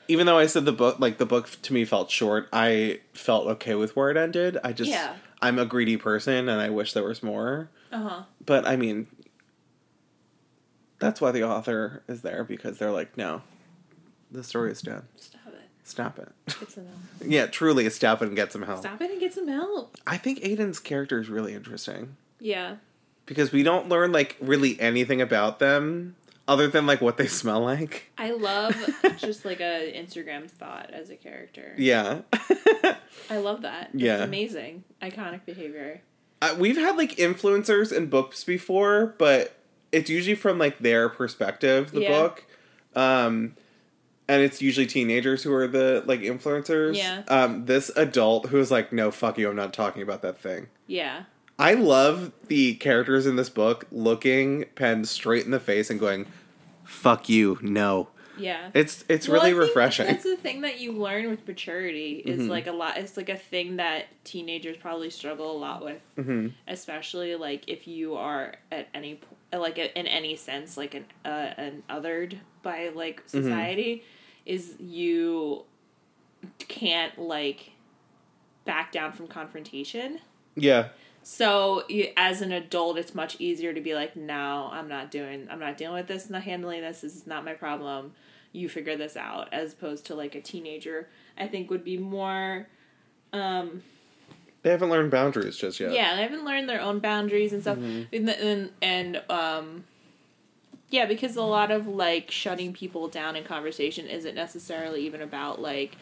even 0.08 0.26
though 0.26 0.38
i 0.38 0.46
said 0.46 0.64
the 0.64 0.72
book 0.72 0.98
like 1.00 1.18
the 1.18 1.26
book 1.26 1.48
to 1.62 1.72
me 1.72 1.84
felt 1.84 2.10
short 2.10 2.48
i 2.52 3.00
felt 3.12 3.46
okay 3.46 3.74
with 3.74 3.94
where 3.96 4.10
it 4.10 4.16
ended 4.16 4.58
i 4.64 4.72
just 4.72 4.90
Yeah. 4.90 5.14
i'm 5.40 5.58
a 5.58 5.64
greedy 5.64 5.96
person 5.96 6.48
and 6.48 6.60
i 6.60 6.68
wish 6.70 6.92
there 6.92 7.04
was 7.04 7.22
more 7.22 7.70
Uh 7.92 8.08
huh. 8.08 8.22
but 8.44 8.66
I 8.66 8.76
mean, 8.76 9.06
that's 10.98 11.20
why 11.20 11.30
the 11.32 11.42
author 11.42 12.02
is 12.08 12.22
there 12.22 12.44
because 12.44 12.78
they're 12.78 12.90
like, 12.90 13.16
no, 13.16 13.42
the 14.30 14.42
story 14.42 14.70
is 14.72 14.80
done. 14.80 15.06
Stop 15.16 15.48
it. 15.48 15.68
Stop 15.82 16.18
it. 16.18 16.28
Get 16.60 16.70
some 16.70 16.86
help. 16.86 16.98
yeah, 17.26 17.46
truly, 17.46 17.88
stop 17.90 18.22
it 18.22 18.26
and 18.28 18.36
get 18.36 18.52
some 18.52 18.62
help. 18.62 18.80
Stop 18.80 19.00
it 19.02 19.10
and 19.10 19.20
get 19.20 19.34
some 19.34 19.48
help. 19.48 19.96
I 20.06 20.16
think 20.16 20.40
Aiden's 20.40 20.78
character 20.80 21.20
is 21.20 21.28
really 21.28 21.52
interesting 21.54 22.16
Yeah. 22.40 22.76
Because 23.26 23.52
we 23.52 23.62
don't 23.62 23.88
learn 23.88 24.12
like 24.12 24.36
really 24.40 24.78
anything 24.80 25.20
about 25.20 25.58
them 25.58 26.16
other 26.46 26.68
than 26.68 26.86
like 26.86 27.00
what 27.00 27.16
they 27.16 27.26
smell 27.26 27.60
like. 27.60 28.10
I 28.18 28.32
love 28.32 28.74
just 29.16 29.44
like 29.44 29.60
a 29.60 29.92
Instagram 29.96 30.50
thought 30.50 30.90
as 30.92 31.08
a 31.10 31.16
character. 31.16 31.74
Yeah. 31.78 32.20
I 33.30 33.38
love 33.38 33.62
that. 33.62 33.90
Yeah. 33.94 34.22
Amazing. 34.22 34.84
Iconic 35.02 35.44
behavior. 35.46 36.02
uh, 36.42 36.54
we've 36.58 36.76
had 36.76 36.96
like 36.96 37.16
influencers 37.16 37.92
in 37.96 38.06
books 38.06 38.44
before, 38.44 39.14
but 39.18 39.56
it's 39.92 40.10
usually 40.10 40.34
from 40.34 40.58
like 40.58 40.80
their 40.80 41.08
perspective, 41.08 41.92
the 41.92 42.02
Yeah. 42.02 42.08
book. 42.20 42.44
Um 42.94 43.56
and 44.26 44.40
it's 44.42 44.62
usually 44.62 44.86
teenagers 44.86 45.42
who 45.42 45.52
are 45.52 45.66
the 45.68 46.02
like 46.06 46.20
influencers. 46.20 46.96
Yeah. 46.96 47.22
Um 47.28 47.64
this 47.66 47.90
adult 47.96 48.48
who 48.50 48.58
is 48.58 48.70
like, 48.70 48.92
no, 48.92 49.10
fuck 49.10 49.38
you, 49.38 49.48
I'm 49.48 49.56
not 49.56 49.72
talking 49.72 50.02
about 50.02 50.20
that 50.22 50.38
thing. 50.38 50.66
Yeah. 50.86 51.24
I 51.58 51.74
love 51.74 52.32
the 52.48 52.74
characters 52.74 53.26
in 53.26 53.36
this 53.36 53.48
book 53.48 53.86
looking 53.92 54.64
Penn 54.74 55.04
straight 55.04 55.44
in 55.44 55.50
the 55.50 55.60
face 55.60 55.90
and 55.90 56.00
going, 56.00 56.26
Fuck 56.84 57.28
you, 57.28 57.58
no. 57.62 58.08
Yeah. 58.36 58.70
It's 58.74 59.04
it's 59.08 59.28
Well, 59.28 59.40
really 59.40 59.54
refreshing. 59.54 60.06
That's 60.06 60.24
the 60.24 60.36
thing 60.36 60.62
that 60.62 60.80
you 60.80 60.90
learn 60.92 61.30
with 61.30 61.46
maturity 61.46 62.14
is 62.26 62.42
Mhm. 62.42 62.48
like 62.48 62.66
a 62.66 62.72
lot. 62.72 62.96
It's 62.98 63.16
like 63.16 63.28
a 63.28 63.36
thing 63.36 63.76
that 63.76 64.06
teenagers 64.24 64.76
probably 64.76 65.08
struggle 65.10 65.52
a 65.52 65.58
lot 65.58 65.84
with, 65.84 66.00
hmm 66.16 66.48
especially 66.66 67.36
like 67.36 67.62
if 67.68 67.86
you 67.86 68.16
are 68.16 68.56
at 68.72 68.88
any 68.92 69.20
like 69.52 69.78
in 69.78 70.06
any 70.08 70.34
sense 70.34 70.76
like 70.76 70.94
an 70.94 71.04
uh, 71.24 71.54
an 71.56 71.84
othered 71.88 72.38
by 72.64 72.88
like 72.88 73.24
Mm-hmm. 73.26 73.42
society, 73.42 74.02
is 74.44 74.74
you 74.80 75.62
can't 76.58 77.16
like 77.18 77.70
back 78.64 78.90
down 78.90 79.12
from 79.12 79.28
confrontation. 79.28 80.18
Yeah. 80.56 80.88
So 81.26 81.84
you, 81.88 82.10
as 82.18 82.42
an 82.42 82.52
adult, 82.52 82.98
it's 82.98 83.14
much 83.14 83.36
easier 83.40 83.72
to 83.72 83.80
be 83.80 83.94
like, 83.94 84.14
no, 84.14 84.68
I'm 84.70 84.88
not 84.88 85.10
doing, 85.10 85.48
I'm 85.50 85.58
not 85.58 85.78
dealing 85.78 85.96
with 85.96 86.06
this, 86.06 86.28
not 86.28 86.42
handling 86.42 86.82
this. 86.82 87.00
This 87.00 87.16
is 87.16 87.26
not 87.26 87.44
my 87.46 87.54
problem. 87.54 88.12
You 88.52 88.68
figure 88.68 88.94
this 88.96 89.16
out. 89.16 89.48
As 89.50 89.72
opposed 89.72 90.04
to 90.06 90.14
like 90.14 90.34
a 90.34 90.40
teenager, 90.42 91.08
I 91.38 91.48
think 91.48 91.70
would 91.70 91.82
be 91.82 91.96
more, 91.96 92.68
um, 93.32 93.82
They 94.62 94.70
haven't 94.70 94.90
learned 94.90 95.10
boundaries 95.10 95.56
just 95.56 95.80
yet. 95.80 95.92
yeah, 95.92 96.14
they 96.14 96.22
haven't 96.22 96.44
learned 96.44 96.68
their 96.68 96.80
own 96.82 96.98
boundaries 96.98 97.54
and 97.54 97.62
stuff, 97.62 97.78
and, 97.78 98.06
and 98.28 98.70
and 98.82 99.22
um, 99.30 99.84
yeah, 100.90 101.06
because 101.06 101.36
a 101.36 101.42
lot 101.42 101.70
of 101.70 101.86
like 101.88 102.30
shutting 102.30 102.72
people 102.74 103.08
down 103.08 103.34
in 103.34 103.44
conversation 103.44 104.06
isn't 104.06 104.34
necessarily 104.34 105.04
even 105.06 105.22
about 105.22 105.60
like. 105.60 105.96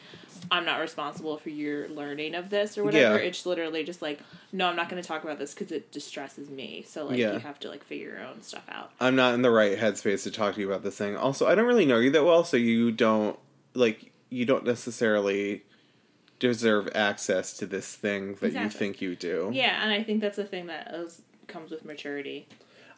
I'm 0.51 0.65
not 0.65 0.81
responsible 0.81 1.39
for 1.39 1.51
your 1.51 1.89
learning 1.89 2.35
of 2.35 2.51
this 2.51 2.77
or 2.77 2.85
whatever. 2.85 3.17
Yeah. 3.19 3.27
It's 3.29 3.47
literally 3.47 3.85
just 3.85 4.03
like, 4.03 4.21
no, 4.53 4.67
I'm 4.67 4.77
not 4.77 4.89
going 4.89 5.01
to 5.01 5.07
talk 5.07 5.25
about 5.25 5.39
this 5.39 5.55
because 5.55 5.73
it 5.73 5.93
distresses 5.93 6.51
me. 6.51 6.85
So 6.87 7.07
like, 7.07 7.17
Yeah. 7.19 7.35
you 7.35 7.39
have 7.39 7.59
to 7.61 7.69
like 7.69 7.85
figure 7.85 8.11
your 8.11 8.21
own 8.27 8.43
stuff 8.43 8.65
out. 8.69 8.91
I'm 9.01 9.17
not 9.17 9.35
in 9.35 9.43
the 9.43 9.51
right 9.51 9.79
headspace 9.79 10.25
to 10.25 10.31
talk 10.31 10.55
to 10.57 10.61
you 10.61 10.69
about 10.69 10.83
this 10.83 10.99
thing. 10.99 11.17
Also, 11.17 11.47
I 11.47 11.55
don't 11.55 11.67
really 11.67 11.87
know 11.87 11.99
you 11.99 12.11
that 12.11 12.25
well, 12.25 12.45
so 12.45 12.57
you 12.57 12.91
don't 12.93 13.39
like 13.75 14.13
you 14.31 14.45
don't 14.45 14.65
necessarily 14.65 15.63
deserve 16.39 16.89
access 16.95 17.53
to 17.55 17.67
this 17.67 17.95
thing 17.95 18.35
that 18.41 18.53
you 18.53 18.69
think 18.69 19.01
you 19.01 19.15
do. 19.15 19.51
Yeah, 19.53 19.83
and 19.83 19.93
I 19.93 20.03
think 20.03 20.21
that's 20.21 20.39
a 20.39 20.45
thing 20.45 20.67
that 20.67 20.93
is, 20.93 21.23
comes 21.47 21.71
with 21.71 21.85
maturity. 21.85 22.49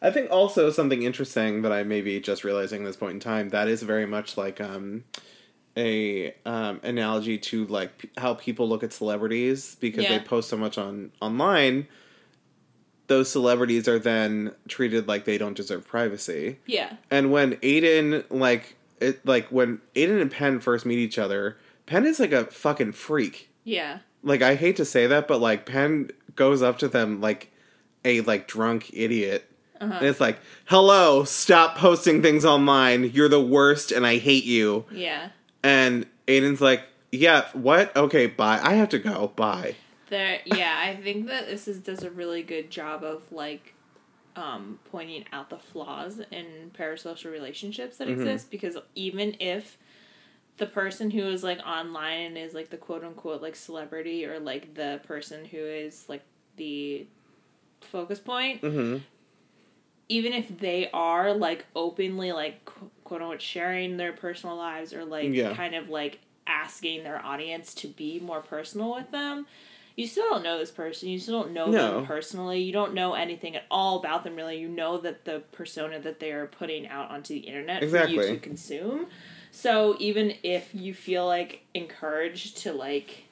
I 0.01 0.11
think 0.11 0.31
also 0.31 0.71
something 0.71 1.03
interesting 1.03 1.61
that 1.61 1.71
I 1.71 1.83
may 1.83 2.01
be 2.01 2.19
just 2.19 2.43
realizing 2.43 2.81
at 2.81 2.85
this 2.87 2.95
point 2.95 3.13
in 3.13 3.19
time 3.19 3.49
that 3.49 3.67
is 3.67 3.83
very 3.83 4.05
much 4.05 4.35
like 4.37 4.59
um 4.59 5.03
a 5.77 6.33
um 6.45 6.79
analogy 6.83 7.37
to 7.37 7.65
like 7.67 7.97
p- 7.97 8.09
how 8.17 8.33
people 8.33 8.67
look 8.69 8.83
at 8.83 8.93
celebrities 8.93 9.75
because 9.79 10.03
Yeah. 10.05 10.17
they 10.17 10.23
post 10.23 10.49
so 10.49 10.55
much 10.57 10.77
on 10.77 11.11
online 11.21 11.87
those 13.07 13.29
celebrities 13.31 13.87
are 13.87 13.99
then 13.99 14.51
treated 14.67 15.07
like 15.07 15.25
they 15.25 15.37
don't 15.37 15.55
deserve 15.55 15.87
privacy. 15.87 16.57
Yeah, 16.65 16.93
And 17.11 17.31
when 17.31 17.53
Aiden 17.57 18.23
like 18.31 18.75
it 18.99 19.23
like 19.25 19.47
when 19.49 19.79
Aiden 19.95 20.19
and 20.21 20.31
Penn 20.31 20.59
first 20.59 20.85
meet 20.87 20.97
each 20.97 21.19
other, 21.19 21.57
Penn 21.85 22.05
is 22.05 22.19
like 22.19 22.31
a 22.31 22.45
fucking 22.45 22.93
freak. 22.93 23.49
yeah, 23.63 23.99
Like 24.23 24.41
I 24.41 24.55
hate 24.55 24.75
to 24.77 24.85
say 24.85 25.05
that, 25.05 25.27
but 25.27 25.39
like 25.39 25.67
Penn 25.67 26.09
goes 26.35 26.63
up 26.63 26.79
to 26.79 26.87
them 26.87 27.21
like 27.21 27.51
a 28.03 28.21
like 28.21 28.47
drunk 28.47 28.89
idiot. 28.93 29.51
uh-huh. 29.79 29.93
And 29.99 30.05
it's 30.07 30.19
like, 30.21 30.39
"Hello, 30.65 31.25
stop 31.25 31.77
posting 31.77 32.21
things 32.23 32.43
online. 32.45 33.11
You're 33.13 33.29
the 33.29 33.41
worst 33.41 33.91
and 33.91 34.07
I 34.07 34.17
hate 34.17 34.45
you." 34.45 34.85
yeah. 34.91 35.29
And 35.65 36.05
Aiden's 36.27 36.61
like, 36.61 36.83
"Yeah, 37.11 37.47
what? 37.53 37.95
Okay, 37.97 38.27
bye. 38.27 38.59
I 38.61 38.75
have 38.75 38.89
to 38.89 38.99
go. 38.99 39.31
Bye." 39.35 39.73
There, 40.09 40.39
yeah, 40.45 40.75
I 40.79 40.95
think 40.95 41.25
that 41.25 41.47
this 41.47 41.67
is 41.67 41.79
does 41.79 42.03
a 42.03 42.11
really 42.11 42.43
good 42.43 42.69
job 42.69 43.03
of 43.03 43.23
like 43.31 43.73
um, 44.35 44.77
pointing 44.91 45.25
out 45.33 45.49
the 45.49 45.57
flaws 45.57 46.21
in 46.31 46.69
parasocial 46.77 47.31
relationships 47.31 47.97
that 47.97 48.07
Mhm. 48.07 48.11
exist 48.11 48.51
because 48.51 48.77
even 48.93 49.35
if 49.39 49.77
the 50.57 50.67
person 50.67 51.09
who 51.09 51.23
is 51.23 51.43
like 51.43 51.59
online 51.65 52.21
and 52.21 52.37
is 52.37 52.53
like 52.53 52.69
the 52.69 52.77
quote 52.77 53.03
unquote 53.03 53.41
like 53.41 53.55
celebrity 53.55 54.23
or 54.25 54.39
like 54.39 54.75
the 54.75 54.99
person 55.07 55.45
who 55.45 55.57
is 55.57 56.07
like 56.07 56.21
the 56.57 57.07
focus 57.81 58.19
point, 58.19 58.61
Mhm. 58.61 59.01
even 60.09 60.31
if 60.31 60.59
they 60.59 60.89
are 60.91 61.33
like 61.33 61.65
openly 61.75 62.31
like 62.31 62.69
quote 63.05 63.21
unquote 63.21 63.41
sharing 63.41 63.95
their 63.95 64.11
personal 64.11 64.57
lives 64.57 64.91
or 64.93 65.05
like 65.05 65.33
Yeah. 65.33 65.53
kind 65.55 65.73
of 65.75 65.87
like 65.87 66.19
asking 66.45 67.03
their 67.03 67.23
audience 67.25 67.73
to 67.75 67.87
be 67.87 68.19
more 68.19 68.41
personal 68.41 68.93
with 68.93 69.09
them. 69.11 69.47
You 69.95 70.07
still 70.07 70.29
don't 70.29 70.43
know 70.43 70.57
this 70.57 70.71
person. 70.71 71.07
You 71.07 71.19
still 71.19 71.43
don't 71.43 71.53
know 71.53 71.71
No. 71.71 71.99
them 71.99 72.05
personally. 72.05 72.59
You 72.61 72.73
don't 72.73 72.93
know 72.93 73.13
anything 73.13 73.55
at 73.55 73.63
all 73.71 73.97
about 73.99 74.25
them 74.25 74.35
really. 74.35 74.57
You 74.59 74.67
know 74.67 74.97
that 74.97 75.23
the 75.23 75.41
persona 75.53 75.99
that 76.01 76.19
they 76.19 76.31
are 76.33 76.47
putting 76.47 76.87
out 76.89 77.09
onto 77.11 77.33
the 77.33 77.39
internet 77.39 77.79
for 77.89 78.05
you 78.09 78.21
to 78.21 78.37
consume. 78.37 79.07
So 79.51 79.95
even 79.99 80.33
if 80.43 80.75
you 80.75 80.93
feel 80.93 81.25
like 81.25 81.61
encouraged 81.73 82.57
to 82.63 82.73
like 82.73 83.23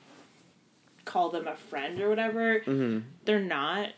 call 1.03 1.30
them 1.30 1.47
a 1.47 1.55
friend 1.55 1.99
or 2.01 2.07
whatever, 2.09 2.59
hmm 2.59 2.99
they're 3.26 3.39
not. 3.39 3.89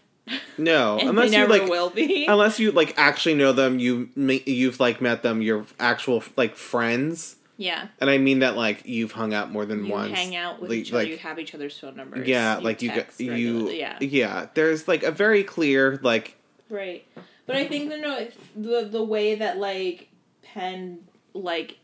No, 0.58 0.98
unless 1.02 1.34
you 1.34 1.48
like 1.48 1.68
will 1.70 1.90
be. 1.90 2.26
unless 2.30 2.60
you 2.60 2.72
like 2.72 2.94
actually 2.98 3.36
know 3.36 3.52
them, 3.54 3.80
you 3.80 4.10
you've 4.16 4.80
like 4.80 5.02
met 5.02 5.22
them, 5.24 5.42
you're 5.42 5.66
actual 5.80 6.24
like 6.36 6.56
friends, 6.56 7.36
yeah. 7.58 7.88
and 8.02 8.10
I 8.10 8.18
mean 8.18 8.40
that 8.40 8.56
like 8.56 8.86
you've 8.86 9.12
hung 9.12 9.34
out 9.34 9.52
more 9.52 9.66
than 9.66 9.86
You 9.86 9.92
once. 9.92 10.14
hang 10.14 10.36
out 10.36 10.60
with 10.62 10.72
like- 10.72 10.80
each 10.80 10.92
other. 10.92 11.00
like- 11.04 11.10
you 11.10 11.18
have 11.18 11.38
each 11.40 11.54
other's 11.54 11.78
phone 11.78 11.96
numbers. 11.96 12.28
yeah, 12.28 12.58
like 12.58 12.82
you 12.82 12.90
text 12.90 13.20
you 13.20 13.70
yeah. 13.70 13.98
yeah. 14.02 14.48
There's 14.54 14.88
like 14.88 15.04
a 15.04 15.12
very 15.12 15.44
clear 15.44 16.00
like 16.02 16.38
Right. 16.70 17.06
But 17.46 17.58
I 17.58 17.68
think 17.68 17.90
that 17.90 18.00
no, 18.02 18.28
the 18.56 18.88
the 18.90 19.04
way 19.04 19.36
that 19.36 19.58
like 19.60 20.10
Penn 20.42 21.00
like 21.36 21.78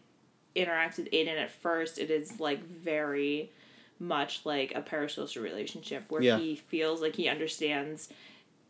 interacts 0.55 0.97
with 0.97 1.11
Aiden 1.11 1.37
at 1.39 1.51
first, 1.51 1.99
it 1.99 2.09
is 2.09 2.39
like 2.39 2.63
very 2.65 3.51
much 3.99 4.41
like 4.45 4.73
a 4.75 4.81
parasocial 4.81 5.43
relationship 5.43 6.05
where 6.09 6.23
Yeah. 6.23 6.39
he 6.39 6.55
feels 6.55 7.01
like 7.01 7.15
he 7.15 7.27
understands 7.29 8.09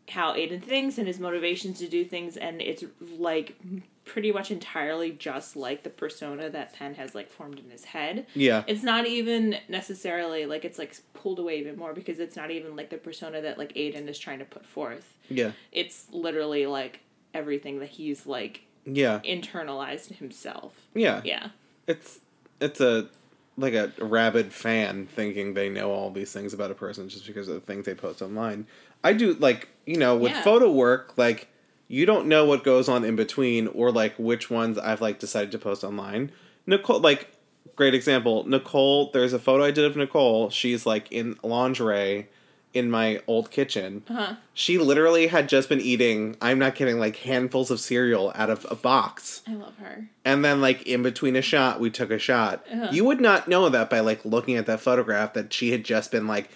how 0.08 0.34
Aiden 0.34 0.62
thinks 0.62 0.98
and 0.98 1.06
his 1.06 1.18
motivations 1.20 1.78
to 1.78 1.88
do 1.88 2.04
things, 2.04 2.36
and 2.36 2.60
it's 2.60 2.84
like 3.18 3.56
pretty 4.04 4.32
much 4.32 4.50
entirely 4.50 5.12
just 5.12 5.54
like 5.56 5.84
the 5.84 5.90
persona 5.90 6.50
that 6.50 6.72
Penn 6.72 6.94
has 6.94 7.14
like 7.14 7.30
formed 7.30 7.58
in 7.60 7.70
his 7.70 7.84
head. 7.84 8.26
yeah 8.34 8.64
It's 8.66 8.82
not 8.82 9.06
even 9.06 9.56
necessarily 9.68 10.44
like 10.44 10.64
it's 10.64 10.76
like 10.78 10.96
pulled 11.14 11.38
away 11.38 11.60
even 11.60 11.76
more 11.78 11.92
because 11.92 12.18
it's 12.18 12.34
not 12.34 12.50
even 12.50 12.74
like 12.74 12.90
the 12.90 12.96
persona 12.98 13.40
that 13.42 13.58
like 13.58 13.72
Aiden 13.74 14.08
is 14.08 14.18
trying 14.18 14.40
to 14.40 14.44
put 14.44 14.66
forth 14.66 15.16
yeah 15.28 15.52
it's 15.70 16.06
literally 16.10 16.66
like 16.66 16.98
everything 17.32 17.78
that 17.78 17.90
he's 17.90 18.26
like 18.26 18.62
yeah 18.84 19.20
internalized 19.24 20.16
himself. 20.16 20.74
yeah. 20.94 21.20
Yeah. 21.24 21.50
It's 21.86 22.18
it's 22.60 22.80
a 22.80 23.08
like 23.56 23.74
a 23.74 23.92
rabid 24.00 24.52
fan 24.52 25.06
thinking 25.06 25.54
they 25.54 25.68
know 25.68 25.90
all 25.90 26.10
these 26.10 26.32
things 26.32 26.52
about 26.54 26.70
a 26.70 26.74
person 26.74 27.08
just 27.08 27.26
because 27.26 27.48
of 27.48 27.54
the 27.54 27.60
things 27.60 27.86
they 27.86 27.94
post 27.94 28.20
online. 28.22 28.66
I 29.04 29.12
do 29.12 29.34
like 29.34 29.68
you 29.86 29.96
know 29.96 30.16
with 30.16 30.32
Yeah. 30.32 30.42
photo 30.42 30.70
work 30.70 31.12
like 31.16 31.48
you 31.88 32.06
don't 32.06 32.26
know 32.26 32.44
what 32.46 32.64
goes 32.64 32.88
on 32.88 33.04
in 33.04 33.16
between 33.16 33.66
or 33.68 33.90
like 33.92 34.14
which 34.18 34.50
ones 34.50 34.78
I've 34.78 35.00
like 35.00 35.18
decided 35.18 35.52
to 35.52 35.58
post 35.58 35.84
online. 35.84 36.32
Nicole 36.66 37.00
like 37.00 37.28
great 37.76 37.94
example. 37.94 38.44
Nicole, 38.48 39.10
there's 39.12 39.32
a 39.32 39.38
photo 39.38 39.64
I 39.64 39.70
did 39.70 39.84
of 39.84 39.96
Nicole. 39.96 40.50
She's 40.50 40.86
like 40.86 41.10
in 41.10 41.38
lingerie 41.42 42.28
in 42.74 42.90
my 42.90 43.20
old 43.26 43.50
kitchen. 43.50 44.02
Uh-huh. 44.08 44.36
She 44.54 44.78
literally 44.78 45.26
had 45.26 45.46
just 45.48 45.68
been 45.68 45.80
eating, 45.80 46.36
I'm 46.40 46.58
not 46.58 46.74
kidding, 46.74 46.98
like 46.98 47.16
handfuls 47.16 47.70
of 47.70 47.80
cereal 47.80 48.32
out 48.34 48.48
of 48.48 48.66
a 48.70 48.74
box. 48.74 49.42
I 49.46 49.52
love 49.52 49.76
her. 49.78 50.06
And 50.24 50.42
then 50.42 50.62
like 50.62 50.82
in 50.86 51.02
between 51.02 51.36
a 51.36 51.42
shot, 51.42 51.80
we 51.80 51.90
took 51.90 52.10
a 52.10 52.18
shot. 52.18 52.64
Uh-huh. 52.72 52.88
You 52.90 53.04
would 53.04 53.20
not 53.20 53.46
know 53.48 53.68
that 53.68 53.90
by 53.90 54.00
like 54.00 54.24
looking 54.24 54.56
at 54.56 54.64
that 54.66 54.80
photograph 54.80 55.34
that 55.34 55.52
she 55.52 55.72
had 55.72 55.84
just 55.84 56.10
been 56.10 56.26
like 56.26 56.50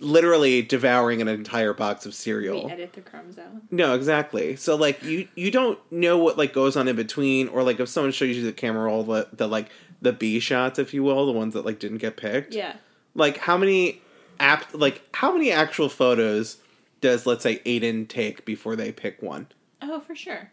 literally 0.00 0.62
devouring 0.62 1.20
an 1.20 1.28
entire 1.28 1.72
box 1.74 2.06
of 2.06 2.14
cereal. 2.14 2.66
We 2.66 2.72
edit 2.72 2.92
the 2.94 3.00
crumbs 3.00 3.38
out. 3.38 3.50
No, 3.70 3.94
exactly. 3.94 4.56
So 4.56 4.76
like 4.76 5.02
you 5.02 5.28
you 5.34 5.50
don't 5.50 5.78
know 5.92 6.18
what 6.18 6.38
like 6.38 6.52
goes 6.52 6.76
on 6.76 6.88
in 6.88 6.96
between, 6.96 7.48
or 7.48 7.62
like 7.62 7.78
if 7.80 7.88
someone 7.88 8.12
shows 8.12 8.36
you 8.36 8.42
the 8.44 8.52
camera 8.52 8.84
roll, 8.84 9.04
the, 9.04 9.28
the 9.32 9.46
like 9.46 9.70
the 10.00 10.12
B 10.12 10.40
shots, 10.40 10.78
if 10.78 10.94
you 10.94 11.02
will, 11.02 11.26
the 11.26 11.32
ones 11.32 11.54
that 11.54 11.64
like 11.64 11.78
didn't 11.78 11.98
get 11.98 12.16
picked. 12.16 12.54
Yeah. 12.54 12.76
Like 13.14 13.38
how 13.38 13.56
many 13.56 14.00
app 14.40 14.66
like 14.72 15.02
how 15.14 15.32
many 15.32 15.50
actual 15.50 15.88
photos 15.88 16.58
does 17.00 17.26
let's 17.26 17.42
say 17.42 17.58
Aiden 17.66 18.08
take 18.08 18.44
before 18.44 18.76
they 18.76 18.92
pick 18.92 19.20
one? 19.22 19.48
Oh, 19.82 20.00
for 20.00 20.14
sure. 20.14 20.50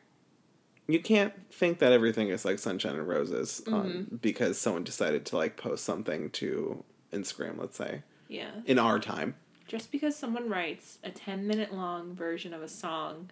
You 0.87 0.99
can't 0.99 1.33
think 1.51 1.79
that 1.79 1.91
everything 1.91 2.29
is 2.29 2.45
like 2.45 2.59
sunshine 2.59 2.95
and 2.95 3.07
roses 3.07 3.61
Mm-hmm. 3.65 3.73
um, 3.75 4.19
because 4.21 4.57
someone 4.59 4.83
decided 4.83 5.25
to 5.27 5.37
like 5.37 5.57
post 5.57 5.83
something 5.83 6.29
to 6.31 6.83
Instagram, 7.11 7.57
let's 7.57 7.77
say, 7.77 8.03
Yeah. 8.27 8.51
in 8.65 8.79
our 8.79 8.99
time. 8.99 9.35
Just 9.67 9.91
because 9.91 10.15
someone 10.15 10.49
writes 10.49 10.99
a 11.03 11.09
10 11.09 11.47
minute 11.47 11.73
long 11.73 12.13
version 12.15 12.53
of 12.53 12.61
a 12.61 12.67
song 12.67 13.29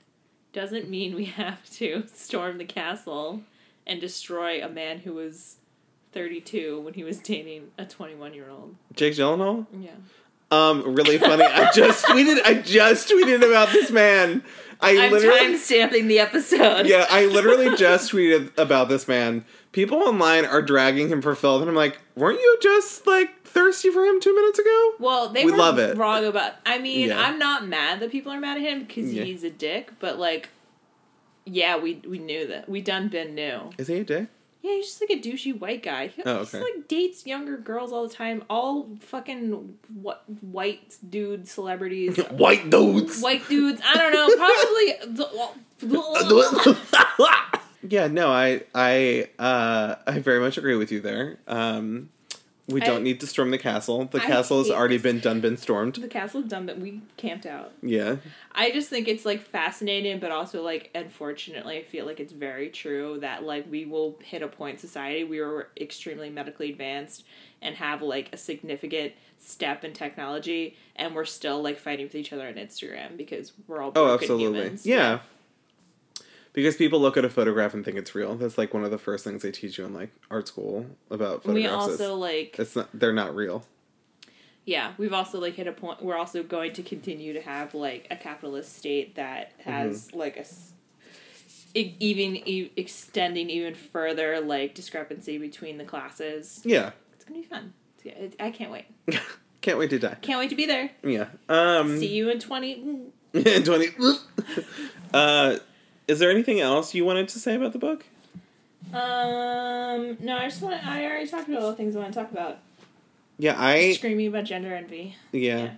doesn't 0.51 0.89
mean 0.89 1.15
we 1.15 1.25
have 1.25 1.67
to 1.71 2.03
storm 2.13 2.57
the 2.57 2.65
castle 2.65 3.41
and 3.85 3.99
destroy 4.01 4.63
a 4.63 4.69
man 4.69 4.99
who 4.99 5.13
was 5.13 5.57
32 6.11 6.79
when 6.81 6.93
he 6.93 7.03
was 7.03 7.17
dating 7.19 7.69
a 7.77 7.85
21 7.85 8.33
year 8.33 8.49
old. 8.49 8.75
Jake 8.95 9.13
Gyllenhaal, 9.13 9.65
Yeah. 9.79 9.91
um, 10.51 10.95
really 10.95 11.17
funny. 11.17 11.43
I 11.43 11.71
just 11.71 12.05
tweeted. 12.07 12.39
I 12.45 12.55
just 12.55 13.09
tweeted 13.09 13.37
about 13.47 13.71
this 13.71 13.89
man. 13.91 14.43
I 14.79 15.05
I'm 15.05 15.11
literally, 15.11 15.39
time 15.39 15.57
stamping 15.57 16.07
the 16.07 16.19
episode. 16.19 16.85
yeah, 16.87 17.05
I 17.09 17.25
literally 17.25 17.75
just 17.77 18.11
tweeted 18.11 18.55
about 18.57 18.89
this 18.89 19.07
man. 19.07 19.45
People 19.74 19.97
online 20.03 20.45
are 20.45 20.61
dragging 20.61 21.09
him 21.09 21.21
for 21.21 21.36
filth, 21.36 21.61
and 21.61 21.69
I'm 21.69 21.76
like, 21.76 21.99
weren't 22.15 22.39
you 22.39 22.57
just 22.61 23.05
like 23.05 23.43
thirsty 23.43 23.89
for 23.89 24.05
him 24.05 24.21
two 24.21 24.34
minutes 24.34 24.59
ago? 24.59 24.93
Well, 24.99 25.30
they 25.30 25.43
We 25.45 25.51
were 25.51 25.57
love 25.57 25.80
it. 25.80 25.97
wrong 25.97 26.24
about. 26.26 26.53
I 26.65 26.78
mean, 26.80 27.09
Yeah. 27.09 27.19
I'm 27.19 27.38
not 27.39 27.67
mad 27.67 27.99
that 27.99 28.11
people 28.11 28.32
are 28.32 28.39
mad 28.39 28.57
at 28.57 28.63
him 28.63 28.84
because 28.86 29.11
Yeah. 29.13 29.24
he's 29.24 29.43
a 29.43 29.49
dick, 29.49 29.91
but 29.99 30.17
like, 30.19 30.49
yeah, 31.45 31.78
we 31.78 32.01
we 32.07 32.19
knew 32.19 32.47
that. 32.47 32.69
We 32.69 32.82
done 32.82 33.07
been 33.09 33.36
knew. 33.36 33.71
Is 33.78 33.88
he 33.88 33.97
a 33.97 34.03
dick? 34.03 34.28
Yeah, 34.61 34.76
he's 34.76 34.86
just 34.86 35.01
like 35.01 35.09
a 35.09 35.19
douchey 35.19 35.59
white 35.59 35.84
guy. 35.84 36.07
He 36.07 36.21
Oh, 36.26 36.39
just 36.39 36.55
okay. 36.55 36.63
like 36.63 36.88
dates 36.88 37.26
younger 37.26 37.57
girls 37.57 37.91
all 37.91 38.07
the 38.07 38.13
time. 38.13 38.43
All 38.49 38.88
fucking 39.01 39.78
what 39.93 40.24
white 40.41 40.95
dude 41.09 41.47
celebrities. 41.49 42.15
White 42.32 42.69
dudes. 42.69 43.19
white 43.21 43.45
dudes. 43.49 43.82
I 43.84 43.97
don't 43.97 44.13
know. 44.13 44.30
Probably. 44.38 45.57
yeah, 47.88 48.07
no, 48.07 48.29
I 48.31 48.63
I 48.73 49.29
uh 49.39 49.95
I 50.07 50.19
very 50.19 50.39
much 50.39 50.57
agree 50.57 50.75
with 50.75 50.91
you 50.91 50.99
there. 51.01 51.38
Um 51.47 52.09
we 52.65 52.81
I- 52.81 52.86
don't 52.86 53.03
need 53.03 53.19
to 53.19 53.27
storm 53.27 53.51
the 53.51 53.57
castle. 53.57 54.05
The 54.05 54.21
I 54.21 54.25
castle 54.25 54.59
has 54.59 54.71
already 54.71 54.95
this. 54.95 55.03
been 55.03 55.19
done 55.19 55.41
been 55.41 55.57
stormed. 55.57 55.95
the 55.95 56.07
castle's 56.07 56.45
done, 56.45 56.65
but 56.65 56.79
we 56.79 57.01
camped 57.17 57.45
out. 57.45 57.73
Yeah. 57.81 58.15
I 58.53 58.71
just 58.71 58.89
think 58.89 59.09
it's 59.09 59.25
like 59.25 59.41
fascinating, 59.41 60.19
but 60.19 60.31
also 60.31 60.61
like 60.63 60.89
unfortunately, 60.95 61.77
I 61.79 61.84
feel 61.84 62.05
like 62.05 62.21
it's 62.21 62.31
very 62.31 62.69
true 62.69 63.17
that 63.19 63.43
like 63.43 63.69
we 63.69 63.84
will 63.86 64.17
hit 64.23 64.41
a 64.41 64.47
point 64.47 64.75
in 64.75 64.79
society 64.79 65.25
we 65.25 65.39
are 65.39 65.67
extremely 65.79 66.29
medically 66.29 66.71
advanced 66.71 67.25
and 67.61 67.75
have 67.75 68.01
like 68.01 68.29
a 68.31 68.38
significant 68.38 69.11
step 69.39 69.84
in 69.84 69.91
technology, 69.91 70.77
and 70.95 71.13
we're 71.13 71.25
still 71.25 71.61
like 71.61 71.77
fighting 71.77 72.05
with 72.05 72.15
each 72.15 72.31
other 72.31 72.47
on 72.47 72.53
Instagram 72.53 73.17
because 73.17 73.51
we're 73.67 73.81
all 73.81 73.91
Oh, 73.93 74.13
absolutely. 74.13 74.59
humans. 74.61 74.86
Yeah. 74.86 75.19
Because 76.54 76.76
people 76.76 76.99
look 77.01 77.18
at 77.18 77.26
a 77.26 77.30
photograph 77.30 77.74
and 77.74 77.84
think 77.84 77.97
it's 77.97 78.14
real. 78.14 78.36
That's 78.36 78.58
like 78.58 78.74
one 78.74 78.84
of 78.84 78.91
the 78.91 78.97
first 78.99 79.24
things 79.24 79.41
they 79.41 79.51
teach 79.51 79.78
you 79.80 79.86
in 79.86 79.93
like 79.93 80.12
art 80.30 80.47
school 80.47 80.86
about 81.10 81.43
photographs. 81.43 81.88
is 81.88 82.01
also 82.01 82.16
like 82.16 82.56
it's 82.60 82.76
not 82.76 82.89
they're 82.93 83.12
not 83.12 83.36
real. 83.36 83.66
yeah 84.66 84.93
we've 84.97 85.14
also 85.14 85.39
like 85.41 85.56
hit 85.56 85.68
a 85.68 85.72
point 85.74 86.01
we're 86.04 86.16
also 86.16 86.43
going 86.43 86.72
to 86.74 86.84
continue 86.84 87.34
to 87.34 87.41
have 87.41 87.74
like 87.74 88.08
a 88.12 88.16
capitalist 88.16 88.78
state 88.78 89.16
that 89.16 89.51
has 89.66 90.08
Mm-hmm. 90.10 90.20
like 90.20 90.38
a 90.38 90.45
even 91.76 92.36
e- 92.47 92.72
extending 92.78 93.49
even 93.49 93.74
further 93.74 94.39
like 94.39 94.76
discrepancy 94.76 95.38
between 95.39 95.78
the 95.80 95.84
classes 95.84 96.62
Yeah. 96.64 96.91
it's 97.16 97.26
gonna 97.26 97.39
be 97.41 97.45
fun 97.47 97.74
it- 98.06 98.36
i 98.39 98.51
can't 98.51 98.72
wait 98.72 98.86
Can't 99.62 99.78
wait 99.80 99.89
to 99.91 99.97
die. 99.99 100.18
can't 100.22 100.39
wait 100.39 100.49
to 100.51 100.56
be 100.56 100.66
there 100.68 100.91
Yeah. 101.04 101.28
Um 101.49 101.97
see 101.97 102.14
you 102.14 102.30
in 102.30 102.39
20 102.39 102.72
in 103.34 103.64
20 103.64 103.88
uh 105.14 105.58
is 106.08 106.20
there 106.20 106.30
anything 106.32 106.60
else 106.60 106.93
you 106.93 107.06
wanted 107.06 107.28
to 107.30 107.39
say 107.39 107.56
about 107.56 107.74
the 107.74 107.80
book? 107.80 108.06
um 108.91 110.18
no 110.20 110.36
i 110.38 110.47
just 110.47 110.62
want 110.62 110.86
i 110.86 111.06
already 111.06 111.28
talked 111.28 111.47
about 111.47 111.62
all 111.62 111.70
the 111.72 111.76
things 111.76 111.95
i 111.95 111.99
want 111.99 112.14
to 112.14 112.20
talk 112.20 112.32
about 112.32 112.60
Yeah, 113.39 113.56
I 113.58 113.93
screaming 113.93 114.28
about 114.28 114.43
gender 114.43 114.74
envy 114.76 115.16
yeah. 115.32 115.58
Yeah. 115.58 115.70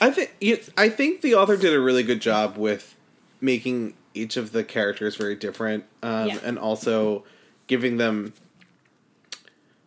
I 0.00 0.10
think 0.10 0.34
I 0.78 0.88
think 0.88 1.20
the 1.20 1.34
author 1.34 1.56
did 1.58 1.74
a 1.74 1.80
really 1.80 2.02
good 2.02 2.20
job 2.22 2.56
with 2.56 2.94
making 3.40 3.94
each 4.14 4.36
of 4.38 4.52
the 4.52 4.64
characters 4.64 5.16
very 5.16 5.34
different, 5.36 5.84
um, 6.02 6.28
Yeah. 6.28 6.38
and 6.42 6.58
also 6.58 7.24
giving 7.66 7.98
them 7.98 8.32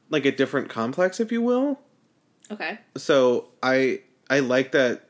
like 0.10 0.26
a 0.26 0.32
different 0.32 0.70
complex, 0.70 1.20
if 1.20 1.32
you 1.32 1.42
will. 1.42 1.80
okay 2.52 2.78
So 2.96 3.48
I 3.64 4.02
I 4.30 4.40
like 4.40 4.72
that 4.74 5.06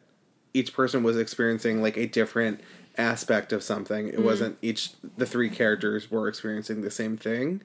each 0.54 0.74
person 0.74 1.04
was 1.04 1.18
experiencing 1.18 1.82
like 1.82 1.98
a 1.98 2.06
different 2.06 2.62
aspect 2.98 3.52
of 3.54 3.64
something. 3.64 4.08
It 4.08 4.24
wasn't 4.24 4.58
each 4.62 4.92
the 5.18 5.26
three 5.26 5.50
characters 5.50 6.12
were 6.12 6.28
experiencing 6.28 6.82
the 6.82 6.92
same 6.92 7.18
thing. 7.18 7.62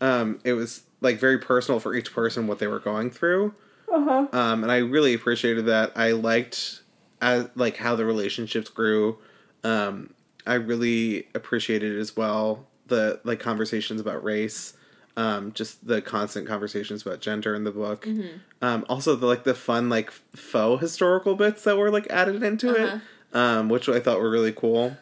Um, 0.00 0.40
it 0.44 0.52
was 0.52 0.82
like 1.00 1.18
very 1.18 1.38
personal 1.38 1.80
for 1.80 1.94
each 1.94 2.12
person 2.12 2.46
what 2.46 2.58
they 2.58 2.66
were 2.66 2.78
going 2.80 3.10
through 3.10 3.54
uh-huh 3.92 4.26
um, 4.32 4.62
and 4.62 4.70
I 4.70 4.76
really 4.78 5.14
appreciated 5.14 5.64
that. 5.66 5.92
I 5.96 6.12
liked 6.12 6.82
as 7.22 7.48
like 7.54 7.76
how 7.78 7.96
the 7.96 8.04
relationships 8.04 8.68
grew. 8.70 9.18
Um, 9.64 10.12
I 10.46 10.54
really 10.54 11.26
appreciated 11.34 11.98
as 11.98 12.16
well 12.16 12.66
the 12.86 13.20
like 13.24 13.40
conversations 13.40 14.00
about 14.00 14.22
race, 14.24 14.74
um, 15.16 15.52
just 15.52 15.86
the 15.86 16.00
constant 16.02 16.46
conversations 16.46 17.02
about 17.02 17.20
gender 17.20 17.54
in 17.54 17.64
the 17.64 17.70
book. 17.70 18.04
Mm-hmm. 18.06 18.38
Um, 18.62 18.84
also 18.88 19.16
the 19.16 19.26
like 19.26 19.44
the 19.44 19.54
fun 19.54 19.88
like 19.88 20.10
faux 20.10 20.80
historical 20.80 21.34
bits 21.34 21.64
that 21.64 21.76
were 21.76 21.90
like 21.90 22.06
added 22.10 22.42
into 22.42 22.70
Uh-huh. 22.70 22.96
it, 22.96 23.00
um, 23.32 23.68
which 23.68 23.88
I 23.88 24.00
thought 24.00 24.20
were 24.20 24.30
really 24.30 24.52
cool. 24.52 24.96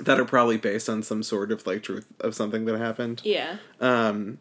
That 0.00 0.18
are 0.18 0.24
probably 0.24 0.56
based 0.56 0.88
on 0.88 1.02
some 1.02 1.22
sort 1.22 1.52
of 1.52 1.66
like 1.66 1.82
truth 1.82 2.06
of 2.20 2.34
something 2.34 2.64
that 2.64 2.78
happened. 2.78 3.20
Yeah. 3.22 3.58
Um, 3.80 4.38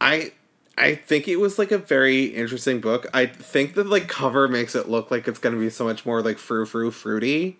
I 0.00 0.32
I 0.78 0.94
think 0.94 1.28
it 1.28 1.36
was 1.36 1.58
like 1.58 1.70
a 1.70 1.78
very 1.78 2.24
interesting 2.24 2.80
book. 2.80 3.06
I 3.12 3.26
think 3.26 3.74
the 3.74 3.84
like 3.84 4.08
cover 4.08 4.48
makes 4.48 4.74
it 4.74 4.88
look 4.88 5.10
like 5.10 5.28
it's 5.28 5.38
going 5.38 5.54
to 5.54 5.60
be 5.60 5.68
so 5.70 5.84
much 5.84 6.06
more 6.06 6.22
like 6.22 6.38
frou 6.38 6.64
frou 6.64 6.90
fruity, 6.90 7.58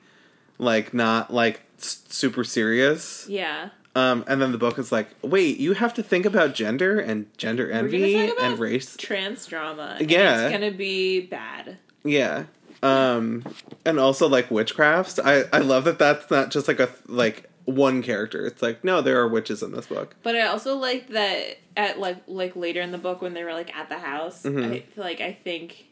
like 0.58 0.94
not 0.94 1.32
like 1.32 1.60
s- 1.78 2.02
super 2.08 2.42
serious. 2.42 3.26
Yeah. 3.28 3.68
Um, 3.94 4.24
and 4.26 4.42
then 4.42 4.50
the 4.50 4.58
book 4.58 4.78
is 4.78 4.90
like, 4.90 5.10
wait, 5.22 5.58
you 5.60 5.74
have 5.74 5.94
to 5.94 6.02
think 6.02 6.26
about 6.26 6.54
gender 6.54 6.98
and 6.98 7.26
gender 7.38 7.70
envy 7.70 8.32
and 8.40 8.58
race. 8.58 8.96
Trans 8.96 9.46
drama. 9.46 9.98
Yeah. 10.00 10.46
It's 10.46 10.52
gonna 10.52 10.72
be 10.72 11.20
bad. 11.20 11.76
Yeah. 12.02 12.44
Um, 12.84 13.44
and 13.84 13.98
also 13.98 14.28
like 14.28 14.48
witchcrafts. 14.50 15.18
I 15.24 15.44
I 15.56 15.60
love 15.60 15.84
that 15.84 15.98
that's 15.98 16.30
not 16.30 16.50
just 16.50 16.68
like 16.68 16.80
a 16.80 16.90
like 17.06 17.48
one 17.64 18.02
character. 18.02 18.44
It's 18.46 18.60
like 18.62 18.84
no, 18.84 19.00
there 19.00 19.18
are 19.20 19.28
witches 19.28 19.62
in 19.62 19.72
this 19.72 19.86
book. 19.86 20.14
But 20.22 20.36
I 20.36 20.42
also 20.42 20.76
like 20.76 21.08
that 21.08 21.58
at 21.76 21.98
like 21.98 22.18
like 22.26 22.54
later 22.56 22.80
in 22.80 22.92
the 22.92 22.98
book 22.98 23.22
when 23.22 23.34
they 23.34 23.42
were 23.44 23.54
like 23.54 23.74
at 23.74 23.88
the 23.88 23.98
house. 23.98 24.42
Mhm. 24.42 24.82
I 24.82 24.84
like 25.00 25.20
I 25.20 25.32
think. 25.32 25.86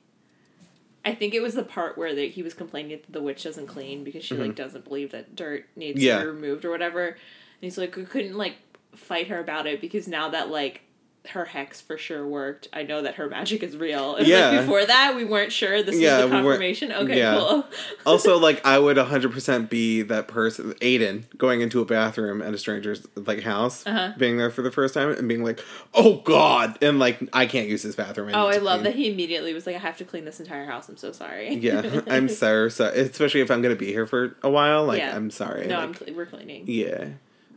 I 1.05 1.14
think 1.16 1.34
it 1.34 1.40
was 1.43 1.55
the 1.55 1.64
part 1.64 1.99
where 1.99 2.14
that 2.14 2.30
he 2.30 2.45
was 2.45 2.55
complaining 2.55 2.93
that 2.93 3.12
the 3.12 3.20
witch 3.20 3.43
doesn't 3.43 3.66
clean 3.66 4.05
because 4.05 4.24
she 4.24 4.36
like 4.36 4.55
doesn't 4.55 4.84
believe 4.84 5.11
that 5.11 5.34
dirt 5.34 5.66
needs 5.74 5.99
Mm-hmm. 5.99 6.07
Yeah. 6.07 6.18
to 6.18 6.24
be 6.26 6.30
removed 6.30 6.64
or 6.64 6.70
whatever. 6.70 7.07
And 7.09 7.16
he's 7.61 7.76
like, 7.76 7.97
we 7.97 8.05
couldn't 8.05 8.36
like 8.36 8.55
fight 8.95 9.26
her 9.26 9.40
about 9.40 9.66
it 9.66 9.80
because 9.80 10.07
now 10.07 10.28
that 10.28 10.49
like 10.49 10.82
her 11.28 11.44
hex 11.44 11.80
for 11.80 11.96
sure 11.96 12.26
worked, 12.26 12.66
I 12.72 12.82
know 12.82 13.02
that 13.02 13.14
her 13.14 13.28
magic 13.28 13.62
is 13.62 13.76
real. 13.76 14.16
Yeah. 14.20 14.48
like 14.50 14.60
before 14.62 14.84
that, 14.84 15.14
we 15.14 15.24
weren't 15.24 15.52
sure. 15.52 15.80
This 15.82 15.94
Yeah, 15.96 16.22
was 16.24 16.30
the 16.30 16.36
we 16.36 16.42
confirmation. 16.42 16.90
okay, 16.92 17.18
yeah. 17.18 17.36
cool. 17.38 17.64
also 18.06 18.38
like 18.38 18.60
i 18.66 18.76
would 18.78 18.96
100% 18.96 19.68
be 19.68 20.02
that 20.02 20.26
person 20.26 20.72
aiden 20.80 21.22
going 21.38 21.60
into 21.60 21.80
a 21.80 21.84
bathroom 21.84 22.42
at 22.42 22.52
a 22.52 22.58
stranger's 22.58 23.06
like 23.14 23.42
house 23.42 23.86
Uh-huh. 23.86 24.12
being 24.18 24.36
there 24.36 24.50
for 24.50 24.62
the 24.62 24.72
first 24.72 24.94
time 24.94 25.10
and 25.12 25.28
being 25.28 25.44
like 25.44 25.60
oh 25.94 26.16
god 26.24 26.76
and 26.82 26.98
like 26.98 27.20
i 27.32 27.46
can't 27.46 27.68
use 27.68 27.82
this 27.84 27.94
bathroom 27.94 28.30
Oh, 28.34 28.48
I 28.48 28.56
love 28.56 28.80
clean." 28.80 28.84
that 28.84 28.94
he 28.96 29.08
immediately 29.12 29.54
was 29.54 29.64
like, 29.66 29.76
I 29.76 29.78
have 29.78 29.96
to 29.98 30.04
clean 30.04 30.24
this 30.24 30.40
entire 30.40 30.64
house. 30.66 30.88
I'm 30.88 30.96
so 30.96 31.12
sorry. 31.12 31.54
yeah 31.54 32.00
i'm 32.08 32.28
so 32.28 32.68
sorry 32.68 32.98
especially 32.98 33.40
if 33.42 33.50
i'm 33.52 33.62
gonna 33.62 33.76
be 33.76 33.92
here 33.92 34.06
for 34.06 34.36
a 34.42 34.50
while 34.50 34.84
like 34.84 34.98
Yeah. 34.98 35.14
i'm 35.14 35.30
sorry 35.30 35.66
no, 35.68 35.76
like, 35.76 35.84
I'm 35.84 35.94
cle- 35.94 36.14
we're 36.14 36.26
cleaning. 36.26 36.64
yeah 36.66 37.04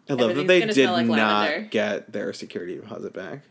i 0.09 0.13
love 0.13 0.35
that 0.35 0.47
they 0.47 0.65
did 0.65 0.89
like 0.89 1.07
not 1.07 1.69
get 1.71 2.11
their 2.11 2.33
security 2.33 2.75
deposit 2.75 3.13
back 3.13 3.41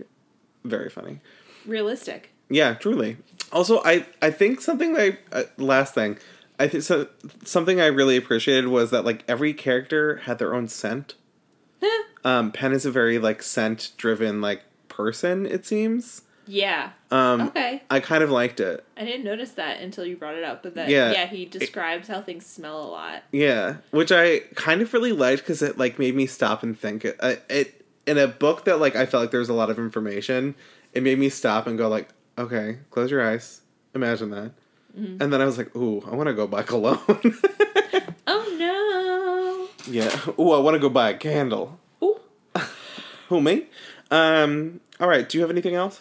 very 0.64 0.88
funny 0.88 1.20
Realistic. 1.66 2.30
Yeah, 2.50 2.74
truly. 2.74 3.16
Also, 3.52 3.80
I 3.84 4.06
I 4.20 4.30
think 4.30 4.60
something 4.60 4.92
that 4.94 5.18
I, 5.32 5.36
uh, 5.36 5.44
last 5.56 5.94
thing, 5.94 6.18
I 6.58 6.68
think 6.68 6.82
so, 6.82 7.08
something 7.44 7.80
I 7.80 7.86
really 7.86 8.16
appreciated 8.16 8.68
was 8.68 8.90
that 8.90 9.04
like 9.04 9.24
every 9.26 9.54
character 9.54 10.16
had 10.16 10.38
their 10.38 10.54
own 10.54 10.68
scent. 10.68 11.14
um, 12.24 12.52
Penn 12.52 12.72
is 12.72 12.84
a 12.84 12.90
very 12.90 13.18
like 13.18 13.42
scent 13.42 13.92
driven 13.96 14.40
like 14.40 14.62
person. 14.88 15.46
It 15.46 15.64
seems. 15.64 16.22
Yeah. 16.46 16.90
Um, 17.10 17.40
Okay. 17.42 17.82
I 17.90 18.00
kind 18.00 18.22
of 18.22 18.30
liked 18.30 18.60
it. 18.60 18.84
I 18.96 19.04
didn't 19.04 19.24
notice 19.24 19.52
that 19.52 19.80
until 19.80 20.04
you 20.04 20.16
brought 20.16 20.34
it 20.34 20.44
up. 20.44 20.62
But 20.62 20.74
that 20.74 20.88
Yeah. 20.88 21.12
yeah, 21.12 21.26
he 21.26 21.44
describes 21.46 22.06
how 22.08 22.20
things 22.20 22.44
smell 22.46 22.82
a 22.82 22.88
lot. 22.88 23.22
Yeah, 23.32 23.76
which 23.92 24.12
I 24.12 24.40
kind 24.54 24.82
of 24.82 24.92
really 24.92 25.12
liked 25.12 25.42
because 25.42 25.62
it 25.62 25.78
like 25.78 25.98
made 25.98 26.14
me 26.14 26.26
stop 26.26 26.62
and 26.62 26.78
think. 26.78 27.04
It, 27.04 27.18
it 27.48 27.84
in 28.06 28.18
a 28.18 28.26
book 28.28 28.64
that 28.66 28.78
like 28.80 28.94
I 28.96 29.06
felt 29.06 29.22
like 29.22 29.30
there 29.30 29.40
was 29.40 29.48
a 29.48 29.54
lot 29.54 29.70
of 29.70 29.78
information. 29.78 30.54
It 30.92 31.02
made 31.02 31.18
me 31.18 31.28
stop 31.28 31.66
and 31.66 31.76
go 31.78 31.88
like, 31.88 32.08
okay, 32.38 32.78
close 32.90 33.10
your 33.10 33.26
eyes, 33.26 33.62
imagine 33.94 34.30
that, 34.30 34.52
Mm-hmm. 34.98 35.20
and 35.22 35.32
then 35.32 35.40
I 35.40 35.44
was 35.44 35.58
like, 35.58 35.74
ooh, 35.74 36.02
I 36.10 36.14
want 36.14 36.28
to 36.28 36.34
go 36.34 36.46
buy 36.46 36.62
cologne. 36.72 37.00
Oh 38.26 39.68
no. 39.86 39.92
yeah, 39.92 40.08
ooh, 40.38 40.52
I 40.52 40.58
want 40.58 40.74
to 40.74 40.78
go 40.78 40.88
buy 40.88 41.10
a 41.10 41.16
candle. 41.16 41.78
Ooh. 42.02 42.20
Who 43.28 43.40
me? 43.40 43.66
Um. 44.10 44.80
All 45.00 45.08
right. 45.08 45.28
Do 45.28 45.36
you 45.38 45.42
have 45.42 45.50
anything 45.50 45.74
else? 45.74 46.00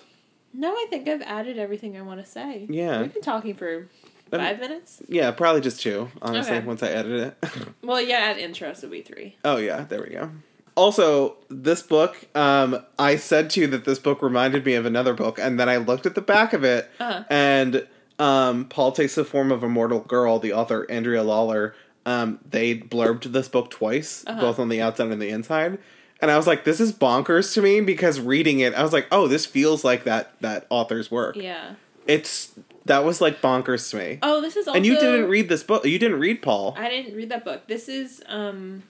No, 0.54 0.72
I 0.72 0.86
think 0.90 1.08
I've 1.08 1.22
added 1.24 1.58
everything 1.58 1.98
I 1.98 2.02
want 2.02 2.24
to 2.24 2.26
say. 2.30 2.66
Yeah. 2.70 3.02
We've 3.02 3.14
been 3.14 3.24
talking 3.24 3.56
for 3.56 3.88
Um, 4.32 4.40
five 4.40 4.60
minutes. 4.60 5.02
Yeah, 5.08 5.32
probably 5.32 5.62
just 5.62 5.82
two. 5.82 6.10
Honestly, 6.22 6.58
Okay. 6.58 6.66
once 6.66 6.82
I 6.84 6.90
edit 6.90 7.36
it. 7.44 7.50
Well, 7.84 8.02
yeah, 8.02 8.18
at 8.32 8.38
intro, 8.40 8.74
so 8.74 8.88
we 8.88 9.02
three. 9.02 9.36
Oh 9.46 9.58
yeah, 9.58 9.86
there 9.88 10.02
we 10.02 10.10
go. 10.10 10.32
Also, 10.76 11.36
this 11.50 11.84
book, 11.84 12.18
um, 12.36 12.84
I 12.98 13.16
said 13.16 13.52
to 13.52 13.62
you 13.62 13.68
that 13.68 13.86
this 13.86 14.00
book 14.00 14.22
reminded 14.24 14.66
me 14.66 14.74
of 14.74 14.86
another 14.88 15.14
book, 15.14 15.38
and 15.40 15.60
then 15.60 15.70
I 15.70 15.78
looked 15.78 16.06
at 16.08 16.16
the 16.16 16.22
back 16.22 16.54
of 16.54 16.64
it, 16.64 16.90
Uh-huh. 17.00 17.24
and 17.30 17.88
um, 18.18 18.66
Paul 18.66 18.92
takes 18.92 19.14
the 19.16 19.24
form 19.26 19.52
of 19.52 19.62
a 19.64 19.70
mortal 19.70 20.00
girl. 20.00 20.40
The 20.40 20.54
author 20.54 20.90
Andrea 20.90 21.24
Lawlor, 21.24 21.74
um, 22.08 22.40
they 22.50 22.76
blurbed 22.76 23.32
this 23.34 23.48
book 23.50 23.70
twice, 23.70 24.24
Uh-huh. 24.26 24.42
both 24.42 24.58
on 24.60 24.70
the 24.70 24.82
outside 24.82 25.12
and 25.12 25.22
the 25.22 25.30
inside, 25.30 25.78
and 26.22 26.32
I 26.32 26.38
was 26.38 26.48
like, 26.48 26.64
"This 26.64 26.80
is 26.80 26.94
bonkers 26.94 27.54
to 27.56 27.62
me." 27.62 27.82
Because 27.82 28.20
reading 28.20 28.60
it, 28.60 28.74
I 28.74 28.84
was 28.84 28.94
like, 28.94 29.08
"Oh, 29.12 29.28
this 29.28 29.46
feels 29.46 29.84
like 29.84 30.04
that 30.06 30.34
that 30.42 30.66
author's 30.70 31.10
work." 31.12 31.36
Yeah. 31.36 31.76
It's 32.08 32.54
that 32.86 33.06
was 33.06 33.22
like 33.22 33.42
bonkers 33.42 33.90
to 33.92 33.98
me. 33.98 34.20
Oh, 34.22 34.42
this 34.42 34.56
is 34.58 34.68
also. 34.68 34.76
and 34.78 34.86
you 34.86 34.96
didn't 35.00 35.30
read 35.30 35.48
this 35.50 35.64
book. 35.64 35.86
You 35.86 35.98
didn't 36.00 36.20
read 36.20 36.42
Paul. 36.42 36.76
I 36.78 36.90
didn't 36.90 37.16
read 37.16 37.30
that 37.30 37.44
book. 37.46 37.68
This 37.68 37.88
is 37.90 38.22
um. 38.28 38.84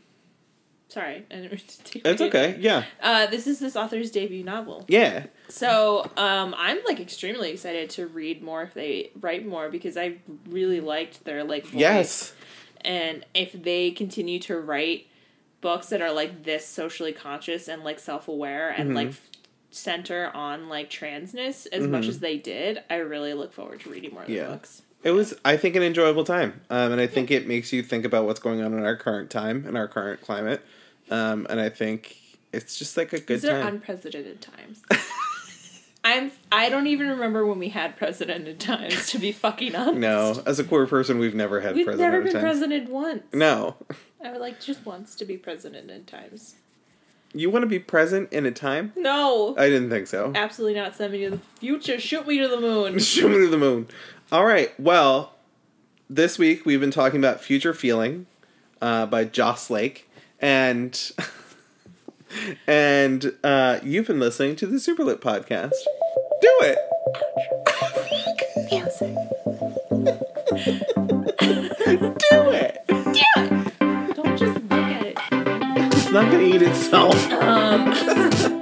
Sorry, 0.90 1.26
I 1.32 1.36
didn't 1.36 1.52
read 1.52 1.62
it. 1.96 2.02
it's 2.06 2.22
okay. 2.22 2.56
Yeah, 2.60 2.84
Uh, 3.02 3.26
this 3.26 3.48
is 3.48 3.58
this 3.60 3.76
author's 3.76 4.12
debut 4.12 4.44
novel. 4.44 4.86
yeah. 4.88 5.26
So, 5.50 6.10
um, 6.18 6.54
I'm 6.58 6.80
like 6.86 7.00
extremely 7.00 7.50
excited 7.52 7.90
to 7.92 8.06
read 8.08 8.44
more 8.44 8.62
if 8.64 8.74
they 8.76 9.10
write 9.20 9.44
more 9.46 9.70
because 9.70 9.98
I 9.98 10.18
really 10.48 10.82
liked 10.82 11.26
their 11.26 11.44
like 11.44 11.66
voice. 11.66 11.74
Yes. 11.80 12.34
and 12.82 13.26
if 13.34 13.54
they 13.54 13.90
continue 13.92 14.38
to 14.42 14.60
write 14.60 15.08
books 15.64 15.88
that 15.88 16.02
are 16.02 16.12
like 16.12 16.44
this 16.44 16.64
socially 16.68 17.12
conscious 17.14 17.68
and 17.68 17.84
like 17.84 17.98
self-aware 17.98 18.70
and 18.70 18.90
Mm-hmm. 18.90 18.96
like 18.96 19.08
f- 19.08 19.22
center 19.72 20.30
on 20.36 20.70
like 20.70 20.88
transness 20.92 21.66
as 21.72 21.88
much 21.88 22.06
as 22.06 22.20
they 22.20 22.38
did 22.38 22.84
i 22.92 22.96
really 22.98 23.34
look 23.34 23.52
forward 23.52 23.80
to 23.80 23.90
reading 23.90 24.12
more 24.14 24.22
of 24.22 24.28
the 24.28 24.36
Yeah. 24.36 24.50
books 24.50 24.84
It 25.04 25.12
was, 25.12 25.34
I 25.44 25.58
think, 25.58 25.76
an 25.76 25.84
enjoyable 25.84 26.24
time, 26.24 26.62
um, 26.70 26.92
and 26.94 27.02
I 27.02 27.08
think 27.08 27.30
it 27.32 27.46
makes 27.48 27.74
you 27.74 27.82
think 27.84 28.06
about 28.06 28.26
what's 28.26 28.40
going 28.40 28.62
on 28.62 28.72
in 28.74 28.86
our 28.86 28.96
current 28.96 29.30
time 29.32 29.66
and 29.68 29.76
our 29.76 29.88
current 29.88 30.22
climate, 30.22 30.62
um, 31.12 31.46
and 31.50 31.60
I 31.60 31.68
think 31.70 32.16
it's 32.54 32.78
just 32.80 32.96
like 32.96 33.12
a 33.12 33.20
good 33.20 33.42
these 33.42 33.46
are 33.46 33.60
time. 33.60 33.68
unprecedented 33.76 34.40
times 34.42 34.82
i'm 36.04 36.32
i 36.52 36.70
don't 36.70 36.88
even 36.88 37.08
remember 37.10 37.46
when 37.46 37.60
we 37.60 37.70
had 37.70 37.96
precedented 37.98 38.60
times 38.60 39.10
to 39.10 39.18
be 39.20 39.32
fucking 39.32 39.76
honest 39.76 39.98
no, 40.00 40.42
as 40.46 40.60
a 40.60 40.64
queer 40.64 40.86
person, 40.88 41.20
we've 41.20 41.36
never 41.36 41.62
had 41.62 41.74
president 41.84 41.88
in 41.90 41.96
times. 41.96 41.96
we've 41.96 41.96
president 41.96 42.12
never 42.12 42.24
been 42.24 42.34
time. 42.34 42.42
president 42.42 42.90
once 42.90 43.24
No, 43.34 43.76
i 44.24 44.32
would 44.32 44.42
like 44.42 44.60
just 44.62 44.86
once 44.86 45.16
to 45.16 45.26
be 45.26 45.38
president 45.38 45.90
in 45.90 46.04
times 46.06 46.56
you 47.36 47.50
want 47.50 47.64
to 47.64 47.68
be 47.68 47.80
present 47.80 48.32
in 48.32 48.46
a 48.46 48.52
time? 48.52 48.94
no 48.96 49.56
I 49.58 49.68
didn't 49.70 49.90
think 49.90 50.06
so. 50.08 50.32
absolutely 50.36 50.80
not 50.80 50.96
send 50.96 51.14
me 51.14 51.24
to 51.24 51.32
the 51.32 51.40
future 51.60 52.00
shoot 52.00 52.28
me 52.28 52.38
to 52.40 52.48
the 52.48 52.60
moon 52.62 53.00
Shoot 53.00 53.30
me 53.30 53.38
to 53.40 53.48
the 53.48 53.58
moon. 53.58 53.88
All 54.32 54.46
right. 54.46 54.72
Well, 54.80 55.34
this 56.10 56.38
week 56.40 56.66
we've 56.66 56.80
been 56.80 56.92
talking 56.92 57.20
about 57.20 57.42
"Future 57.42 57.74
Feeling" 57.74 58.26
uh, 58.82 59.06
by 59.08 59.26
Joss 59.26 59.70
Lake, 59.70 60.10
and 60.40 61.12
and 62.68 63.34
uh, 63.44 63.80
you've 63.84 64.08
been 64.08 64.20
listening 64.20 64.56
to 64.58 64.68
the 64.68 64.78
Superlit 64.78 65.18
podcast. 65.20 65.72
Do 66.42 66.60
it. 66.62 66.78
Do 72.30 72.52
it. 72.52 72.86
don't 74.16 74.38
just 74.38 74.56
look 74.56 74.72
at 74.72 75.06
it 75.06 75.18
It's 75.94 76.10
not 76.12 76.32
gonna 76.32 76.44
eat 76.44 76.62
itself. 76.62 77.16
um 77.32 78.60